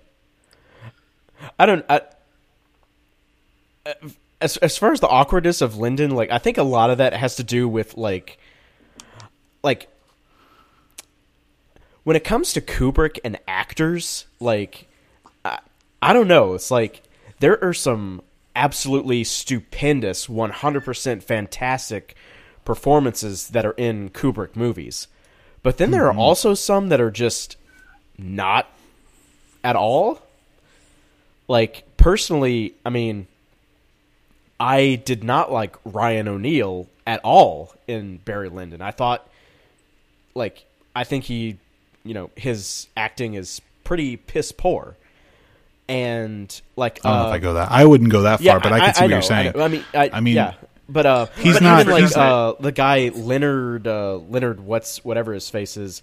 [1.59, 1.85] I don't.
[1.91, 2.01] I,
[4.41, 7.13] as as far as the awkwardness of Lyndon, like I think a lot of that
[7.13, 8.39] has to do with like,
[9.63, 9.89] like
[12.05, 14.87] when it comes to Kubrick and actors, like
[15.45, 15.59] I,
[16.01, 16.55] I don't know.
[16.55, 17.03] It's like
[17.41, 18.23] there are some
[18.55, 22.17] absolutely stupendous, one hundred percent fantastic
[22.65, 25.09] performances that are in Kubrick movies,
[25.63, 26.21] but then there are mm-hmm.
[26.21, 27.57] also some that are just
[28.17, 28.69] not
[29.65, 30.21] at all.
[31.49, 33.27] Like personally, I mean,
[34.61, 38.83] I did not like Ryan O'Neal at all in Barry Lyndon.
[38.83, 39.29] I thought,
[40.35, 40.65] like,
[40.97, 41.59] I think he,
[42.05, 44.97] you know, his acting is pretty piss poor,
[45.89, 47.71] and like, I don't know if I go that.
[47.71, 49.53] I wouldn't go that far, but I, can see what know, you're saying.
[49.57, 49.63] I.
[49.63, 50.55] I mean, I, I mean, yeah,
[50.89, 55.05] but uh, he's but not- even like he's- uh, the guy Leonard uh, Leonard what's
[55.05, 56.03] whatever his face is.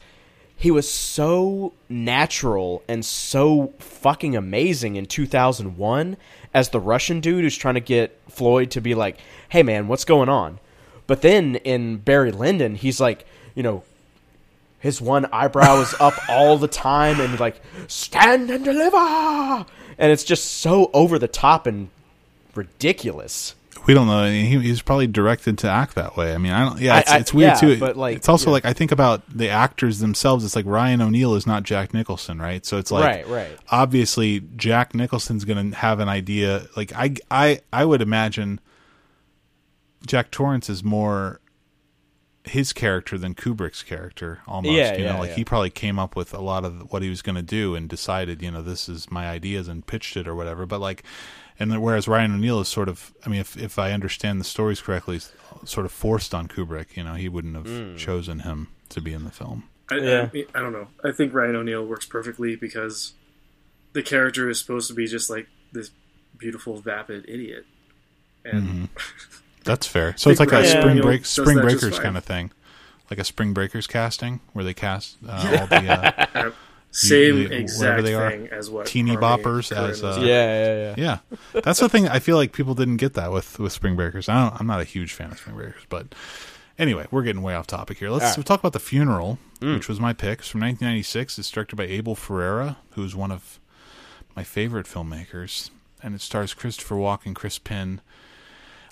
[0.58, 6.16] He was so natural and so fucking amazing in 2001
[6.56, 9.20] as the Russian dude who's trying to get Floyd to be like,
[9.50, 10.58] "Hey man, what's going on?"
[11.06, 13.84] But then in Barry Lyndon, he's like, you know,
[14.80, 19.66] his one eyebrow is up all the time and like stand and deliver
[19.98, 21.90] and it's just so over the top and
[22.54, 23.56] ridiculous
[23.86, 24.26] we don't know.
[24.26, 26.34] He, he's probably directed to act that way.
[26.34, 26.80] I mean, I don't.
[26.80, 27.80] Yeah, it's, I- it's weird yeah, too.
[27.80, 28.54] but, like, it's also yeah.
[28.54, 30.44] like I think about the actors themselves.
[30.44, 32.66] It's like Ryan O'Neal is not Jack Nicholson, right?
[32.66, 33.58] So it's like Right, right.
[33.70, 36.68] Obviously, Jack Nicholson's going to have an idea.
[36.76, 38.60] Like I, I, I would imagine
[40.06, 41.40] Jack Torrance is more
[42.44, 44.74] his character than Kubrick's character almost.
[44.74, 45.36] Yeah, you yeah, know, like yeah.
[45.36, 47.90] he probably came up with a lot of what he was going to do and
[47.90, 50.66] decided, you know, this is my ideas and pitched it or whatever.
[50.66, 51.04] But like,
[51.60, 54.82] and whereas Ryan O'Neal is sort of, I mean, if if I understand the stories
[54.82, 55.32] correctly, is
[55.66, 56.96] sort of forced on Kubrick.
[56.98, 57.96] You know, he wouldn't have Hmm.
[57.98, 59.64] chosen him to be in the film.
[59.90, 60.30] I, Yeah.
[60.34, 60.88] I, I don't know.
[61.04, 63.14] I think Ryan O'Neal works perfectly because
[63.94, 65.92] the character is supposed to be just like this
[66.38, 67.66] beautiful, vapid idiot.
[68.44, 68.86] And Mm-hmm.
[69.64, 70.14] That's fair.
[70.18, 72.52] So it's like Ryan a spring break, does spring breakers kind of thing,
[73.10, 76.52] like a spring breakers casting where they cast uh, all the uh,
[76.96, 80.18] same you- exact whatever they are, thing as what teeny Harmony boppers as, uh.
[80.22, 81.20] Yeah, yeah, yeah.
[81.54, 82.08] Yeah, that's the thing.
[82.08, 84.30] I feel like people didn't get that with with Spring Breakers.
[84.30, 84.60] I don't.
[84.60, 86.16] I'm not a huge fan of Spring Breakers, but
[86.80, 88.10] anyway, we're getting way off topic here.
[88.10, 88.46] Let's All right.
[88.46, 90.40] talk about the funeral, which was my pick.
[90.40, 91.38] It's from 1996.
[91.40, 93.60] It's directed by Abel Ferrara, who is one of
[94.36, 95.70] my favorite filmmakers,
[96.04, 98.02] and it stars Christopher Walken, Chris Penn,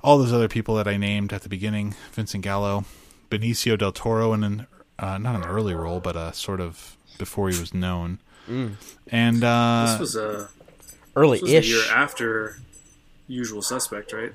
[0.03, 2.85] all those other people that I named at the beginning, Vincent Gallo,
[3.29, 4.67] Benicio del Toro, in an
[4.99, 8.19] uh, not an early role, but a sort of before he was known.
[8.47, 10.49] And uh, This was a
[11.15, 11.69] Early this was the ish.
[11.69, 12.57] year after
[13.27, 14.33] Usual Suspect, right?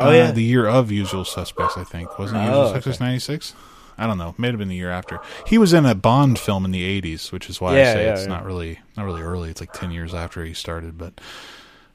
[0.00, 0.30] Oh uh, yeah.
[0.30, 2.18] the year of Usual Suspects, I think.
[2.18, 2.74] Wasn't it Oh, Usual okay.
[2.78, 3.54] Suspects ninety six?
[4.00, 4.34] I don't know.
[4.38, 5.18] May have been the year after.
[5.46, 8.12] He was in a Bond film in the eighties, which is why I say yeah,
[8.12, 8.28] it's yeah.
[8.28, 9.50] not really not really early.
[9.50, 11.20] It's like ten years after he started, but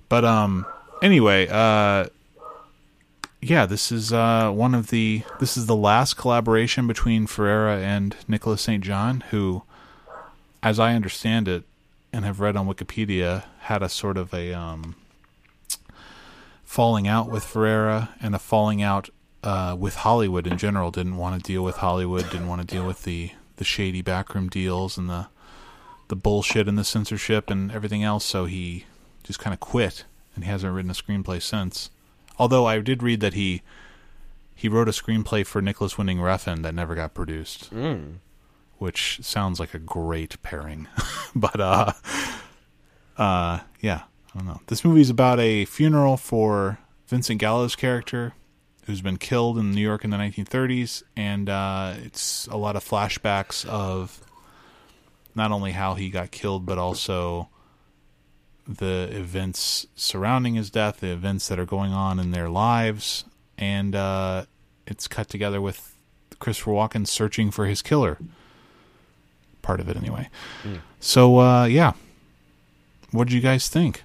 [0.09, 0.65] but um
[1.01, 2.07] anyway, uh
[3.41, 8.15] yeah, this is uh one of the this is the last collaboration between Ferrara and
[8.27, 8.83] Nicholas St.
[8.83, 9.63] John, who
[10.63, 11.63] as I understand it
[12.11, 14.95] and have read on Wikipedia, had a sort of a um
[16.63, 19.09] falling out with Ferrara and a falling out
[19.43, 20.89] uh, with Hollywood in general.
[20.91, 22.29] Didn't want to deal with Hollywood.
[22.31, 25.27] Didn't want to deal with the the shady backroom deals and the
[26.07, 28.25] the bullshit and the censorship and everything else.
[28.25, 28.85] So he
[29.23, 31.89] just kind of quit, and he hasn't written a screenplay since.
[32.39, 33.61] Although I did read that he
[34.55, 38.15] he wrote a screenplay for Nicolas Winding Refn that never got produced, Mm.
[38.83, 40.89] Which sounds like a great pairing.
[41.35, 41.93] but uh,
[43.17, 44.01] uh, yeah,
[44.35, 44.59] I don't know.
[44.67, 48.33] This movie is about a funeral for Vincent Gallo's character,
[48.85, 52.83] who's been killed in New York in the 1930s, and uh, it's a lot of
[52.83, 54.19] flashbacks of
[55.33, 57.47] not only how he got killed, but also
[58.67, 63.23] the events surrounding his death, the events that are going on in their lives,
[63.57, 64.43] and uh,
[64.85, 65.95] it's cut together with
[66.39, 68.17] Christopher Walken searching for his killer.
[69.63, 70.29] Part of it, anyway.
[70.99, 71.93] So, uh, yeah.
[73.11, 74.03] What did you guys think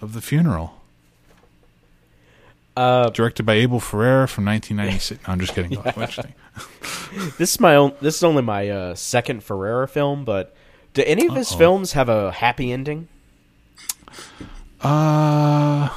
[0.00, 0.80] of the funeral?
[2.76, 5.22] Uh, Directed by Abel Ferrara from 1996.
[5.26, 5.72] No, I'm just kidding.
[5.72, 5.96] Go ahead.
[5.96, 7.36] What'd you think?
[7.38, 7.92] this is my own.
[8.00, 10.54] This is only my uh, second Ferrara film, but
[10.92, 11.58] do any of his Uh-oh.
[11.58, 13.08] films have a happy ending?
[14.80, 15.88] Uh,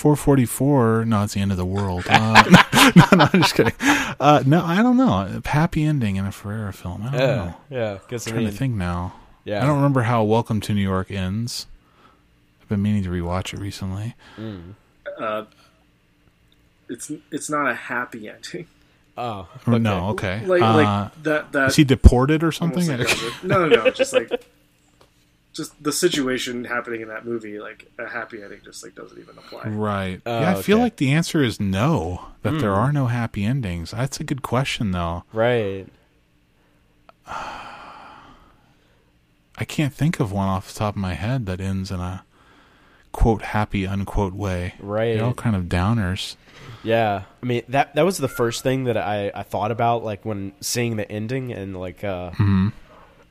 [0.00, 1.04] 444.
[1.04, 2.04] No, it's the end of the world.
[2.08, 2.42] Uh,
[2.96, 3.74] no, no, I'm just kidding.
[4.18, 5.42] Uh, no, I don't know.
[5.44, 7.02] Happy ending in a Ferrara film.
[7.02, 7.54] I don't know.
[7.68, 7.98] yeah.
[8.02, 9.12] Because I I'm trying mean, to think now.
[9.44, 11.66] yeah, I don't remember how Welcome to New York ends.
[12.62, 14.14] I've been meaning to rewatch it recently.
[15.18, 15.44] Uh,
[16.88, 18.66] it's it's not a happy ending.
[19.18, 20.42] Oh, Or No, okay.
[20.46, 22.90] Like uh, like that that is he deported or something?
[22.90, 24.30] almost like no no no just like
[25.52, 29.36] just the situation happening in that movie like a happy ending just like doesn't even
[29.36, 29.64] apply.
[29.68, 30.20] Right.
[30.24, 32.26] Oh, yeah, I feel like the answer is no.
[32.42, 32.78] That there Hmm.
[32.80, 33.90] are no happy endings.
[33.90, 35.24] That's a good question, though.
[35.32, 35.86] right.
[39.58, 42.24] I can't think of one off the top of my head that ends in a
[43.12, 44.74] quote happy unquote way.
[44.80, 45.14] Right.
[45.16, 46.36] They're all kind of downers.
[46.82, 50.24] Yeah, I mean that that was the first thing that I I thought about like
[50.24, 52.30] when seeing the ending and like uh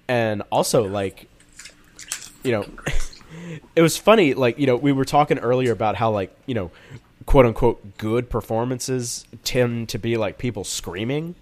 [0.08, 1.28] and also like
[2.44, 2.66] you know
[3.76, 6.72] it was funny like you know we were talking earlier about how like you know
[7.26, 11.36] quote unquote good performances tend to be like people screaming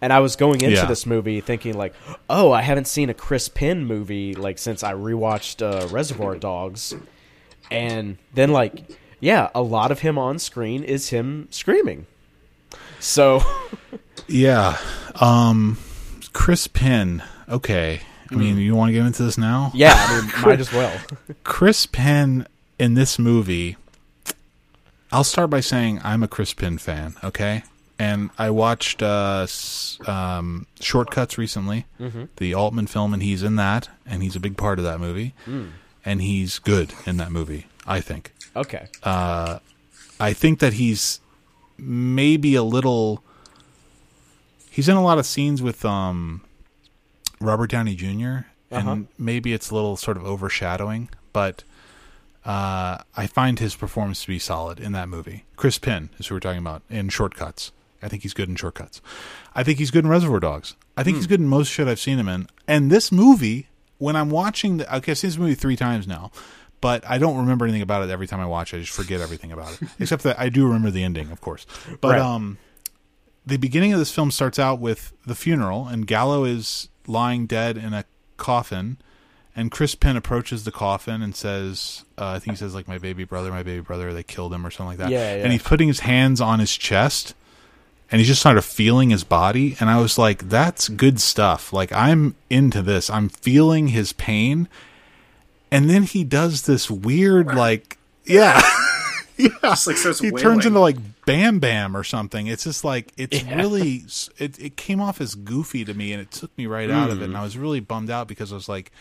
[0.00, 0.86] and I was going into Yeah.
[0.86, 1.94] this movie thinking like
[2.30, 6.94] oh I haven't seen a Chris Penn movie like since I rewatched uh, Reservoir Dogs
[7.70, 8.84] and then like
[9.20, 12.06] yeah a lot of him on screen is him screaming
[13.00, 13.42] so
[14.26, 14.78] Yeah.
[15.20, 15.76] Um,
[16.32, 17.22] Chris Penn.
[17.48, 18.00] Okay.
[18.34, 19.70] I mean, you want to get into this now?
[19.74, 20.92] yeah i mean might as well
[21.44, 22.46] Chris Penn
[22.78, 23.76] in this movie.
[25.12, 27.14] I'll start by saying I'm a Chris Penn fan.
[27.22, 27.62] Okay.
[28.00, 29.46] And I watched uh,
[30.06, 31.86] um, Shortcuts recently,
[32.36, 35.32] the Altman film, and he's in that, and he's a big part of that movie,
[36.04, 37.66] and he's good in that movie.
[37.86, 38.32] I think.
[38.56, 39.60] okay Uh,
[40.18, 41.20] I think that he's
[41.78, 43.22] maybe a little.
[44.70, 46.40] He's in a lot of scenes with um,
[47.40, 48.46] Robert Downey Jr.
[48.70, 48.96] and Uh-huh.
[49.18, 51.64] maybe it's a little sort of overshadowing, but
[52.44, 55.44] uh, I find his performance to be solid in that movie.
[55.56, 59.00] Chris Penn is who we're talking about in Shortcuts, I think he's good in Shortcuts.
[59.54, 60.76] I think he's good in Reservoir Dogs.
[60.96, 62.48] I think he's good in most shit I've seen him in.
[62.68, 66.30] And this movie, when I'm watching the, okay, I've seen this movie three times now,
[66.82, 68.76] but I don't remember anything about it every time I watch it.
[68.76, 71.64] I just forget everything about it, except that I do remember the ending, of course.
[72.02, 72.20] But Right.
[72.20, 72.58] um,
[73.46, 77.76] the beginning of this film starts out with the funeral, and Gallo is lying dead
[77.76, 78.04] in a
[78.36, 78.98] coffin,
[79.56, 82.98] and Chris Penn approaches the coffin and says, uh, I think he says like my
[82.98, 85.10] baby brother, my baby brother, they killed him or something like that.
[85.10, 85.42] Yeah, yeah.
[85.42, 87.34] And he's putting his hands on his chest,
[88.10, 91.72] and he's just sort of feeling his body, and I was like, that's good stuff.
[91.72, 93.08] Like I'm into this.
[93.10, 94.68] I'm feeling his pain,
[95.70, 98.60] and then he does this weird like, yeah.
[99.62, 100.42] Just like starts he wailing.
[100.42, 102.46] turns into like Bam Bam or something.
[102.46, 104.04] It's just like it's really
[104.38, 107.20] it it came off as goofy to me, and it took me right out of
[107.22, 107.24] it.
[107.26, 108.92] And I was really bummed out because I was like,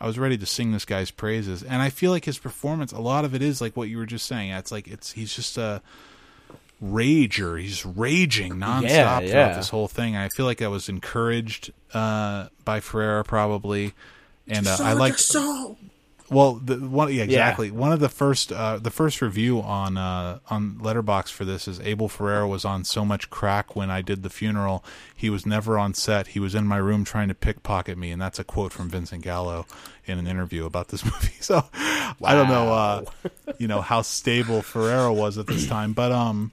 [0.00, 3.00] I was ready to sing this guy's praises, and I feel like his performance, a
[3.00, 4.50] lot of it is like what you were just saying.
[4.50, 5.80] It's like it's he's just a
[6.82, 7.60] rager.
[7.60, 10.16] He's raging nonstop Yeah, throughout this whole thing.
[10.16, 13.94] I feel like I was encouraged uh, by Ferrara probably,
[14.48, 15.76] and uh, I like so.
[16.32, 17.70] Well, the one yeah, exactly.
[17.70, 21.78] One of the first uh, the first review on uh, on Letterbox for this is
[21.80, 24.84] Abel Ferrara was on so much crack when I did the funeral.
[25.14, 26.28] He was never on set.
[26.28, 29.22] He was in my room trying to pickpocket me, and that's a quote from Vincent
[29.22, 29.66] Gallo
[30.06, 31.34] in an interview about this movie.
[31.40, 31.64] So
[32.24, 33.04] I don't know, uh,
[33.58, 36.52] you know, how stable Ferrara was at this time, but um,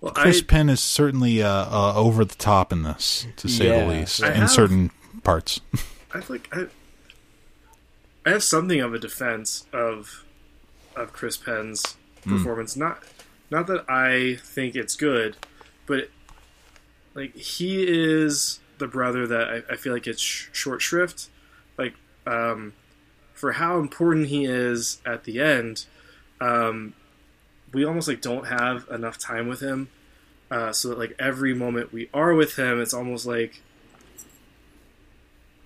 [0.00, 3.66] Well, Chris I, Penn is certainly uh, uh, over the top in this, to say
[3.68, 3.84] Yeah.
[3.84, 4.90] the least, I in have- certain
[5.24, 5.60] parts.
[6.14, 6.66] I like I,
[8.26, 10.24] I have something of a defense of
[10.96, 12.36] of Chris Penn's Hmm.
[12.38, 12.76] performance.
[12.76, 13.02] Not
[13.50, 15.36] not that I think it's good,
[15.86, 16.10] but
[17.14, 21.28] like he is the brother that I, I feel like it's sh- short shrift.
[21.78, 21.94] Like
[22.26, 22.72] um,
[23.32, 25.86] for how important he is at the end,
[26.40, 26.94] um,
[27.72, 29.88] we almost like don't have enough time with him.
[30.50, 33.62] Uh, so that like every moment we are with him, it's almost like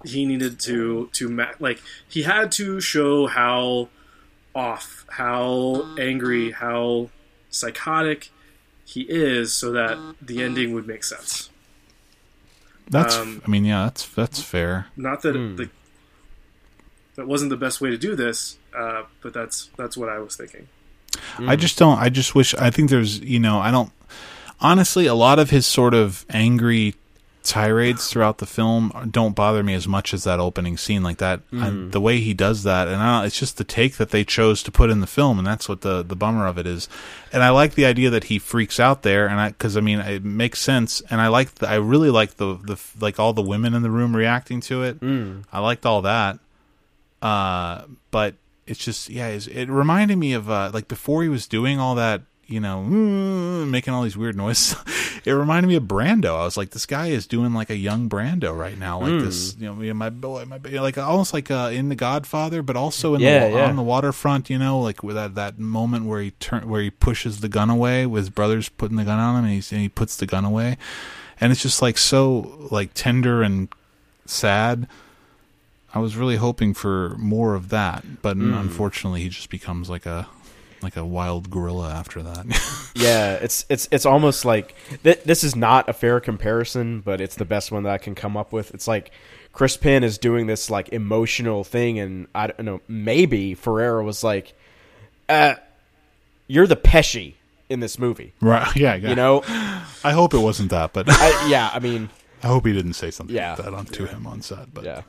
[0.05, 3.89] he needed to to ma- like he had to show how
[4.55, 7.11] off, how angry, how
[7.51, 8.31] psychotic
[8.85, 11.49] he is, so that the ending would make sense.
[12.89, 14.87] That's, Um, I mean, yeah, that's that's fair.
[14.97, 15.71] Not that the,
[17.15, 20.35] that wasn't the best way to do this, uh, but that's that's what I was
[20.37, 20.69] thinking.
[21.39, 21.99] I just don't.
[21.99, 22.55] I just wish.
[22.55, 23.21] I think there's.
[23.21, 23.59] You know.
[23.59, 23.93] I don't.
[24.61, 26.95] Honestly, a lot of his sort of angry
[27.43, 31.03] tirades throughout the film don't bother me as much as that opening scene.
[31.03, 34.11] Like that, I, the way he does that, and I it's just the take that
[34.11, 36.67] they chose to put in the film, and that's what the the bummer of it
[36.67, 36.89] is.
[37.33, 40.01] And I like the idea that he freaks out there, and I because I mean
[40.01, 41.55] it makes sense, and I like.
[41.57, 44.83] The, I really like the the like all the women in the room reacting to
[44.83, 45.01] it.
[45.53, 46.39] I liked all that.
[47.23, 48.35] Uh, but
[48.67, 51.95] it's just yeah, it's, it reminded me of uh, like before he was doing all
[51.97, 54.77] that, you know, mm, making all these weird noises.
[55.25, 56.35] it reminded me of Brando.
[56.39, 59.57] I was like, this guy is doing like a young Brando right now, like this,
[59.59, 63.15] you know, my boy, my baby, like almost like uh, in The Godfather, but also
[63.15, 63.69] in Yeah, the, yeah.
[63.69, 66.91] on the waterfront, you know, like with that that moment where he turn where he
[66.91, 69.81] pushes the gun away with his brothers putting the gun on him, and, he's, and
[69.81, 70.77] he puts the gun away,
[71.41, 73.69] and it's just like so like tender and
[74.27, 74.89] sad.
[75.93, 78.55] I was really hoping for more of that, but Hmm.
[78.55, 80.29] unfortunately, he just becomes like a
[80.83, 82.91] like a wild gorilla after that.
[82.95, 87.35] yeah, it's it's it's almost like th- this is not a fair comparison, but it's
[87.37, 88.73] the best one that I can come up with.
[88.75, 89.11] It's like
[89.53, 94.23] Chris Penn is doing this like emotional thing, and I don't know, maybe Ferrara was
[94.25, 94.55] like,
[95.29, 95.55] uh,
[96.47, 97.35] "You're the Pesci
[97.69, 98.67] in this movie," right?
[98.77, 99.11] Yeah, yeah.
[99.11, 99.43] you know?
[100.03, 102.09] I hope it wasn't that, but I, yeah, I mean,
[102.43, 103.51] I hope he didn't say something Yeah.
[103.55, 104.73] like that on to him on set.
[104.73, 105.03] But yeah,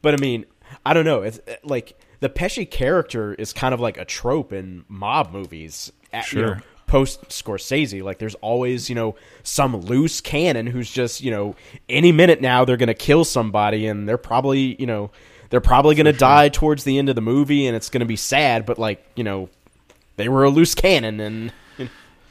[0.00, 0.46] but I mean,
[0.86, 1.22] I don't know.
[1.22, 5.90] It's like the Pesci character is kind of like a trope in mob movies.
[6.12, 6.62] At, you know, Sure.
[6.86, 11.56] post Scorsese, like there's always you know some loose cannon who's just you know
[11.88, 15.10] any minute now they're gonna kill somebody and they're probably you know
[15.50, 18.64] they're probably gonna die towards the end of the movie and it's gonna be sad,
[18.66, 19.48] but like you know
[20.16, 21.52] they were a loose cannon and.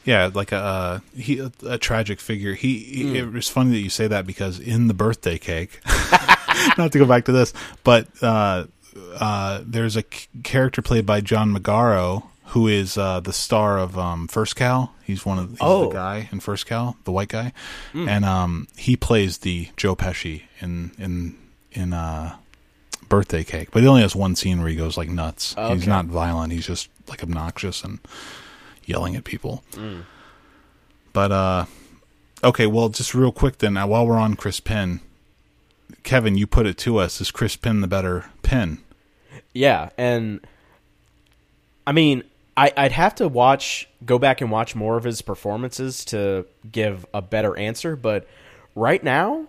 [0.04, 2.54] yeah, like a uh, he a, a tragic figure.
[2.54, 5.80] He, he it was funny that you say that because in the birthday cake,
[6.78, 7.52] not to go back to this,
[7.84, 8.64] but uh,
[9.18, 13.96] uh, there's a c- character played by John Magaro who is uh, the star of
[13.96, 14.90] um, First Cow.
[15.04, 15.88] He's one of he's Oh.
[15.88, 17.52] the guy in First Cow, the white guy,
[17.94, 21.34] and um, he plays the Joe Pesci in in
[21.72, 22.36] in uh,
[23.08, 23.70] Birthday Cake.
[23.70, 25.54] But he only has one scene where he goes like nuts.
[25.72, 26.52] He's not violent.
[26.52, 28.00] He's just like obnoxious and
[28.84, 29.64] yelling at people.
[31.14, 31.64] But uh,
[32.44, 33.76] okay, well, just real quick then.
[33.78, 35.00] Uh, while we're on Chris Penn,
[36.02, 38.78] Kevin, you put it to us: is Chris Penn the better Penn?
[39.54, 40.40] Yeah, and
[41.86, 42.22] I mean,
[42.56, 47.06] I, I'd have to watch, go back and watch more of his performances to give
[47.14, 47.96] a better answer.
[47.96, 48.26] But
[48.74, 49.46] right now,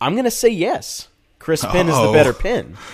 [0.00, 1.08] I'm gonna say yes.
[1.38, 2.12] Chris Penn is the Oh.
[2.12, 2.76] better Penn.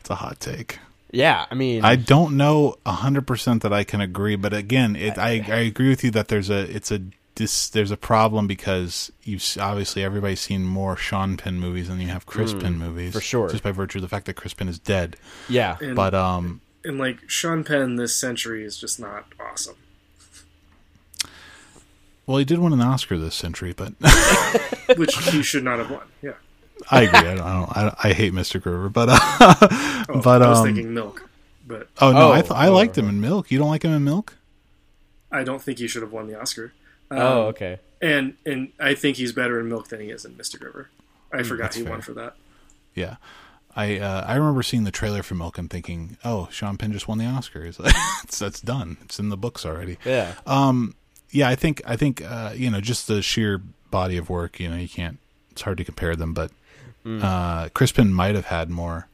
[0.00, 0.78] It's a hot take.
[1.10, 5.18] Yeah, I mean, I don't know hundred percent that I can agree, but again, it,
[5.18, 7.00] I I agree with you that there's a it's a
[7.36, 12.08] this there's a problem because you've obviously everybody's seen more Sean Penn movies than you
[12.08, 13.48] have Chris Penn movies Mm, for sure.
[13.48, 15.16] just by virtue of the fact that Chris Penn is dead.
[15.48, 19.76] yeah, And, But um, and like Sean Penn this century is just not awesome.
[22.26, 23.92] well, he did win an Oscar this century, but
[24.96, 26.02] Which he should not have won.
[26.22, 26.32] Yeah.
[26.90, 27.18] I agree.
[27.20, 27.52] I don't, I,
[27.82, 29.16] don't, I, I hate Mystic River, but uh,
[30.08, 31.28] Oh, but I was um, thinking Milk,
[31.66, 33.50] but oh no, Oh, I th- I oh, liked him in Milk.
[33.50, 34.36] You don't like him in Milk?
[35.32, 36.72] I don't think he should have won the Oscar.
[37.10, 37.78] Um, oh, okay.
[38.02, 40.90] And and I think he's better in Milk than he is in Mystic River.
[41.32, 41.90] I forgot Mm, that's he fair.
[41.92, 42.34] won for that.
[42.94, 43.16] Yeah.
[43.74, 47.08] I uh, I remember seeing the trailer for Milk and thinking, "Oh, Sean Penn just
[47.08, 47.64] won the Oscar.
[47.64, 47.76] He's
[48.38, 48.96] that's done.
[49.02, 50.94] It's in the books already." Yeah, Um.
[51.30, 53.60] yeah, I think I think uh, you know just the sheer
[53.90, 54.58] body of work.
[54.60, 55.18] You know, you can't.
[55.50, 56.50] It's hard to compare them, but
[57.06, 59.08] uh, Chris Penn might have had more.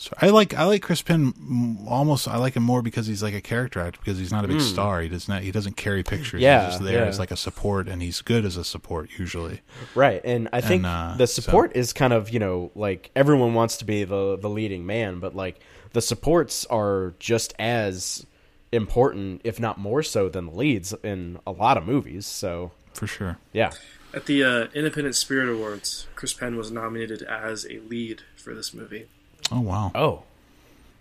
[0.00, 2.28] So I like I like Chris Penn mm, almost.
[2.28, 4.60] I like him more because he's like a character actor because he's not a big
[4.60, 5.00] star.
[5.00, 5.42] He does not.
[5.42, 6.40] He doesn't carry pictures.
[6.40, 7.08] Yeah, he's just there yeah.
[7.08, 9.60] as like a support, and he's good as a support usually.
[9.96, 10.20] right.
[10.24, 13.78] And I think uh, the so- support is kind of you know like everyone wants
[13.78, 15.58] to be the the leading man, but like
[15.94, 18.24] the supports are just as
[18.70, 22.24] important, if not more so, than the leads in a lot of movies.
[22.24, 23.38] So For sure.
[23.52, 23.72] yeah,
[24.14, 28.72] At the uh, Independent Spirit Awards, Chris Penn was nominated as a lead for this
[28.72, 29.08] movie.
[29.50, 29.92] Oh wow.
[29.94, 30.22] oh.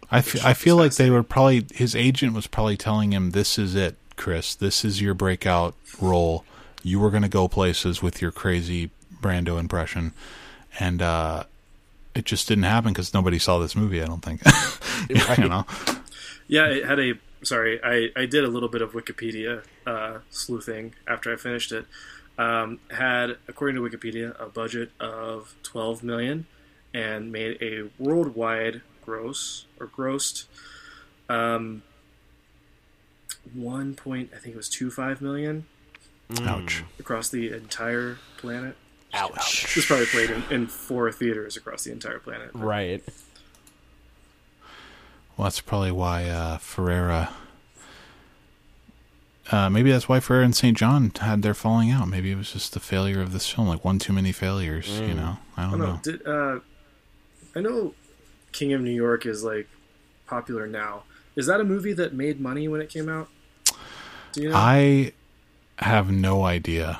[0.10, 3.60] I, f- I feel like they were probably his agent was probably telling him this
[3.60, 4.56] is it chris.
[4.56, 6.46] This is your breakout role.
[6.82, 8.90] You were going to go places with your crazy
[9.22, 10.14] brando impression.
[10.80, 11.44] And uh
[12.16, 14.42] it just didn't happen because nobody saw this movie i don't think.
[15.38, 15.66] You know?
[16.48, 17.14] Yeah, it had a.
[17.44, 21.86] Sorry, I, I did a little bit of Wikipedia uh, sleuthing after I finished it.
[22.38, 26.48] Um, had, according to Wikipedia, a budget of 12 million
[26.94, 30.46] and made a worldwide gross or grossed
[31.30, 31.82] um,
[33.54, 35.66] one point I think it was two five million
[36.42, 38.76] ouch across the entire planet.
[39.14, 39.74] ouch.
[39.76, 42.52] This probably played in, in four theaters across the entire planet.
[42.54, 43.02] Right.
[45.38, 47.30] well that's probably why uh Ferrara
[49.50, 50.76] uh, maybe that's why Ferrara and St.
[50.78, 52.10] John had their falling out.
[52.10, 55.00] Maybe it was just the failure of this film, like one too many failures.
[55.00, 55.94] You know, I I don't don't know.
[55.94, 56.00] know.
[56.04, 56.60] Did uh,
[57.58, 57.96] I know
[58.52, 59.68] King of New York is like
[60.28, 61.04] popular now?
[61.36, 63.30] Is that a movie that made money when it came out?
[64.34, 64.56] Do you know?
[64.56, 65.14] I
[65.80, 67.00] have no idea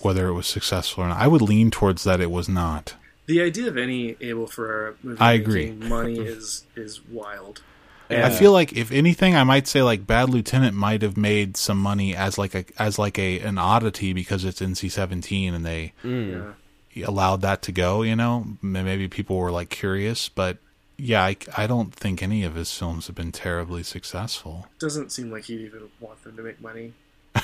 [0.00, 1.18] whether it was successful or not.
[1.20, 2.94] I would lean towards that it was not.
[3.26, 5.88] the idea of any Abel Ferrara movie I making agree.
[5.88, 7.62] money is is wild.
[8.08, 11.78] I feel like if anything, I might say like Bad Lieutenant might have made some
[11.80, 15.92] money as like a as like a an oddity because it's NC seventeen and they
[16.04, 16.54] Mm.
[16.96, 17.06] Yeah.
[17.08, 18.02] allowed that to go.
[18.02, 20.58] You know, maybe people were like curious, but
[20.98, 24.66] yeah, I, I don't think any of his films have been terribly successful.
[24.78, 26.94] Doesn't seem like he'd even want them to make money.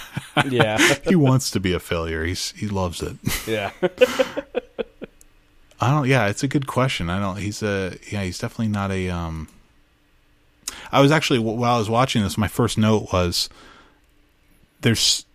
[0.49, 0.79] Yeah.
[1.05, 2.25] he wants to be a failure.
[2.25, 3.17] He's he loves it.
[3.47, 3.71] yeah.
[5.81, 6.09] I don't.
[6.09, 7.11] Yeah, it's a good question.
[7.11, 7.37] I don't.
[7.37, 7.99] He's a.
[8.11, 9.11] Yeah, he's definitely not a.
[9.11, 9.49] Um.
[10.91, 13.51] I was actually while I was watching this, my first note was
[14.81, 15.27] there's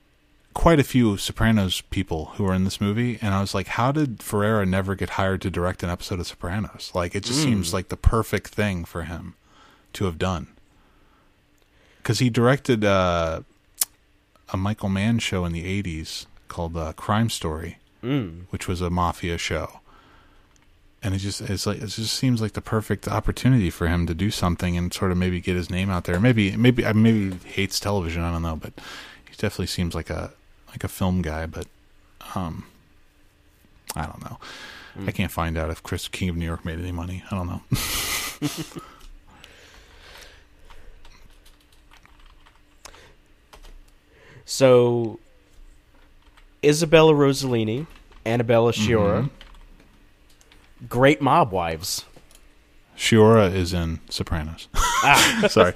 [0.57, 3.91] quite a few Sopranos people who are in this movie, and I was like, how
[3.91, 6.91] did Ferrara never get hired to direct an episode of Sopranos?
[6.95, 9.35] Like, it just seems like the perfect thing for him
[9.93, 10.47] to have done.
[12.01, 13.41] Because he directed uh,
[14.51, 18.41] a Michael Mann show in the '80s called uh, Crime Story Mm.
[18.51, 19.79] which was a mafia show.
[21.03, 24.13] And it just it's like it just seems like the perfect opportunity for him to
[24.13, 26.19] do something and sort of maybe get his name out there.
[26.19, 28.21] Maybe maybe maybe he hates television.
[28.23, 28.73] I don't know, but
[29.29, 30.31] he definitely seems like a
[30.69, 31.45] like a film guy.
[31.45, 31.67] But
[32.35, 32.65] um,
[33.95, 34.37] I don't know.
[35.05, 37.23] I can't find out if Chris King of New York made any money.
[37.29, 37.61] I don't know.
[44.45, 45.19] So,
[46.63, 47.85] Isabella Rossellini,
[48.25, 49.29] Annabella Sciorra,
[50.87, 52.05] great mob wives.
[52.97, 54.67] Sciorra is in Sopranos.
[54.73, 55.73] Ah, Sorry.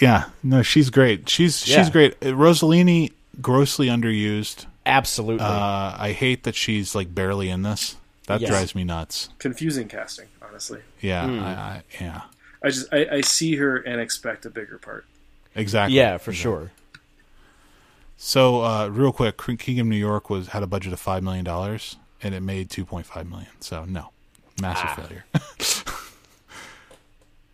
[0.00, 1.28] Yeah, no, she's great.
[1.28, 1.78] She's Yeah.
[1.78, 2.18] she's great.
[2.20, 4.66] Rossellini grossly underused.
[4.86, 5.44] absolutely.
[5.46, 7.96] Uh, I hate that she's like barely in this.
[8.26, 8.50] That Yes.
[8.50, 9.28] drives me nuts.
[9.38, 10.80] Confusing casting, honestly.
[11.00, 11.40] Yeah, Hmm.
[11.40, 12.20] I, I, yeah,
[12.62, 15.04] I just I, I see her and expect a bigger part.
[15.54, 15.96] exactly.
[15.96, 16.42] yeah, for Exactly.
[16.42, 16.70] sure.
[18.16, 21.44] So, uh, real quick, King of New York was had a budget of five million
[21.44, 23.50] dollars, and it made two point five million.
[23.60, 24.10] So, no,
[24.60, 24.94] massive Ah.
[24.94, 25.24] failure.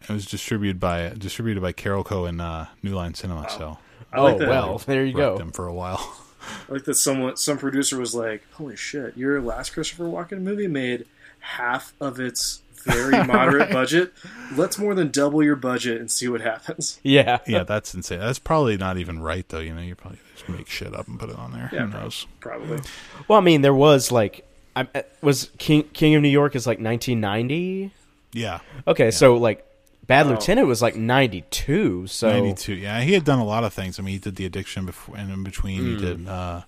[0.08, 3.48] It was distributed by distributed by Carolco and uh, New Line Cinema.
[3.48, 3.78] So
[4.12, 4.48] I like oh that.
[4.48, 5.36] well, there you go.
[5.38, 6.16] them for a while.
[6.68, 10.66] I like that someone, some producer was like, "Holy shit, your last Christopher Walken movie
[10.66, 11.06] made
[11.40, 14.12] half of its very moderate budget.
[14.56, 18.20] Let's more than double your budget and see what happens." Yeah, yeah, that's insane.
[18.20, 19.60] That's probably not even right though.
[19.60, 21.70] You know, you probably just make shit up and put it on there.
[21.72, 22.26] Yeah, Who knows?
[22.40, 22.80] Probably.
[23.28, 26.66] Well, I mean, there was like, I uh, was King King of New York is
[26.66, 27.92] like 1990.
[28.32, 29.66] Yeah, Okay, so like
[30.10, 30.30] Bad Oh.
[30.30, 32.06] Lieutenant was like 92.
[32.08, 32.74] So ninety two.
[32.74, 33.98] Yeah, he had done a lot of things.
[33.98, 35.90] I mean, he did the addiction before, and in between, Hmm.
[35.90, 36.62] he did uh,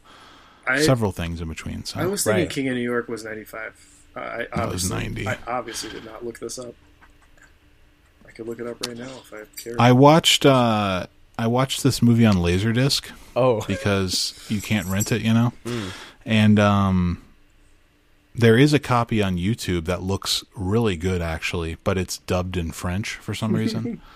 [0.66, 1.84] I, several things in between.
[1.84, 2.50] So I was thinking Right.
[2.50, 3.74] King of New York was 95.
[4.14, 5.26] Uh, I was 90.
[5.26, 6.74] I obviously did not look this up.
[8.26, 9.74] I could look it up right now if I care.
[9.78, 11.06] I watched uh,
[11.38, 15.52] I watched this movie on Laserdisc oh because you can't rent it, you know,
[16.24, 17.22] and um,
[18.34, 22.72] there is a copy on YouTube that looks really good actually, but it's dubbed in
[22.72, 24.00] French for some reason.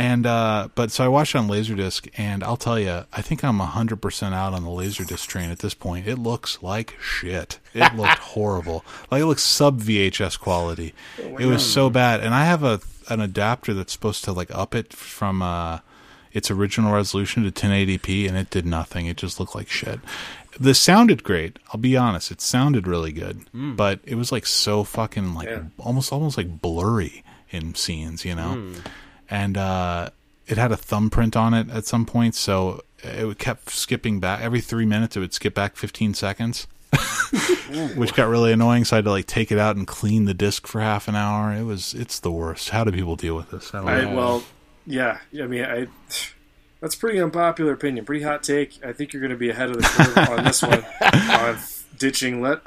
[0.00, 3.42] And uh, but so I watched it on Laserdisc, and I'll tell you, I think
[3.42, 6.06] I'm hundred percent out on the Laserdisc train at this point.
[6.06, 7.58] It looks like shit.
[7.74, 8.84] It looked horrible.
[9.10, 10.94] Like it looks sub VHS quality.
[11.18, 12.20] it was so bad.
[12.20, 12.80] And I have a
[13.10, 15.80] an adapter that's supposed to like up it from uh,
[16.32, 19.06] its original resolution to 1080p, and it did nothing.
[19.06, 19.98] It just looked like shit.
[20.60, 21.58] This sounded great.
[21.72, 22.30] I'll be honest.
[22.30, 25.62] It sounded really good, but it was like so fucking like Yeah.
[25.78, 28.72] almost almost like blurry in scenes, you know
[29.30, 30.08] and uh,
[30.46, 34.60] it had a thumbprint on it at some point, so it kept skipping back every
[34.62, 35.16] three minutes.
[35.16, 36.66] It would skip back 15 seconds,
[37.94, 38.84] which got really annoying.
[38.86, 41.14] So I had to like take it out and clean the disc for half an
[41.14, 41.52] hour.
[41.52, 42.70] It was it's the worst.
[42.70, 43.74] How do people deal with this?
[43.74, 44.16] I don't I, know.
[44.16, 44.44] well,
[44.86, 45.18] yeah.
[45.38, 45.86] I mean, I.
[46.80, 48.04] That's a pretty unpopular opinion.
[48.04, 48.84] Pretty hot take.
[48.84, 51.58] I think you're going to be ahead of the curve on this one on
[51.98, 52.60] ditching let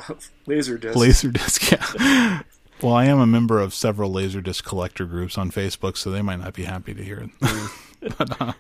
[0.45, 0.97] laser disc.
[0.97, 2.41] Laserdisc, yeah.
[2.81, 6.39] Well, I am a member of several Laserdisc collector groups on Facebook, so they might
[6.39, 7.29] not be happy to hear it.
[8.17, 8.53] but, uh,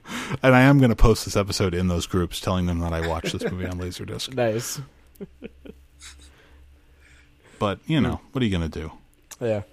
[0.43, 3.07] and I am going to post this episode in those groups, telling them that I
[3.07, 4.33] watched this movie on Laserdisc.
[4.35, 4.79] nice.
[7.57, 8.91] But you know, what are you going to do?
[9.39, 9.63] Yeah.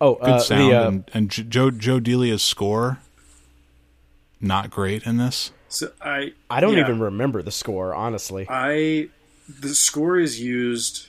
[0.00, 3.00] Oh, Good uh, sound the, uh, and, and Joe Joe Delia's score.
[4.44, 5.52] Not great in this.
[5.68, 6.34] So I.
[6.50, 8.46] I don't yeah, even remember the score, honestly.
[8.48, 9.08] I.
[9.48, 11.08] The score is used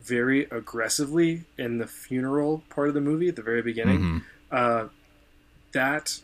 [0.00, 4.00] very aggressively in the funeral part of the movie at the very beginning.
[4.00, 4.18] Mm-hmm.
[4.50, 4.88] Uh,
[5.72, 6.20] that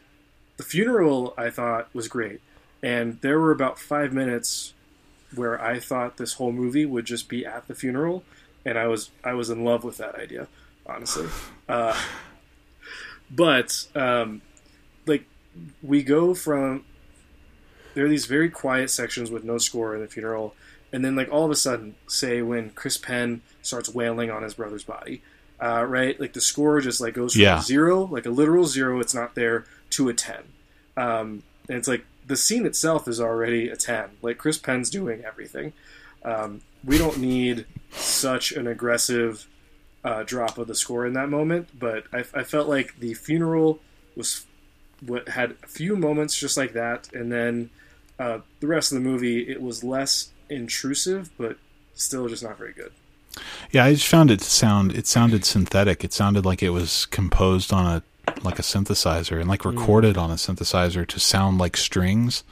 [0.57, 2.41] the funeral I thought was great,
[2.83, 4.75] and there were about five minutes
[5.35, 8.25] where I thought this whole movie would just be at the funeral,
[8.65, 10.49] and I was I was in love with that idea,
[10.87, 11.29] honestly.
[11.69, 11.97] Uh,
[13.31, 14.56] but um, like
[15.83, 16.85] we go from
[17.95, 20.55] there are these very quiet sections with no score in the funeral,
[20.93, 24.55] and then like all of a sudden, say when Chris Penn starts wailing on his
[24.55, 25.23] brother's body,
[25.63, 26.19] uh, right?
[26.21, 27.61] Like the score just like goes from Yeah.
[27.63, 30.43] zero, like a literal zero, it's not there, to a ten,
[30.97, 34.11] um, and it's like the scene itself is already a ten.
[34.21, 35.73] Like Chris Penn's doing everything.
[36.25, 39.47] Um, we don't need such an aggressive
[40.05, 43.79] uh, drop of the score in that moment, but I, I felt like the funeral
[44.17, 44.45] was
[45.01, 47.71] what had a few moments just like that, and then
[48.19, 51.59] uh, the rest of the movie it was less intrusive, but
[51.95, 52.93] still just not very good.
[53.71, 54.95] Yeah, I just found it to sound.
[54.95, 56.05] It sounded synthetic.
[56.05, 58.03] It sounded like it was composed on a
[58.43, 62.43] like a synthesizer and like recorded on a synthesizer to sound like strings.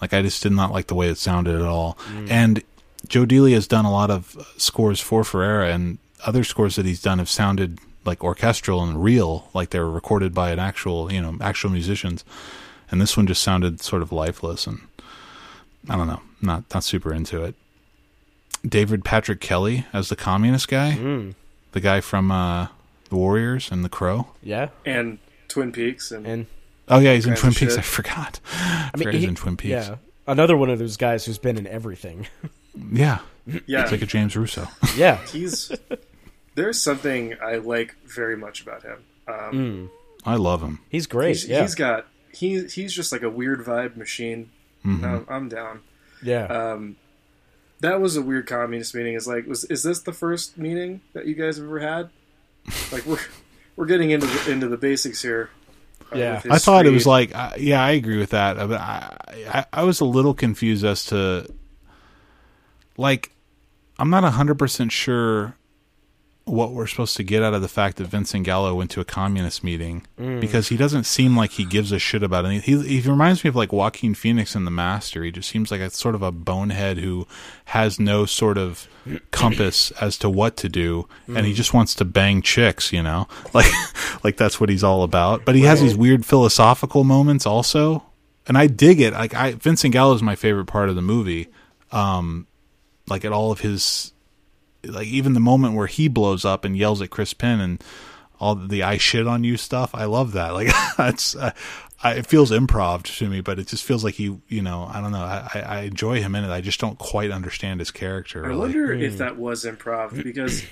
[0.00, 1.98] Like I just did not like the way it sounded at all.
[2.28, 2.62] And
[3.06, 7.02] Joe Delia has done a lot of scores for Ferrara, and other scores that he's
[7.02, 7.78] done have sounded
[8.08, 12.24] like orchestral and real, like they were recorded by an actual, you know, actual musicians.
[12.90, 14.80] And this one just sounded sort of lifeless, and
[15.88, 17.54] I don't know, not not super into it.
[18.66, 21.34] David Patrick Kelly as the communist guy, Mm.
[21.72, 22.68] the guy from uh,
[23.08, 24.28] the Warriors and the Crow.
[24.42, 25.18] Yeah, And
[25.48, 26.46] Twin Peaks and, and
[26.88, 27.74] Oh yeah, he's in Twin Peaks.
[27.74, 27.78] shit.
[27.78, 28.40] I forgot.
[28.54, 29.70] I, I mean, forgot he's in Twin Peaks.
[29.70, 32.26] yeah, another one of those guys who's been in everything.
[32.92, 33.18] yeah.
[33.66, 34.66] yeah, It's like a James Russo.
[34.96, 35.70] yeah, he's
[36.58, 38.98] there's something I like very much about him.
[39.26, 39.90] Um, Mm.
[40.26, 40.80] I love him.
[40.90, 41.28] he's great.
[41.36, 44.50] he's, yeah, he's got he he's just like a weird vibe machine.
[44.84, 45.02] Mhm.
[45.04, 45.80] Um, I'm down.
[46.22, 46.44] yeah.
[46.46, 46.96] Um,
[47.80, 49.14] that was a weird communist meeting.
[49.14, 52.10] Is like, was is this the first meeting that you guys have ever had?
[52.92, 53.20] Like we're
[53.76, 55.50] we're getting into the, into the basics here.
[56.12, 56.34] uh, Yeah.
[56.42, 58.56] with I thought it was like, uh, yeah, I agree with that.
[58.56, 59.16] But I,
[59.48, 61.46] I, I was a little confused as to,
[62.96, 63.30] like,
[63.98, 65.54] I'm not hundred percent sure
[66.48, 69.04] what we're supposed to get out of the fact that Vincent Gallo went to a
[69.04, 70.40] communist meeting Mm.
[70.40, 72.82] because he doesn't seem like he gives a shit about anything.
[72.82, 75.22] He, he reminds me of like Joaquin Phoenix in The Master.
[75.22, 77.26] He just seems like a sort of a bonehead who
[77.66, 78.88] has no sort of
[79.30, 81.44] compass as to what to do, and Mm.
[81.44, 83.70] he just wants to bang chicks, you know, like
[84.24, 85.44] like that's what he's all about.
[85.44, 88.04] But he has these weird philosophical moments also,
[88.46, 89.12] and I dig it.
[89.12, 91.48] Like I, Vincent Gallo is my favorite part of the movie.
[91.92, 92.46] Um,
[93.08, 94.12] like at all of his
[94.84, 97.82] like even the moment where he blows up and yells at Chris Penn and
[98.40, 99.94] all the I shit on you stuff.
[99.94, 100.50] I love that.
[100.54, 101.52] Like that's uh,
[102.02, 105.00] I, it feels improv to me, but it just feels like he, you know, I
[105.00, 105.18] don't know.
[105.24, 106.50] I, I- I enjoy him in it.
[106.50, 108.44] I just don't quite understand his character.
[108.44, 108.60] I Really.
[108.60, 110.62] wonder if that was improv because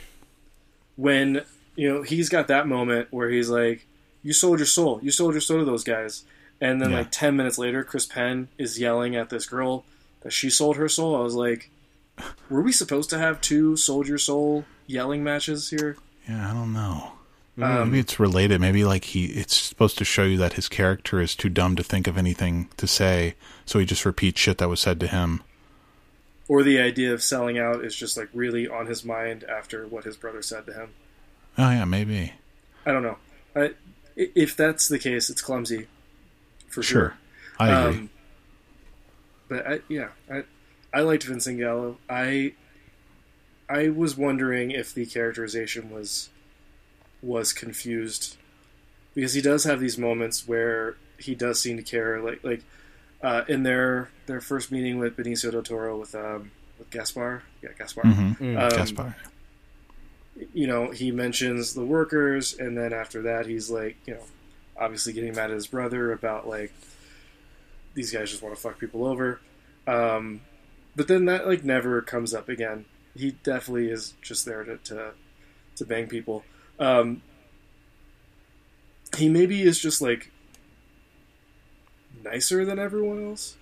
[0.96, 1.42] when
[1.74, 3.86] you know he's got that moment where he's like,
[4.22, 5.00] "You sold your soul.
[5.02, 6.24] You sold your soul to those guys,"
[6.60, 6.98] and then Yeah.
[6.98, 9.84] like ten minutes later, Chris Penn is yelling at this girl
[10.20, 11.16] that she sold her soul.
[11.16, 11.70] I was like,
[12.48, 15.96] "Were we supposed to have two Soldier soul yelling matches here?"
[16.28, 17.12] Yeah, I don't know.
[17.60, 18.60] Um, Maybe it's related.
[18.60, 21.82] Maybe like he, it's supposed to show you that his character is too dumb to
[21.82, 23.34] think of anything to say,
[23.64, 25.42] so he just repeats shit that was said to him.
[26.48, 30.04] or the idea of selling out is just like really on his mind after what
[30.04, 30.90] his brother said to him.
[31.56, 32.32] Oh yeah, maybe.
[32.84, 33.16] I don't know.
[33.54, 33.70] I,
[34.16, 35.86] if that's the case, it's clumsy,
[36.68, 37.00] for sure.
[37.00, 37.16] Sure,
[37.58, 37.98] I agree.
[38.00, 38.10] Um,
[39.48, 40.44] but I, yeah, I
[40.92, 41.98] I liked Vincent Gallo.
[42.08, 42.52] I
[43.68, 46.30] I was wondering if the characterization was
[47.22, 48.36] was confused
[49.14, 52.20] because he does have these moments where he does seem to care.
[52.20, 52.62] Like like
[53.22, 57.70] uh, in their their first meeting with Benicio del Toro with um, with Gaspar, yeah,
[57.78, 58.02] Gaspar.
[58.02, 58.62] hmm Mm.
[58.62, 59.16] Um, Gaspar.
[60.52, 64.22] you know, he mentions the workers, and then after that, he's like, you know,
[64.78, 66.72] obviously getting mad at his brother about like
[67.94, 69.40] these guys just want to fuck people over.
[69.86, 70.40] Um,
[70.96, 72.86] but then that like never comes up again.
[73.14, 75.12] He definitely is just there to to,
[75.76, 76.44] to bang people.
[76.78, 77.22] Um,
[79.16, 80.32] he maybe is just like
[82.24, 83.56] nicer than everyone else,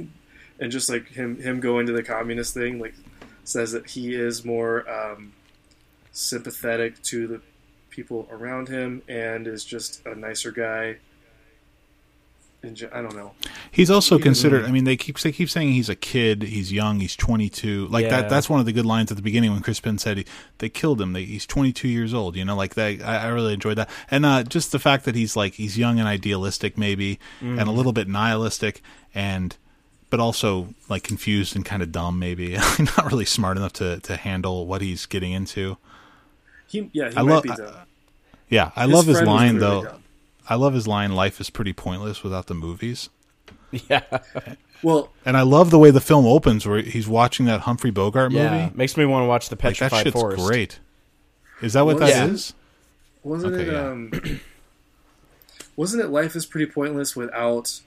[0.58, 2.94] and just like him him going to the communist thing like
[3.44, 4.88] says that he is more.
[4.88, 5.32] Um,
[6.16, 7.42] sympathetic to the
[7.90, 10.96] people around him and is just a nicer guy.
[12.66, 13.32] And I don't know.
[13.70, 14.64] He's also Even- considered.
[14.64, 16.42] I mean, they keep they keep saying he's a kid.
[16.42, 17.00] He's young.
[17.00, 17.86] He's 22.
[17.88, 18.22] Like Yeah.
[18.22, 18.28] that.
[18.28, 20.26] That's one of the good lines at the beginning when Chris Penn said he,
[20.58, 21.12] they killed him.
[21.12, 22.36] They, he's 22 years old.
[22.36, 23.00] You know, like that.
[23.02, 25.98] I, I really enjoyed that, and uh, just the fact that he's like he's young
[25.98, 28.82] and idealistic, maybe, and a little bit nihilistic,
[29.14, 29.56] and
[30.10, 34.16] but also like confused and kind of dumb, maybe not really smart enough to to
[34.16, 35.76] handle what he's getting into.
[36.68, 37.42] He, yeah, he I might love.
[37.44, 37.74] be dumb.
[38.48, 39.84] Yeah, I love his line though.
[39.84, 40.02] dumb.
[40.48, 41.12] I love his line.
[41.12, 43.08] Life is pretty pointless without the movies.
[43.90, 44.02] Yeah,
[44.82, 48.30] Well, And I love the way the film opens, where he's watching that Humphrey Bogart
[48.32, 48.44] movie.
[48.44, 48.70] yeah.
[48.74, 50.46] Makes me want to watch the Petrified Like that Petrified shit's Forest.
[50.46, 50.78] great.
[51.62, 52.32] Is that what Was that it?
[52.32, 52.54] is?
[53.24, 53.72] wasn't Okay, it?
[53.72, 53.88] yeah.
[53.90, 54.40] Um,
[55.76, 56.08] wasn't it?
[56.08, 57.80] Life is pretty pointless without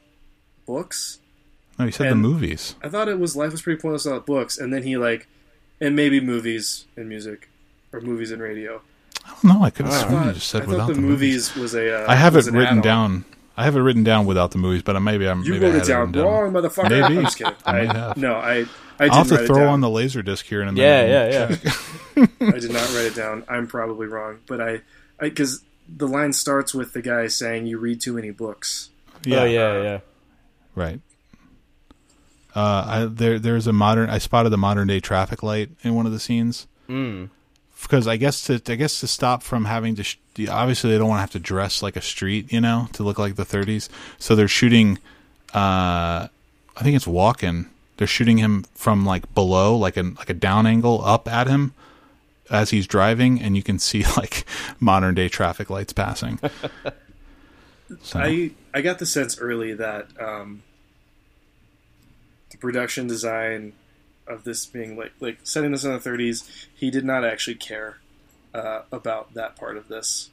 [0.65, 1.19] books.
[1.79, 2.75] No, he said the movies.
[2.83, 5.27] I thought it was life was pretty pointless without books, and then he like,
[5.79, 7.49] and maybe movies and music,
[7.93, 8.81] or movies and radio.
[9.29, 9.63] I don't know.
[9.65, 11.73] I could have I sworn thought, you just said I without the, the, movies, was
[11.75, 12.03] a.
[12.03, 12.81] Uh, I have was it written add-on.
[12.81, 13.25] down.
[13.55, 15.43] I have it written down without the movies, but I maybe I'm.
[15.43, 16.89] You maybe I wrote had it down written wrong, motherfucker.
[16.89, 17.03] Maybe.
[17.17, 17.53] I'm just kidding.
[17.65, 18.17] I I, might have.
[18.17, 18.65] No, I.
[19.01, 21.61] I I'll have to throw on the laser disc here in a Yeah, minute.
[21.63, 21.71] yeah,
[22.17, 22.25] yeah.
[22.55, 23.45] I did not write it down.
[23.47, 24.81] I'm probably wrong, but I,
[25.19, 28.89] because the line starts with the guy saying, "You read too many books."
[29.25, 29.99] yeah, Oh yeah, yeah.
[30.75, 30.99] right.
[32.55, 34.09] Uh, I there there's a modern.
[34.09, 36.67] I spotted the modern day traffic light in one of the scenes.
[36.89, 37.29] Mm.
[37.81, 40.17] Because I guess to I guess to stop from having to sh-
[40.49, 43.17] obviously they don't want to have to dress like a street, you know, to look
[43.19, 43.89] like the 30s.
[44.17, 44.97] So they're shooting.
[45.53, 46.27] Uh,
[46.77, 47.67] I think it's walking.
[47.97, 51.73] They're shooting him from like below, like a like a down angle up at him
[52.49, 54.45] as he's driving, and you can see like
[54.79, 56.39] modern day traffic lights passing.
[58.03, 60.61] So, I I got the sense early that um,
[62.51, 63.73] the production design
[64.29, 67.97] of this being like like setting this in the 30s, he did not actually care
[68.53, 70.29] uh, about that part of this.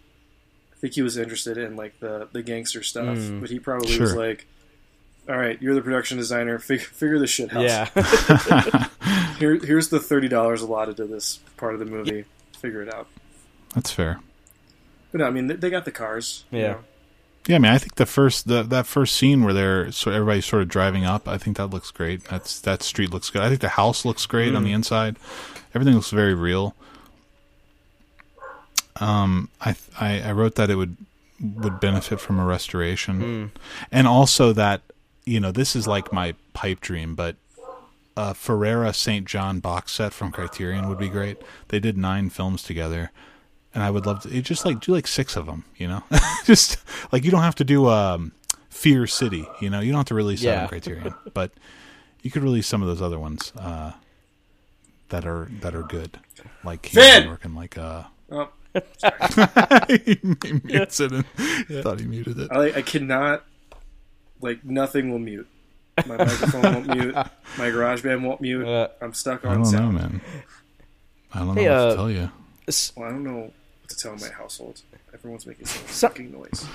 [0.73, 3.41] I think he was interested in like the the gangster stuff, Mm.
[3.41, 4.47] but he probably was like,
[5.29, 6.59] "All right, you're the production designer.
[6.59, 7.63] Fig- figure this shit out.
[7.63, 8.89] Yeah.
[9.39, 12.25] Here, here's the thirty dollars allotted to this part of the movie.
[12.59, 13.07] Figure it out."
[13.75, 14.21] that's fair.
[15.13, 16.45] But no, I mean, they, they got the cars.
[16.51, 16.67] you Yeah.
[16.73, 16.79] know.
[17.47, 20.47] Yeah, I mean, I think the first the, that first scene where they're so everybody's
[20.47, 22.25] sort of driving up, I think that looks great.
[22.25, 23.43] That's that street looks good.
[23.43, 25.17] I think the house looks great on the inside.
[25.75, 26.75] Everything looks very real.
[28.97, 30.97] Um, I, I I wrote that it would
[31.41, 33.53] would benefit from a restoration,
[33.93, 34.83] and also that
[35.25, 37.37] you know this is like my pipe dream, but
[38.17, 39.27] a Ferrara St.
[39.27, 41.37] John box set from Criterion would be great.
[41.69, 43.13] They did nine films together.
[43.77, 44.41] And I would love to.
[44.41, 46.03] Just like do like six of them, you know.
[46.47, 46.79] just
[47.13, 48.33] like you don't have to do um,
[48.71, 49.81] Fear City, you know.
[49.81, 50.63] You don't have to release that Yeah.
[50.63, 51.53] on Criterion, but
[52.23, 53.93] you could release some of those other ones uh,
[55.11, 56.19] that are that are good,
[56.65, 57.21] like King Finn!
[57.21, 58.05] of York and like uh.
[58.33, 58.49] Oh,
[59.89, 60.19] he
[60.65, 61.25] mutes it and
[61.83, 62.49] thought he muted it.
[62.51, 63.45] I, I cannot.
[64.41, 65.49] Like nothing will mute.
[66.07, 67.15] My microphone won't mute.
[67.15, 68.67] My GarageBand won't mute.
[68.67, 70.21] Uh, I'm stuck on I on don't know, man.
[71.33, 72.31] I don't know what uh, to tell you.
[72.97, 73.53] Well, I don't know what
[73.89, 74.83] to tell my household.
[75.15, 76.67] Everyone's making some So- fucking noise.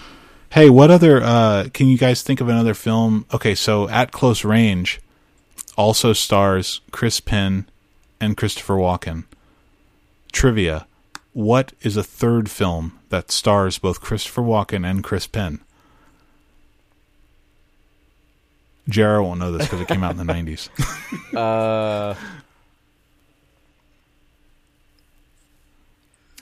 [0.52, 1.22] Hey, what other?
[1.24, 3.26] Uh, can you guys think of another film?
[3.34, 5.00] Okay, so At Close Range
[5.78, 7.70] also stars Chris Penn
[8.20, 9.24] and Christopher Walken.
[10.34, 10.86] Trivia:
[11.34, 15.62] What is a third film that stars both Christopher Walken and Chris Penn?
[18.90, 20.70] Jarrah won't know this because it came out in the nineties.
[21.36, 22.16] uh,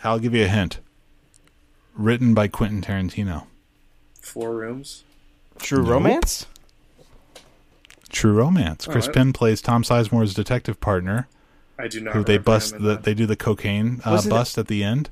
[0.04, 0.80] I'll give you a hint.
[1.94, 3.48] Written by Quentin Tarantino.
[4.22, 5.04] Four rooms.
[5.60, 5.90] True Nope.
[5.90, 6.46] Romance.
[8.10, 8.88] True Romance.
[8.88, 11.28] Oh, Chris I- Penn plays Tom Sizemore's detective partner.
[11.78, 12.14] I do not.
[12.14, 13.04] who they bust the, that.
[13.04, 15.10] they do the cocaine uh, Wasn't it- bust at the end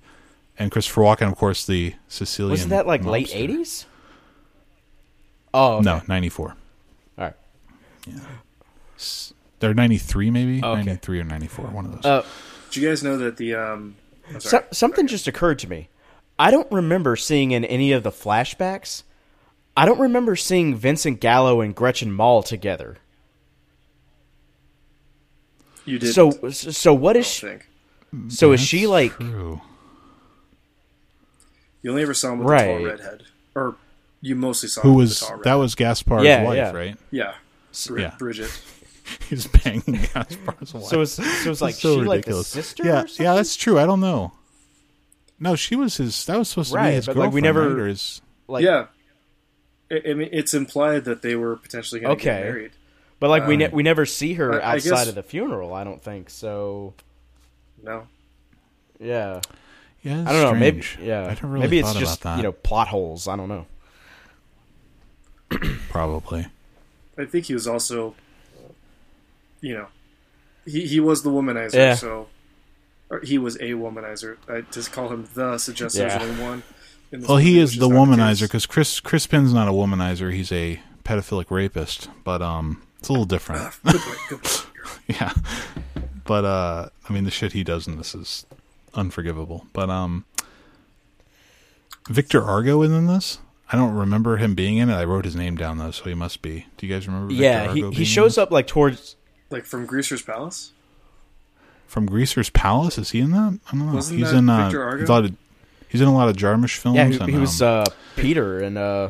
[0.59, 3.85] and christopher walken of course the sicilian Wasn't that like late eighties?
[5.53, 5.85] Oh okay.
[5.85, 6.55] no 94 All
[7.23, 7.33] right.
[8.05, 8.19] Yeah.
[9.59, 10.83] They're 93 maybe Okay.
[10.83, 12.25] 93 or 94 one of those Uh,
[12.69, 13.95] Did you guys know that the um?
[14.29, 14.63] I'm so, sorry.
[14.71, 15.89] something just occurred to me.
[16.39, 19.03] I don't remember seeing in any of the flashbacks.
[19.75, 22.97] I don't remember seeing Vincent Gallo and Gretchen Mol together.
[25.85, 26.13] you did.
[26.13, 27.57] So, so what I is don't she,
[28.21, 29.13] think so is she like?
[29.17, 29.61] true.
[31.81, 32.65] you only ever saw him with Right.
[32.67, 33.23] the tall redhead,
[33.55, 33.75] or
[34.21, 35.43] you mostly saw who him with was the tall redhead.
[35.45, 36.71] that was gaspar's Yeah, wife yeah.
[36.71, 37.33] right yeah,
[37.87, 38.15] Brid- Yeah.
[38.17, 38.61] Bridget.
[39.29, 42.83] he's banging gaspar's wife So it's so it's like so she like ridiculous the sister.
[42.85, 44.31] yeah or yeah that's true i don't know
[45.39, 47.69] no she was his that was supposed to Right, be his but, like, we never-
[47.69, 47.79] right?
[47.79, 48.87] or his like, yeah,
[49.91, 52.71] I, I mean, it's implied that they were potentially going to get married.
[53.19, 55.23] But like we Um, ne- we never see her I- I outside guess- of the
[55.23, 55.73] funeral.
[55.73, 56.93] I don't think so.
[57.83, 58.07] No,
[58.99, 59.41] Yeah,
[60.01, 60.59] yeah it's I don't know.
[60.59, 61.23] Maybe yeah.
[61.23, 63.27] i never really maybe it's just you know plot holes.
[63.27, 63.65] I don't know.
[65.89, 66.47] probably
[67.17, 68.13] I think he was also,
[69.61, 69.87] you know,
[70.65, 71.73] he he was the womanizer.
[71.73, 71.95] Yeah.
[71.95, 72.27] So,
[73.09, 74.37] or he was a womanizer.
[74.47, 76.63] I just call him the suggests there's only one.
[77.11, 80.33] in Well, he is the womanizer because Chris Chris Penn's not a womanizer.
[80.33, 83.61] He's a pedophilic rapist, but um, it's a little different.
[83.61, 84.19] Ah, good point.
[84.29, 84.67] Good point.
[85.07, 85.33] yeah,
[86.25, 88.45] but uh, I mean, the shit he does in this is
[88.93, 89.67] unforgivable.
[89.73, 90.25] But um,
[92.09, 93.39] Victor Argo is in this.
[93.69, 94.95] I don't remember him being in it.
[94.95, 96.65] I wrote his name down though, so he must be.
[96.77, 97.27] Do you guys remember?
[97.27, 99.16] Victor yeah, Argo he being he shows up like towards.
[99.49, 100.71] Like from Greaser's Palace.
[101.87, 102.97] from Greaser's Palace.
[102.97, 103.59] Is he in that?
[103.67, 103.93] I don't know.
[103.93, 105.05] Wasn't he's that in uh, Argo?
[105.05, 105.35] a lot of-
[105.87, 106.97] he's in a lot of Jarmusch films.
[106.97, 107.85] Yeah, he, and, he was um, uh,
[108.17, 109.09] Peter and uh,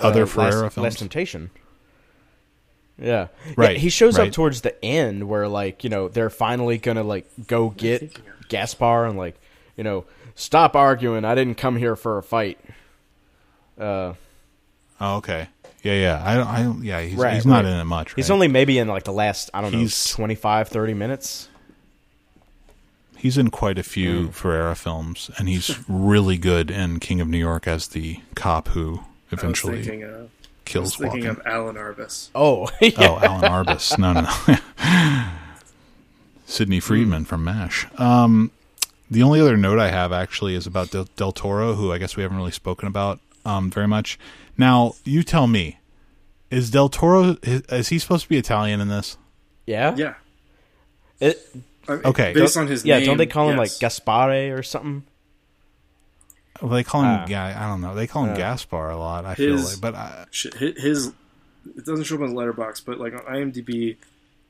[0.00, 0.84] other uh, Ferrara Last, films.
[0.84, 1.50] Last Temptation.
[3.00, 3.28] Yeah.
[3.56, 4.26] Right, Yeah, he shows right.
[4.26, 8.18] up towards the end where like, you know, they're finally gonna like go get?
[8.48, 9.38] Gaspar and like,
[9.76, 11.24] you know, stop arguing.
[11.24, 12.58] I didn't come here for a fight.
[13.78, 14.14] Uh
[15.00, 15.46] Oh, okay.
[15.82, 16.22] Yeah, yeah.
[16.24, 17.00] I, don't- I, don't- yeah.
[17.00, 17.72] He's, Right, he's not right.
[17.72, 18.14] in it much.
[18.14, 18.34] he's right?
[18.34, 21.48] only maybe in like the last, I don't He's- know, 25, 30 minutes.
[23.16, 24.32] He's in quite a few Mm.
[24.32, 28.98] Ferrara films, and he's really good in King of New York as the cop who
[28.98, 30.28] I was eventually thinking, I was
[30.64, 31.30] kills thinking Walken.
[31.40, 32.28] of Alan Arbus.
[32.34, 32.90] Oh, yeah.
[32.98, 33.98] Oh, Alan Arbus.
[33.98, 35.28] No, no, no.
[36.46, 37.86] Sidney Freedman from MASH.
[37.98, 38.50] Um,
[39.10, 42.16] the only other note I have actually is about Del, Del Toro, who I guess
[42.16, 44.18] we haven't really spoken about um, very much.
[44.58, 45.78] Now, you tell me,
[46.50, 49.16] is Del Toro is, is he supposed to be Italian in this?
[49.66, 49.94] Yeah?
[49.96, 50.14] Yeah.
[51.20, 51.38] It,
[51.88, 52.32] I mean, Okay.
[52.34, 53.06] Based on his yeah, name.
[53.06, 53.70] don't they call him like.
[53.70, 55.04] Gaspare or something?
[56.60, 57.08] Well, they call him.
[57.08, 57.26] Ah.
[57.28, 57.94] yeah, I don't know.
[57.94, 59.24] They call him Uh, Gaspar a lot.
[59.24, 61.12] I feel like, but I, his
[61.76, 63.96] it doesn't show up on the Letterboxd, but like on IMDb,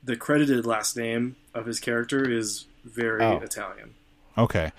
[0.02, 3.38] the credited last name of his character is very Oh.
[3.40, 3.94] Italian.
[4.38, 4.72] Okay.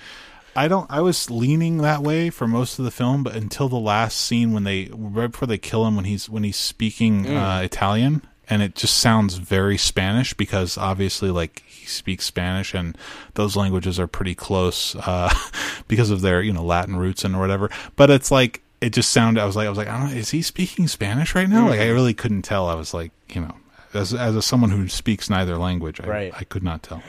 [0.56, 3.78] I don't I was leaning that way for most of the film, but until the
[3.78, 7.62] last scene when they right before they kill him when he's when he's speaking uh,
[7.64, 12.98] Italian and it just sounds very Spanish because obviously like he speaks Spanish and
[13.36, 15.34] those languages are pretty close uh,
[15.88, 17.70] because of their, you know, Latin roots and whatever.
[17.96, 20.16] But it's like it just sounded I was like I was like, I don't know,
[20.16, 21.70] is he speaking Spanish right now?
[21.70, 22.68] Like I really couldn't tell.
[22.68, 23.56] I was like, you know,
[23.94, 26.34] as as a, someone who speaks neither language, I, Right.
[26.36, 27.04] I could not tell.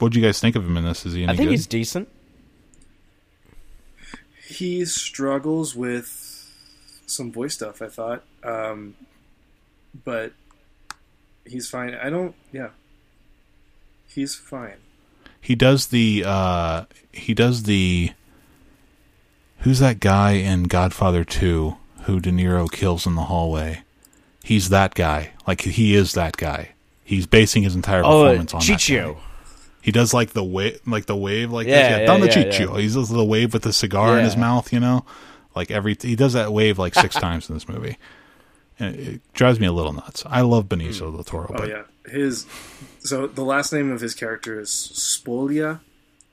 [0.00, 1.06] What do you guys think of him in this?
[1.06, 1.52] Is he any I think good?
[1.52, 2.08] he's decent.
[4.48, 6.50] He struggles with
[7.06, 8.96] some voice stuff, I thought, um,
[10.04, 10.32] but
[11.46, 11.94] he's fine.
[11.94, 12.34] I don't.
[12.52, 12.70] Yeah,
[14.08, 14.78] he's fine.
[15.40, 18.10] He does the uh he does the
[19.60, 23.82] Who's that guy in Godfather 2 who De Niro kills in the hallway?
[24.42, 25.32] He's that guy.
[25.46, 26.70] Like he is that guy.
[27.04, 29.14] He's basing his entire Oh, performance on that Chichio.
[29.14, 29.20] guy.
[29.82, 32.00] He does like the wave, like the wave, like Yeah, this.
[32.00, 32.78] yeah, Don the yeah, yeah.
[32.78, 34.72] He does the wave with the cigar in his mouth.
[34.72, 35.04] You know,
[35.54, 37.96] like every he does that wave like six times in this movie.
[38.78, 40.22] And it drives me a little nuts.
[40.26, 42.46] I love Benicio del Toro, Oh but yeah, his.
[43.00, 45.80] So the last name of his character is Spoglia,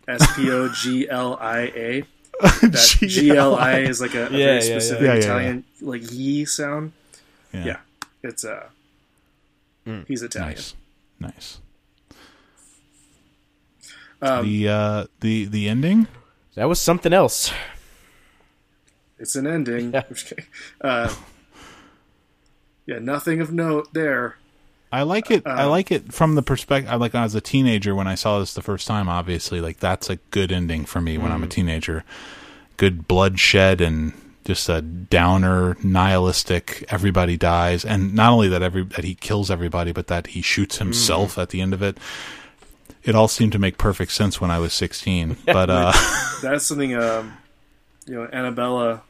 [0.07, 2.03] S P O G L I A.
[2.41, 4.61] That G L I is like a, a Yeah, yeah, very yeah.
[4.61, 6.91] specific Yeah, yeah, Italian like ye sound.
[7.53, 7.77] yeah, Yeah,
[8.23, 8.67] it's uh,
[9.87, 10.05] Mm.
[10.07, 10.49] he's Italian.
[10.51, 10.75] nice,
[11.19, 11.59] nice.
[14.21, 16.07] Um, the uh, the the ending.
[16.55, 17.51] That was something else.
[19.19, 19.93] It's an ending.
[19.93, 20.03] Yeah.
[20.09, 20.45] I'm just kidding.
[20.81, 21.13] Uh,
[22.85, 24.37] yeah, nothing of note there.
[24.91, 25.45] I like it.
[25.45, 26.91] I Um, like it from the perspective.
[26.91, 29.09] I like as a teenager when I saw this the first time.
[29.09, 31.45] Obviously, like that's a good ending for me when I'm Mm.
[31.45, 32.03] a teenager.
[32.77, 34.13] Good bloodshed and
[34.45, 36.85] just a downer, nihilistic.
[36.89, 40.77] Everybody dies, and not only that, every that he kills everybody, but that he shoots
[40.77, 41.41] himself Mm.
[41.41, 41.97] at the end of it.
[43.03, 45.37] It all seemed to make perfect sense when I was 16.
[45.45, 45.93] But uh,
[46.41, 46.93] That's something.
[46.95, 47.37] Um,
[48.05, 49.01] you know, Annabella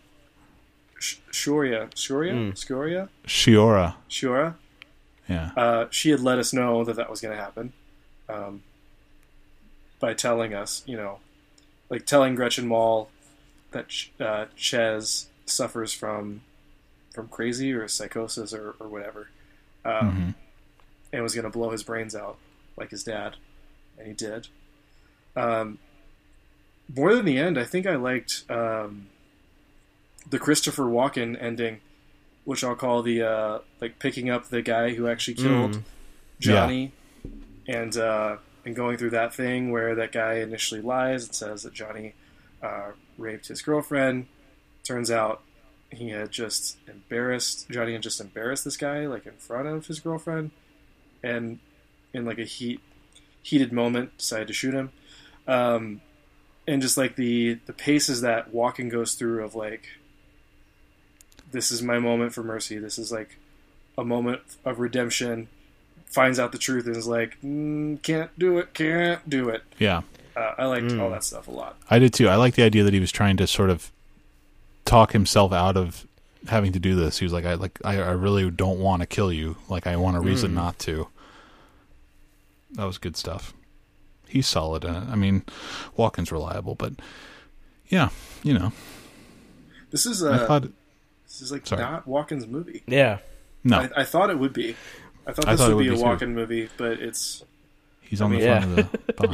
[1.00, 2.58] Sh- Shoria, Shoria, Mm.
[2.58, 4.56] Scoria, Shiora, Shura.
[5.30, 7.74] yeah, Uh, she had let us know that that was going to happen
[8.28, 8.64] um,
[10.00, 11.20] by telling us, you know,
[11.90, 13.10] like telling Gretchen Mol
[13.72, 16.42] that Ch- uh, Ches suffers from
[17.14, 19.30] from crazy or psychosis or, or whatever,
[19.86, 20.36] um, Mhm.
[21.14, 22.38] and was going to blow his brains out
[22.78, 23.36] like his dad,
[23.98, 24.48] and he did.
[25.36, 25.80] Um,
[26.96, 29.08] more than the end, I think I liked um,
[30.30, 31.80] the Christopher Walken ending,
[32.46, 35.84] which I'll call the uh, like picking up the guy who actually killed Mm.
[36.40, 36.92] Johnny,
[37.68, 41.74] and uh, and going through that thing where that guy initially lies and says that
[41.74, 42.14] Johnny
[42.62, 44.28] uh, raped his girlfriend.
[44.84, 45.42] Turns out
[45.92, 50.00] he had just embarrassed Johnny had just embarrassed this guy like in front of his
[50.00, 50.52] girlfriend,
[51.24, 51.58] and
[52.14, 52.80] in like a heat
[53.48, 54.92] heated moment decided to shoot him.
[55.48, 56.02] Um,
[56.68, 59.84] and just like the the paces that Walken goes through of like
[61.52, 62.78] this is my moment for mercy.
[62.78, 63.38] This is like
[63.98, 65.48] a moment of redemption.
[66.08, 69.64] Finds out the truth and is like, mm, can't do it, can't do it.
[69.80, 70.02] yeah.
[70.36, 71.02] Uh, I liked Mm.
[71.02, 71.78] all that stuff a lot.
[71.90, 72.28] I did too.
[72.30, 73.92] I like the idea that he was trying to sort of
[74.86, 76.06] talk himself out of
[76.48, 77.18] having to do this.
[77.18, 79.56] He was like, I like, I, I really don't want to kill you.
[79.68, 80.56] Like, I want a reason Mm.
[80.56, 81.08] not to.
[82.72, 83.54] That was good stuff.
[84.28, 85.04] He's solid in it.
[85.10, 85.44] I mean,
[85.98, 86.94] Walken's reliable, but
[87.88, 88.10] yeah,
[88.44, 88.74] you know,
[89.92, 90.64] This is I uh, thought
[91.26, 91.82] this is like sorry.
[91.82, 92.84] not Walken's movie.
[92.88, 93.20] Yeah.
[93.64, 94.76] no, I, I thought it would be.
[95.26, 96.26] I thought I this thought it would be would a be, too.
[96.26, 97.44] Walken movie, but it's
[98.02, 99.34] he's on I the mean, front of the box.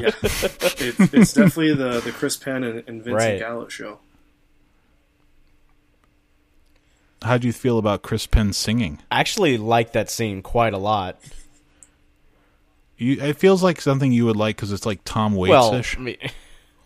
[0.82, 3.40] yeah, it, it's definitely the the Chris Penn and, and Vincent Right.
[3.40, 4.00] Gallo show.
[7.24, 9.00] How do you feel about Chris Penn singing?
[9.10, 11.18] I actually like that scene quite a lot.
[13.04, 15.98] You, it feels like something you would like because it's like Tom Waits-ish.
[15.98, 16.18] I mean,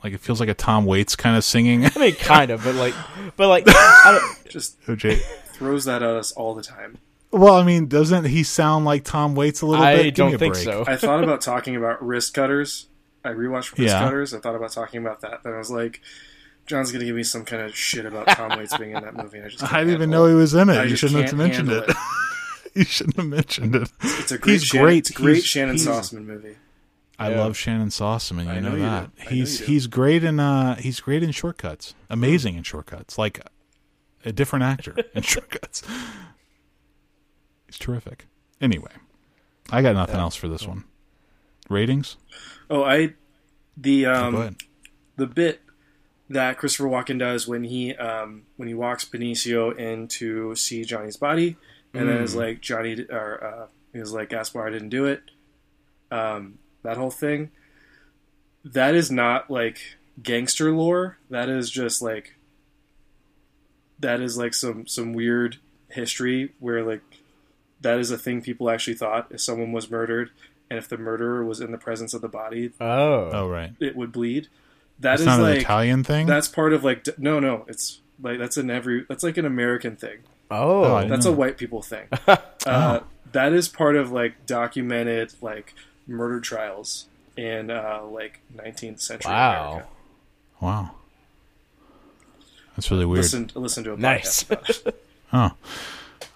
[0.03, 1.85] like it feels like a Tom Waits kind of singing.
[1.85, 2.93] I mean, kind of, but like,
[3.35, 5.19] but like, I don't, Just OJ.
[5.47, 6.97] throws that at us all the time.
[7.31, 10.15] Well, I mean, doesn't he sound like Tom Waits a little I bit?
[10.15, 10.63] Give me don't think break.
[10.65, 10.85] so.
[10.87, 12.85] I thought about talking about Wristcutters.
[13.25, 13.99] I rewatched wrist Yeah.
[13.99, 14.33] cutters.
[14.33, 15.43] I thought about talking about that.
[15.43, 15.99] Then I was like,
[16.65, 19.41] John's gonna give me some kind of shit about Tom Waits being in that movie.
[19.41, 20.77] I just I can't didn't even know he was in it.
[20.77, 21.95] I you shouldn't have mentioned handle it.
[22.79, 23.89] you shouldn't have mentioned it.
[24.01, 24.97] It's a great, He's Shannon, great.
[24.99, 26.55] It's a great He's- Shannon he's- Sossamon movie.
[27.19, 27.39] I Yeah.
[27.39, 28.43] love Shannyn Sossamon.
[28.45, 29.09] You I know, know you that.
[29.19, 31.95] I he's you he's great in uh he's great in Short Cuts.
[32.11, 33.17] Amazing in Short Cuts.
[33.17, 33.41] Like
[34.23, 35.81] a different actor in Short Cuts.
[37.65, 38.27] He's terrific.
[38.61, 38.91] Anyway,
[39.71, 40.83] I got nothing else for this one.
[41.69, 42.17] Ratings?
[42.69, 43.15] Oh, I
[43.75, 44.55] the Oh, um go ahead.
[45.17, 45.61] the bit
[46.29, 51.17] that Christopher Walken does when he um, when he walks Benicio in to see Johnny's
[51.17, 51.57] body,
[51.99, 52.37] and then is Mm.
[52.39, 55.21] like Johnny or uh, he was like Gaspar didn't do it.
[56.11, 57.51] Um, that whole thing.
[58.63, 59.79] That is not like
[60.21, 61.17] gangster lore.
[61.29, 62.35] That is just like
[63.99, 65.57] that is like some some weird
[65.89, 67.01] history where like
[67.81, 70.31] that is a thing people actually thought if someone was murdered
[70.69, 73.71] and if the murderer was in the presence of the body oh, Oh right.
[73.79, 74.47] it would bleed.
[74.99, 76.25] That It's is not an Italian thing.
[76.27, 79.95] that's part of like no no it's like that's an every that's like an American
[79.95, 80.19] thing.
[80.51, 82.07] Oh, Oh, That's a white people thing.
[82.65, 82.99] uh,
[83.31, 85.73] that is part of like documented like
[86.07, 89.69] murder trials in uh, like 19th century Wow.
[89.71, 89.87] America.
[90.61, 90.91] wow.
[92.75, 93.23] That's really weird.
[93.23, 94.43] Listen listen to a Nice.
[94.43, 95.03] podcast about it.
[95.29, 95.49] Huh.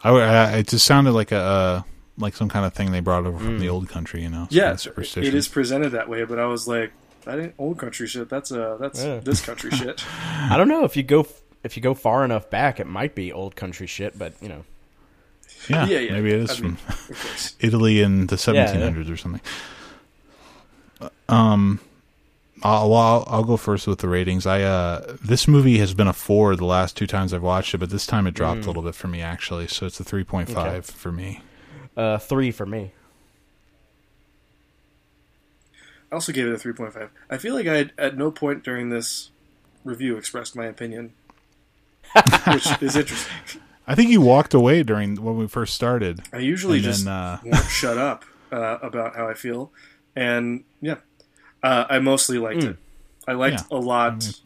[0.03, 1.81] I, I, it just sounded like a uh,
[2.17, 4.21] like some kind of thing they brought over from the old country.
[4.21, 4.47] You know.
[4.49, 5.35] some yeah, kind of it superstition.
[5.37, 6.25] is presented that way.
[6.25, 6.91] But I was like,
[7.23, 8.27] that ain't old country shit.
[8.27, 9.19] That's uh, that's Yeah.
[9.19, 10.03] this country shit.
[10.27, 11.25] I don't know if you go
[11.63, 14.63] if you go far enough back, it might be old country shit, but you know.
[15.67, 16.11] Yeah, Yeah, yeah.
[16.13, 17.55] maybe it is I from mean, Of.
[17.59, 19.41] Italy in the Yeah, 1700s or something.
[21.29, 21.79] Um,
[22.63, 24.45] I'll, well, I'll I'll go first with the ratings.
[24.45, 27.77] I uh, this movie has been a four the last two times I've watched it,
[27.79, 29.67] but this time it dropped a little bit for me actually.
[29.67, 30.93] So it's a three point five Okay.
[30.95, 31.41] for me.
[31.97, 32.93] Uh, three for me.
[36.11, 37.09] I also gave it a three point five.
[37.29, 39.31] I feel like I at no point during this
[39.83, 41.13] review expressed my opinion,
[42.47, 43.61] which is interesting.
[43.87, 46.21] I think you walked away during when we first started.
[46.31, 49.71] I usually just then, uh, won't shut up uh, about how I feel,
[50.15, 50.97] and yeah,
[51.63, 52.77] uh, I mostly liked it.
[53.27, 53.77] I liked Yeah.
[53.77, 54.39] a lot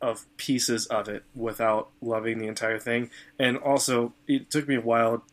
[0.00, 4.80] of pieces of it without loving the entire thing, and also it took me a
[4.80, 5.24] while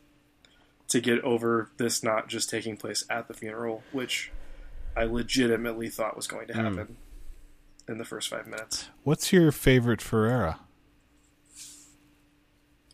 [0.88, 4.30] to get over this not just taking place at the funeral, which
[4.96, 6.96] I legitimately thought was going to happen
[7.88, 8.88] in the first five minutes.
[9.02, 10.60] What's your favorite Ferrara?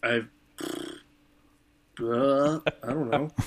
[0.02, 0.22] I,
[2.02, 3.30] uh, I don't know.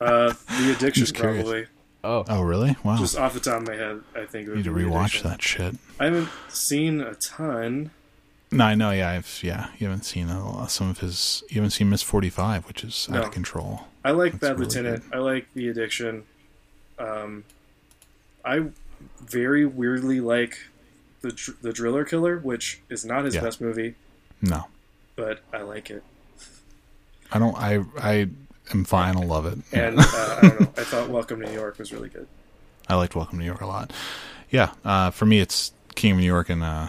[0.00, 1.42] Uh, the addiction, Just curious.
[1.42, 1.66] probably.
[2.04, 2.76] Oh, Oh, really?
[2.84, 2.98] Wow.
[2.98, 4.88] Just off the top of my head, I think it would need to be The
[4.90, 5.30] rewatch Addiction.
[5.30, 5.74] that shit.
[5.98, 7.90] I haven't seen a ton.
[8.50, 8.90] No, I know.
[8.90, 9.68] Yeah, I've yeah.
[9.78, 11.42] You haven't seen a lot, some of his.
[11.48, 13.22] You haven't seen Miss Forty Five, which is out No.
[13.22, 13.86] of control.
[14.04, 15.04] I like That's Bad really Lieutenant.
[15.12, 16.24] I like The Addiction.
[16.98, 17.44] Um,
[18.44, 18.66] I
[19.20, 20.58] very weirdly like
[21.22, 23.42] the Dr- the Driller Killer, which is not his Yeah.
[23.42, 23.94] best movie,
[24.42, 24.66] No,
[25.16, 26.02] but I like it.
[27.32, 27.56] I don't.
[27.56, 28.28] I I
[28.72, 29.16] am fine.
[29.16, 29.58] I'll love it.
[29.72, 30.66] And uh, I don't know.
[30.76, 32.26] I thought Welcome to New York was really good.
[32.88, 33.92] I liked Welcome to New York a lot.
[34.50, 36.88] Yeah, uh, for me, it's King of New York and uh,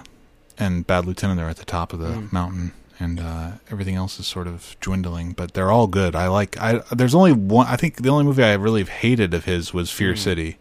[0.58, 1.38] and Bad Lieutenant.
[1.40, 2.32] They're at the top of the Mm.
[2.32, 5.32] mountain, and uh, everything else is sort of dwindling.
[5.34, 6.16] But they're all good.
[6.16, 6.56] I like.
[6.62, 7.66] I there's only one.
[7.68, 10.18] I think the only movie I really hated of his was Fear Mm.
[10.20, 10.58] City,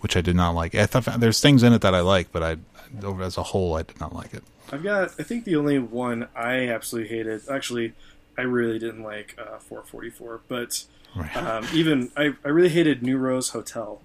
[0.00, 0.76] which I did not like.
[0.76, 2.56] I thought there's things in it that I like, but I
[3.02, 4.44] over as a whole, I did not like it.
[4.72, 5.10] I've got.
[5.18, 7.48] I think the only one I absolutely hated.
[7.48, 7.92] Actually,
[8.38, 10.84] I really didn't like uh, 444, but
[11.16, 11.36] Right.
[11.36, 14.00] um, even I, I really hated New Rose Hotel.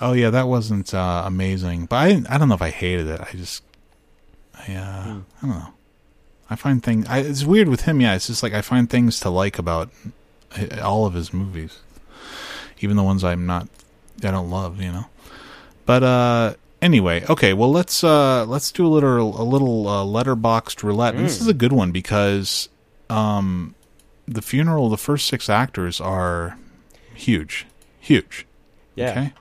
[0.00, 3.20] Oh yeah, that wasn't uh, amazing, but I I don't know if I hated it.
[3.20, 3.62] I just
[4.54, 5.74] I uh, I don't know.
[6.48, 7.06] I find things.
[7.08, 8.00] I, it's weird with him.
[8.00, 9.90] Yeah, it's just like I find things to like about
[10.82, 11.80] all of his movies,
[12.80, 13.68] even the ones I'm not
[14.24, 14.80] I don't love.
[14.80, 15.06] You know.
[15.84, 17.52] But uh, anyway, okay.
[17.52, 21.14] Well, let's uh, let's do a little a little uh, Letterboxd roulette.
[21.14, 22.68] And this is a good one because
[23.08, 23.74] um,
[24.26, 24.88] the funeral.
[24.88, 26.56] The first six actors are
[27.14, 27.66] huge,
[27.98, 28.46] huge.
[28.94, 29.10] yeah.
[29.10, 29.32] Okay.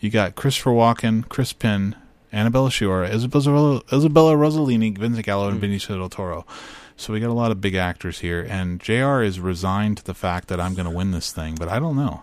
[0.00, 1.96] You got Christopher Walken, Chris Penn,
[2.32, 6.46] Annabella Sciorra, Isabella, Isabella Rossellini, Vincent Gallo, and Benicio del Toro.
[6.96, 9.22] So we got a lot of big actors here, and Jr.
[9.22, 11.96] is resigned to the fact that I'm going to win this thing, but I don't
[11.96, 12.22] know.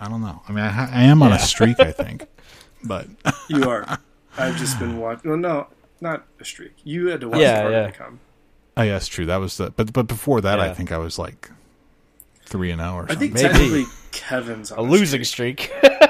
[0.00, 0.42] I don't know.
[0.48, 2.26] I mean, I, I am on a streak, I think,
[2.84, 3.06] but
[3.48, 3.98] You are.
[4.36, 5.30] I've just been watching.
[5.30, 5.66] Well, no,
[6.00, 6.72] not a streak.
[6.84, 7.86] You had to watch Yeah, Far yeah.
[7.86, 8.20] to Come.
[8.76, 9.26] oh yeah, it's true.
[9.26, 11.50] That was the but but before that, I think I was like
[12.44, 13.48] three and zero or I think Maybe.
[13.48, 15.72] technically Kevin's on A a losing streak.
[15.76, 15.92] streak.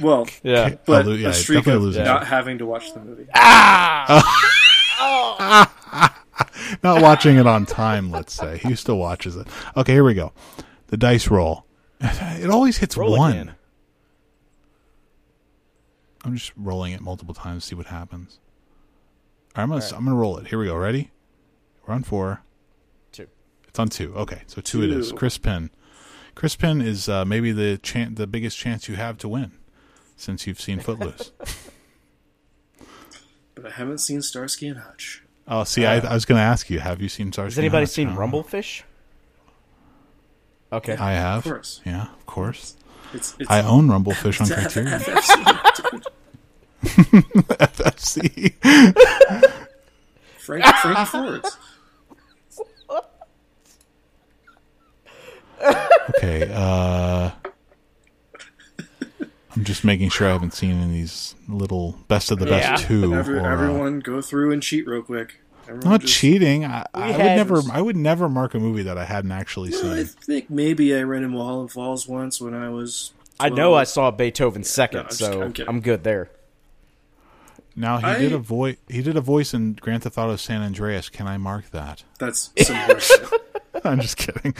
[0.00, 0.76] Well, yeah.
[0.86, 2.28] but lo- yeah, a streak definitely of losing not streak.
[2.30, 3.26] having to watch the movie.
[3.34, 4.22] Ah!
[5.00, 6.14] oh.
[6.84, 8.12] Not watching it on time.
[8.12, 9.48] Let's say he still watches it.
[9.76, 10.32] Okay, here we go.
[10.88, 11.64] The dice roll.
[12.00, 13.32] It always hits Roll one.
[13.32, 13.54] again.
[16.28, 18.38] I'm just rolling it multiple times to see what happens.
[19.56, 20.48] All right, I'm gonna I'm gonna roll it.
[20.48, 20.76] Here we go.
[20.76, 21.10] Ready?
[21.86, 22.42] We're on four.
[23.12, 23.28] Two.
[23.66, 24.14] It's on two.
[24.14, 25.10] Okay, so two, it is.
[25.10, 25.70] Chris Penn.
[26.34, 29.52] Chris Penn is uh, maybe the chan- the biggest chance you have to win
[30.16, 31.32] since you've seen Footloose.
[33.54, 35.24] But I haven't seen Starsky and Hutch.
[35.48, 37.54] oh, see, I, I was going to ask you, have you seen Starsky?
[37.54, 37.90] Has anybody Hutch?
[37.92, 38.42] seen I don't know.
[38.44, 38.82] Rumblefish?
[40.72, 40.96] Okay.
[40.96, 41.38] I have.
[41.38, 41.80] Of course.
[41.84, 42.76] Yeah, of course.
[43.12, 45.00] It's, it's I own Rumblefish on Criterion.
[46.84, 48.54] FFC.
[48.60, 49.52] FC.
[50.38, 50.64] Frank,
[51.06, 51.48] Frankie
[56.16, 57.30] Okay, uh
[59.56, 62.82] I'm just making sure I haven't seen any of these little best of the best
[62.82, 62.88] Yeah.
[62.88, 63.12] two.
[63.14, 65.40] Every, or, uh, everyone go through and cheat real quick.
[65.64, 66.64] Everyone not just- cheating.
[66.64, 67.60] I, I would had- never.
[67.72, 71.02] I would never mark a movie that I hadn't actually Well, I think maybe I
[71.02, 73.12] ran in Mulholland Falls once when I was.
[73.40, 75.54] I know I saw Beethoven second, no, I'm just- so I'm.
[75.68, 76.30] I'm good there.
[77.78, 78.76] Now he I- did a voice.
[78.88, 81.08] He did a voice in Grand Theft Auto San Andreas.
[81.08, 82.02] Can I mark that?
[82.18, 83.30] That's some.
[83.84, 84.52] I'm just kidding.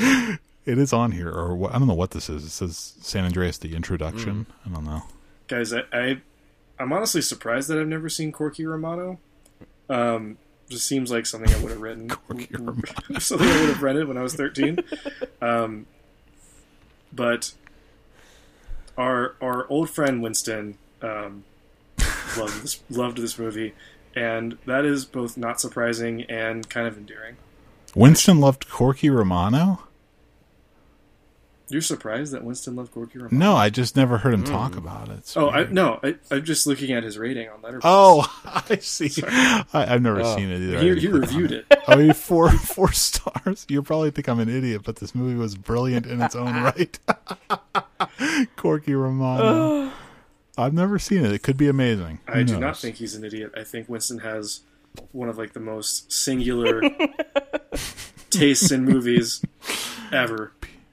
[0.64, 2.44] It is on here, or what, I don't know what this is.
[2.44, 4.46] It says San Andreas, the introduction.
[4.46, 4.70] Mm.
[4.70, 5.02] I don't know.
[5.48, 6.20] Guys, I, I,
[6.78, 9.18] I'm honestly surprised that I've never seen Corky Romano.
[9.88, 10.36] Um,
[10.68, 12.08] just seems like something I would have written.
[12.10, 12.82] Corky Romano.
[13.18, 14.78] something I would have rented when I was 13.
[15.42, 15.86] um,
[17.12, 17.52] but
[18.96, 21.44] our our old friend Winston um,
[22.38, 23.74] loved this loved this movie,
[24.14, 27.36] and that is both not surprising and kind of endearing.
[27.94, 29.80] Winston loved Corky Romano.
[31.70, 33.36] You're surprised that Winston loved Corky Romano?
[33.36, 34.78] No, I just never heard him talk hmm.
[34.78, 35.18] about it.
[35.18, 37.80] It's Oh, I, no, I, I'm just looking at his rating on Letterboxd.
[37.84, 38.40] Oh,
[38.70, 39.22] I see.
[39.26, 40.36] I, I've never oh.
[40.36, 40.72] seen it either.
[40.72, 41.66] You, he, already he reviewed it.
[41.88, 43.66] I mean, four four stars.
[43.68, 46.98] You probably think I'm an idiot, but this movie was brilliant in its own right.
[48.56, 49.92] Corky Romano.
[50.58, 51.32] I've never seen it.
[51.32, 52.20] It could be amazing.
[52.26, 53.52] I Who do not think he's an idiot.
[53.56, 54.60] I think Winston has
[55.12, 56.82] one of like the most singular
[58.30, 59.42] tastes in movies
[60.12, 60.52] ever.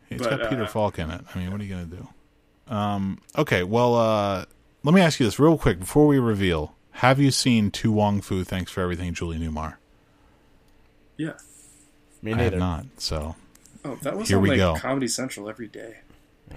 [0.09, 1.21] It's but, got Peter uh, Falk in it.
[1.33, 2.73] I mean, what are you gonna do?
[2.73, 4.45] Um, okay, well, uh,
[4.83, 6.75] let me ask you this real quick before we reveal.
[6.91, 8.43] Have you seen To Wong Foo?
[8.43, 9.75] Thanks for everything, Julie Newmar.
[11.17, 11.33] Yeah.
[12.21, 12.41] Me neither.
[12.41, 12.85] I have not.
[12.97, 13.35] So
[13.85, 14.75] Oh, that was Here on we like go.
[14.75, 15.97] Comedy Central every day.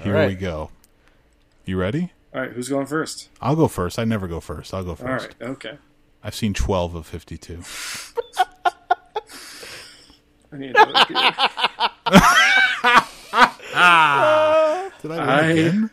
[0.03, 0.29] here right.
[0.29, 0.71] we go.
[1.67, 2.13] You ready?
[2.35, 3.29] All right, who's going first?
[3.41, 3.99] I'll go first.
[3.99, 4.75] I never go first.
[4.75, 5.35] I'll go first.
[5.43, 5.79] All right, okay.
[6.23, 7.63] I've seen twelve of fifty-two.
[10.53, 11.19] I need another beer.
[15.03, 15.91] Did I win I- again?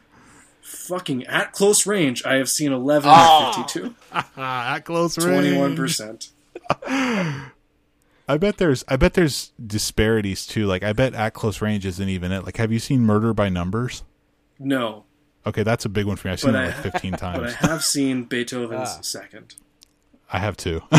[0.61, 3.49] Fucking at close range, I have seen 11 Ah.
[3.49, 3.95] of 52.
[4.11, 5.55] Ah, at close range.
[5.57, 6.29] 21%.
[8.27, 10.65] I bet there's I bet there's disparities too.
[10.65, 12.43] Like I bet at close range isn't even it.
[12.45, 14.03] Like have you seen Murder by Numbers?
[14.59, 15.03] No,
[15.47, 16.31] Okay, that's a big one for me.
[16.33, 17.39] I've seen But it I- like fifteen times.
[17.39, 19.01] but I have seen Beethoven's Ah.
[19.01, 19.55] second.
[20.33, 20.81] I have two.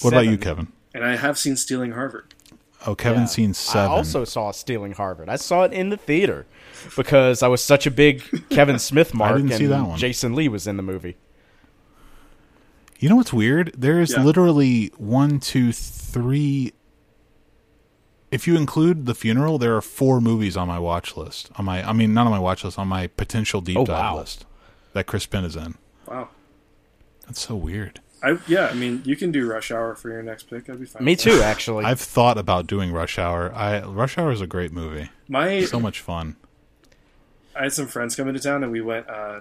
[0.00, 0.68] what about you, Kevin?
[0.94, 2.34] And I have seen Stealing Harvard.
[2.86, 3.34] Oh, Kevin's Yeah.
[3.44, 3.90] seen seven.
[3.90, 5.28] I also saw Stealing Harvard.
[5.28, 6.46] I saw it in the theater
[6.96, 9.98] because I was such a big Kevin Smith mark, I didn't and see that one.
[9.98, 11.16] Jason Lee was in the movie.
[12.98, 13.72] You know what's weird?
[13.76, 14.22] There is Yeah.
[14.22, 16.72] literally one, two, three.
[18.30, 21.50] If you include the funeral, there are four movies on my watch list.
[21.56, 24.12] On my, I mean, not on my watch list, on my potential deep Oh, dive
[24.14, 24.18] wow.
[24.18, 24.46] list
[24.92, 25.74] that Chris Penn is in.
[26.06, 26.28] Wow.
[27.26, 28.00] That's so weird.
[28.22, 30.68] I yeah, I mean, you can do Rush Hour for your next pick.
[30.68, 31.02] I'd be fine.
[31.04, 31.30] Me with that.
[31.30, 31.84] too, actually.
[31.86, 33.50] I've thought about doing Rush Hour.
[33.54, 35.08] I Rush Hour is a great movie.
[35.26, 36.36] My So much fun.
[37.56, 39.40] I had some friends come into town and we went uh,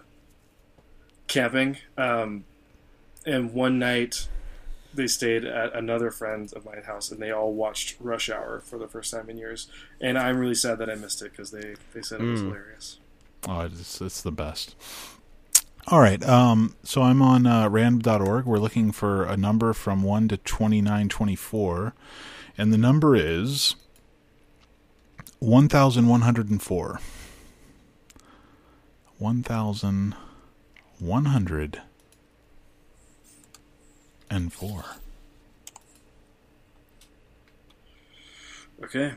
[1.28, 1.78] camping.
[1.98, 2.46] Um,
[3.26, 4.30] and one night
[5.00, 8.78] they stayed at another friend of mine house and they all watched Rush Hour for
[8.78, 9.70] the first time in years.
[10.02, 13.00] And I'm really sad that I missed it because they, they said it was hilarious.
[13.48, 14.76] Oh, it's, it's the best.
[15.88, 16.22] All right.
[16.28, 18.46] Um, so I'm on uh, random.org.
[18.46, 21.94] We're looking for a number from 1 to 2924.
[22.58, 23.78] And the number is
[25.40, 27.00] 1,104.
[29.18, 31.89] 1,104.
[38.84, 39.14] Okay.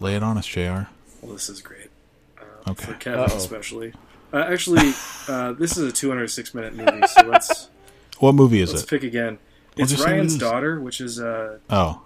[0.00, 0.88] Lay it on us, JR.
[1.22, 1.90] Well, this is great.
[2.38, 2.86] Uh, Okay.
[2.86, 3.36] For Kevin, Uh-oh.
[3.36, 3.92] especially.
[4.32, 4.92] Uh, actually,
[5.28, 7.68] uh, this is a 206 minute movie, so let's
[8.18, 8.90] What movie is let's it?
[8.90, 9.38] pick again.
[9.76, 10.40] We'll It's just Ryan's it is.
[10.40, 12.02] daughter, which is uh, Oh.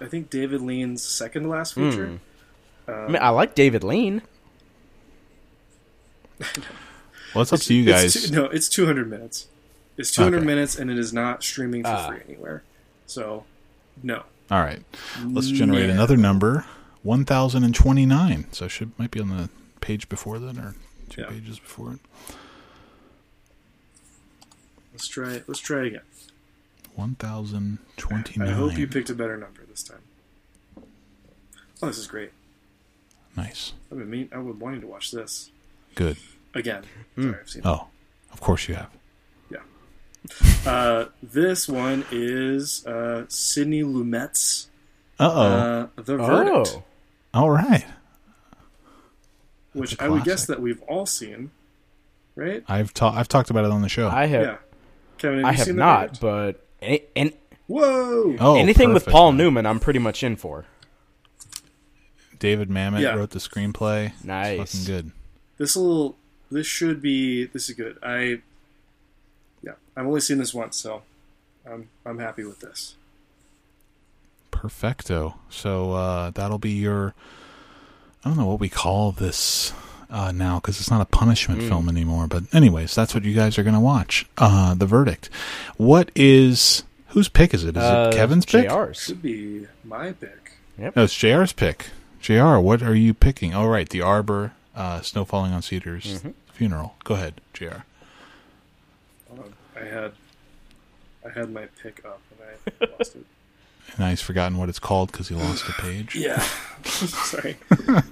[0.00, 2.20] I think David Lean's second to last feature.
[2.86, 4.22] I, mean, I like David Lean.
[7.34, 8.30] Well, it's up to you It's guys.
[8.30, 9.48] two- no, it's 200 minutes.
[9.98, 10.46] It's 200 Okay.
[10.46, 12.06] minutes, and it is not streaming for Ah.
[12.08, 12.62] free anywhere.
[13.06, 13.44] So,
[14.02, 14.24] no.
[14.50, 14.82] All right.
[15.24, 15.94] Let's generate Yeah.
[15.94, 16.64] another number.
[17.02, 18.46] 1029.
[18.52, 19.50] So it should might be on the
[19.80, 20.74] page before then or
[21.10, 21.28] two Yeah.
[21.28, 22.00] pages before it.
[24.92, 25.44] Let's try it.
[25.48, 26.02] Let's try it again.
[26.96, 28.48] 1029.
[28.48, 30.02] I hope you picked a better number this time.
[31.82, 32.32] Oh, this is great.
[33.36, 33.72] Nice.
[33.92, 34.28] I've been mean.
[34.32, 35.50] I've been wanting to watch this
[35.94, 36.16] Good.
[36.54, 36.84] again.
[37.14, 37.22] Hmm.
[37.30, 37.62] Sorry, I've seen.
[37.64, 37.86] Oh,
[38.32, 38.90] of course you have.
[40.30, 40.66] It.
[40.66, 44.68] Uh, this one is uh, Sidney Lumet's
[45.18, 45.40] Uh-oh.
[45.40, 46.84] uh, The Verdict, Oh,
[47.34, 47.84] All right.
[49.72, 51.50] which I would guess that we've all seen,
[52.34, 52.62] right?
[52.68, 54.08] I've ta- I've talked about it on the show.
[54.08, 54.42] I have.
[54.42, 54.56] Yeah.
[55.18, 56.20] Kevin, have I you have seen not, Verdict?
[56.20, 57.32] but any, an-
[57.66, 58.36] Whoa!
[58.40, 59.12] oh, anything with perfect.
[59.14, 60.64] Paul Newman, I'm pretty much in for.
[62.38, 63.14] David Mamet Yeah.
[63.14, 64.12] wrote the screenplay.
[64.14, 64.58] It's Nice.
[64.72, 65.12] fucking good.
[65.58, 66.16] This will.
[66.50, 67.46] This should be.
[67.46, 67.98] This is good.
[68.02, 68.40] I.
[69.62, 71.02] Yeah, I've only seen this once, so
[71.70, 72.94] I'm I'm happy with this.
[74.50, 75.34] Perfecto.
[75.50, 77.14] So uh, that'll be your.
[78.24, 79.72] I don't know what we call this
[80.10, 81.68] uh, now because it's not a punishment Hmm.
[81.68, 82.26] film anymore.
[82.26, 84.26] But anyways, that's what you guys are going to watch.
[84.36, 85.30] Uh, the verdict.
[85.76, 87.76] What is whose pick is it?
[87.76, 88.68] Is Uh, it Kevin's pick?
[88.68, 88.98] JR's.
[89.00, 90.52] Should be my pick.
[90.76, 91.86] No, it's JR's pick.
[92.20, 93.54] JR, what are you picking?
[93.54, 96.30] Oh, right, the Arbor, uh, Snow Falling on Cedars Mm-hmm.
[96.52, 96.96] funeral.
[97.04, 97.84] Go ahead, JR.
[99.78, 99.98] Hold on.
[99.98, 100.12] I had.
[101.26, 103.24] I had my pick up and I lost it.
[103.90, 106.14] And now he's forgotten what it's called because he lost a page.
[106.16, 106.40] Yeah.
[106.84, 107.56] Sorry.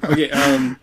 [0.05, 0.31] okay.
[0.31, 0.79] Um.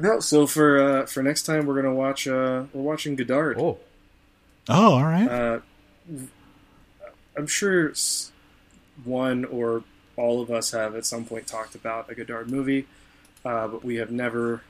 [0.00, 0.20] No.
[0.20, 2.26] So for uh, for next time, we're gonna watch.
[2.26, 3.58] Uh, we're watching Godard.
[3.60, 3.78] Oh,
[4.68, 5.28] Oh, all right.
[5.28, 5.60] Uh,
[7.36, 7.92] I'm sure
[9.04, 9.82] one or
[10.16, 12.86] all of us have at some point talked about a Godard movie,
[13.44, 14.62] uh, but we have never.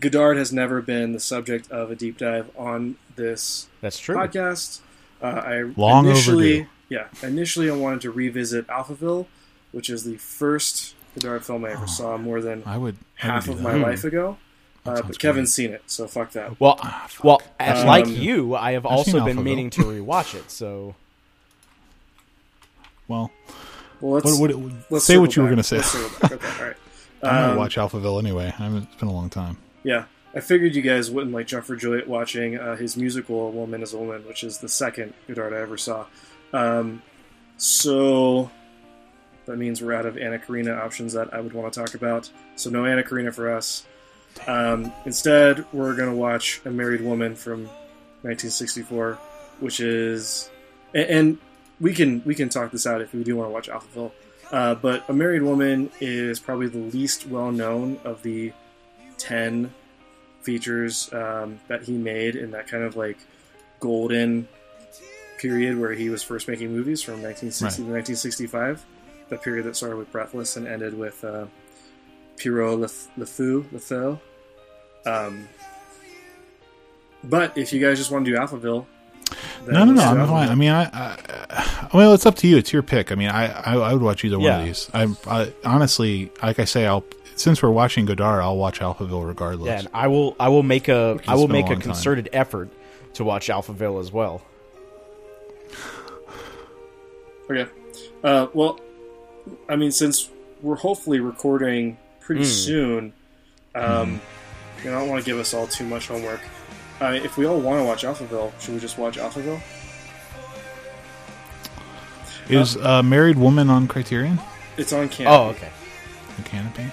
[0.00, 4.14] Godard has never been the subject of a deep dive on this that's true.
[4.16, 4.80] podcast.
[5.22, 6.68] Uh, I Long initially, overdue.
[6.90, 9.26] yeah, initially I wanted to revisit Alphaville,
[9.72, 11.86] which is the first Godard film I ever Oh.
[11.86, 13.80] saw more than I would I half would of do my that.
[13.86, 14.36] life ago.
[14.84, 16.60] Uh, but Kevin's seen it, so fuck that.
[16.60, 17.24] Well, Ah, fuck.
[17.24, 19.42] well, Um, like you, I have I've also been Alphaville.
[19.42, 20.48] meaning to rewatch it.
[20.50, 20.94] So
[23.08, 23.30] Well,
[24.00, 25.76] Well, let's, what, what, let's say what circle you were going to say.
[25.78, 26.32] Let's back.
[26.32, 26.76] Okay, all right.
[27.22, 28.46] I'm going Um, to watch Alphaville anyway.
[28.58, 29.56] I haven't, it's been a long time.
[29.86, 33.84] Yeah, I figured you guys wouldn't like jump for watching uh, his musical "A Woman
[33.84, 36.06] Is a Woman," which is the second Godard I ever saw.
[36.52, 37.02] Um,
[37.56, 38.50] so
[39.44, 42.28] that means we're out of Anna Karina options that I would want to talk about.
[42.56, 43.86] So no Anna Karina for us.
[44.48, 47.66] Um, instead, we're going to watch A Married Woman from
[48.22, 49.14] 1964,
[49.60, 50.50] which is,
[50.96, 51.38] and, and
[51.80, 54.10] we can we can talk this out if we do want to watch Alphaville.
[54.50, 58.52] Uh, but A Married Woman is probably the least well known of the
[59.18, 59.72] 10
[60.42, 63.18] features um, that he made in that kind of like
[63.80, 64.48] golden
[65.38, 68.84] period where he was first making movies from 1960 to 1965.
[69.28, 71.46] The period that started with Breathless and ended with uh,
[72.36, 74.18] Pierrot Le, Le Fou, Le Feu.
[75.04, 75.48] Um,
[77.24, 78.86] but if you guys just want to do Alphaville,
[79.66, 80.02] No, no, no.
[80.02, 80.48] I'm fine.
[80.48, 82.56] I mean, I, I, well, it's up to you.
[82.56, 83.10] It's your pick.
[83.10, 84.88] I mean, I, I, I would watch either one of these.
[84.94, 87.04] I, I honestly, like I say, I'll
[87.36, 89.68] since we're watching Godard, I'll watch Alphaville regardless.
[89.68, 91.80] yeah, and I will I will make a I will been a make a long
[91.80, 91.92] time.
[91.92, 92.68] concerted effort
[93.14, 94.42] to watch Alphaville as well.
[97.50, 97.70] Okay.
[98.24, 98.80] Uh, well,
[99.68, 100.28] I mean, since
[100.62, 102.44] we're hopefully recording pretty Mm.
[102.46, 103.12] soon,
[103.74, 104.20] um,
[104.82, 106.40] you know, I don't want to give us all too much homework.
[107.00, 109.60] Uh, if we all want to watch Alphaville, should we just watch Alphaville?
[112.48, 114.38] Is uh, Married Woman on Criterion?
[114.76, 115.26] It's on Kanopy.
[115.26, 115.68] Oh, okay.
[116.36, 116.90] The Kanopy?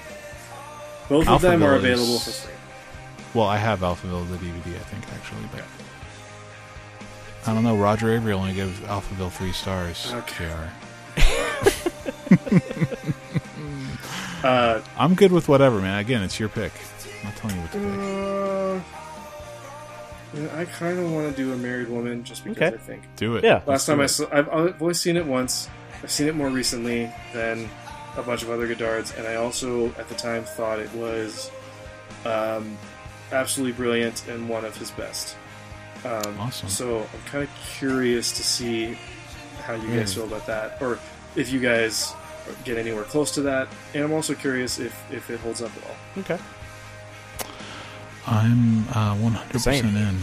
[1.10, 2.54] Both Alpha of them are available is- for free.
[3.34, 5.64] Well, I have Alphaville the DVD, I think actually, but
[7.50, 7.76] I don't know.
[7.76, 10.12] Roger Avery only gives Alphaville three stars.
[10.14, 10.46] Okay.
[10.46, 10.70] JR.
[14.44, 15.98] Uh, I'm good with whatever, man.
[16.00, 16.72] Again, it's your pick.
[17.20, 17.88] I'm not telling you what to pick.
[20.40, 22.76] uh, yeah, I kind of want to do a married woman just because Okay.
[22.76, 23.44] I think Do it.
[23.44, 23.62] Yeah.
[23.66, 24.08] last time I it.
[24.10, 25.70] saw, I've, I've only seen it once.
[26.02, 27.70] I've seen it more recently than
[28.18, 31.50] a bunch of other Godards, and I also at the time thought it was
[32.26, 32.78] um,
[33.32, 35.36] absolutely brilliant and one of his best.
[36.06, 36.70] Um, Awesome.
[36.70, 38.98] So I'm kind of curious to see
[39.64, 40.16] how you guys Mm.
[40.16, 41.00] feel about that, or
[41.36, 42.14] if you guys
[42.66, 43.68] get anywhere close to that.
[43.94, 45.96] And I'm also curious if if it holds up at all.
[46.22, 46.38] Okay.
[48.26, 49.86] I'm uh, 100% Same.
[49.96, 50.18] in.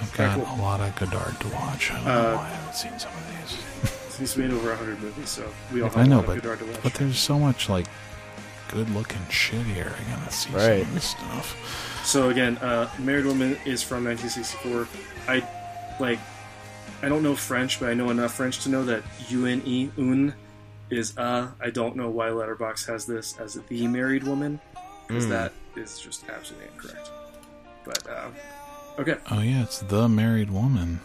[0.00, 0.60] I've got Alright, cool.
[0.60, 1.90] a lot of Godard to watch.
[1.90, 3.23] I don't Uh, know why I haven't seen some of these.
[4.18, 6.42] He's made over 100 movies, so we all have I know, a lot but of
[6.42, 6.82] Godard to watch.
[6.82, 7.86] but there's so much like
[8.68, 9.92] good looking shit here.
[9.98, 12.00] I gotta see some of this stuff.
[12.04, 14.88] So again, uh, Married Woman is from 1964.
[15.28, 15.46] I
[16.00, 16.18] like,
[17.02, 20.34] I don't know French, but I know enough French to know that une un
[20.90, 21.48] is uh.
[21.60, 24.60] I don't know why Letterboxd has this as the married woman
[25.06, 25.30] because Mm.
[25.30, 27.10] that is just absolutely incorrect.
[27.84, 28.28] But uh,
[29.00, 31.00] okay, Oh yeah, it's the married woman.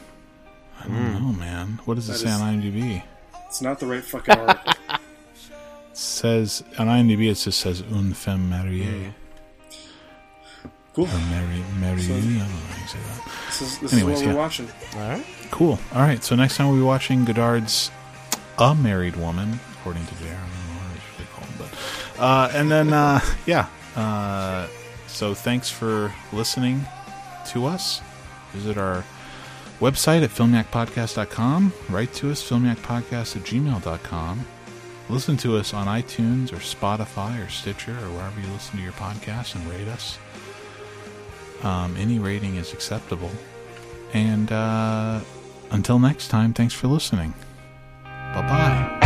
[0.80, 1.22] I don't Mm.
[1.22, 1.80] know, man.
[1.86, 3.04] What does it say is- on IMDb?
[3.48, 4.74] it's not the right fucking article.
[4.90, 5.00] It
[5.98, 9.12] says on IMDb it just says une femme mariée
[10.94, 11.06] cool.
[11.06, 12.08] or mari mariée.
[12.08, 13.32] So- I don't know how you say that.
[13.48, 14.38] This is this Anyways, is what we're yeah.
[14.40, 14.70] watching.
[14.96, 15.26] All right.
[15.52, 15.80] Cool.
[15.94, 16.24] All right.
[16.24, 17.92] So next time we'll be watching Godard's
[18.60, 20.26] A Married Woman, according to JR.
[20.26, 21.72] I don't know what it's really called,
[22.16, 23.68] but uh, and then uh, yeah.
[23.96, 24.68] Uh,
[25.08, 26.86] so thanks for listening
[27.50, 28.02] to us.
[28.54, 29.04] Visit our
[29.80, 31.74] website at filmyakpodcast.com.
[31.90, 34.46] Write to us, filmyakpodcast at gmail.com.
[35.10, 38.94] Listen to us on iTunes or Spotify or Stitcher or wherever you listen to your
[38.94, 40.20] podcasts and rate us.
[41.64, 43.32] Um, any rating is acceptable.
[44.14, 45.22] And uh,
[45.72, 47.34] until next time, thanks for listening.
[48.04, 49.00] Bye bye.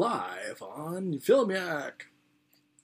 [0.00, 2.09] Live on Film Yak.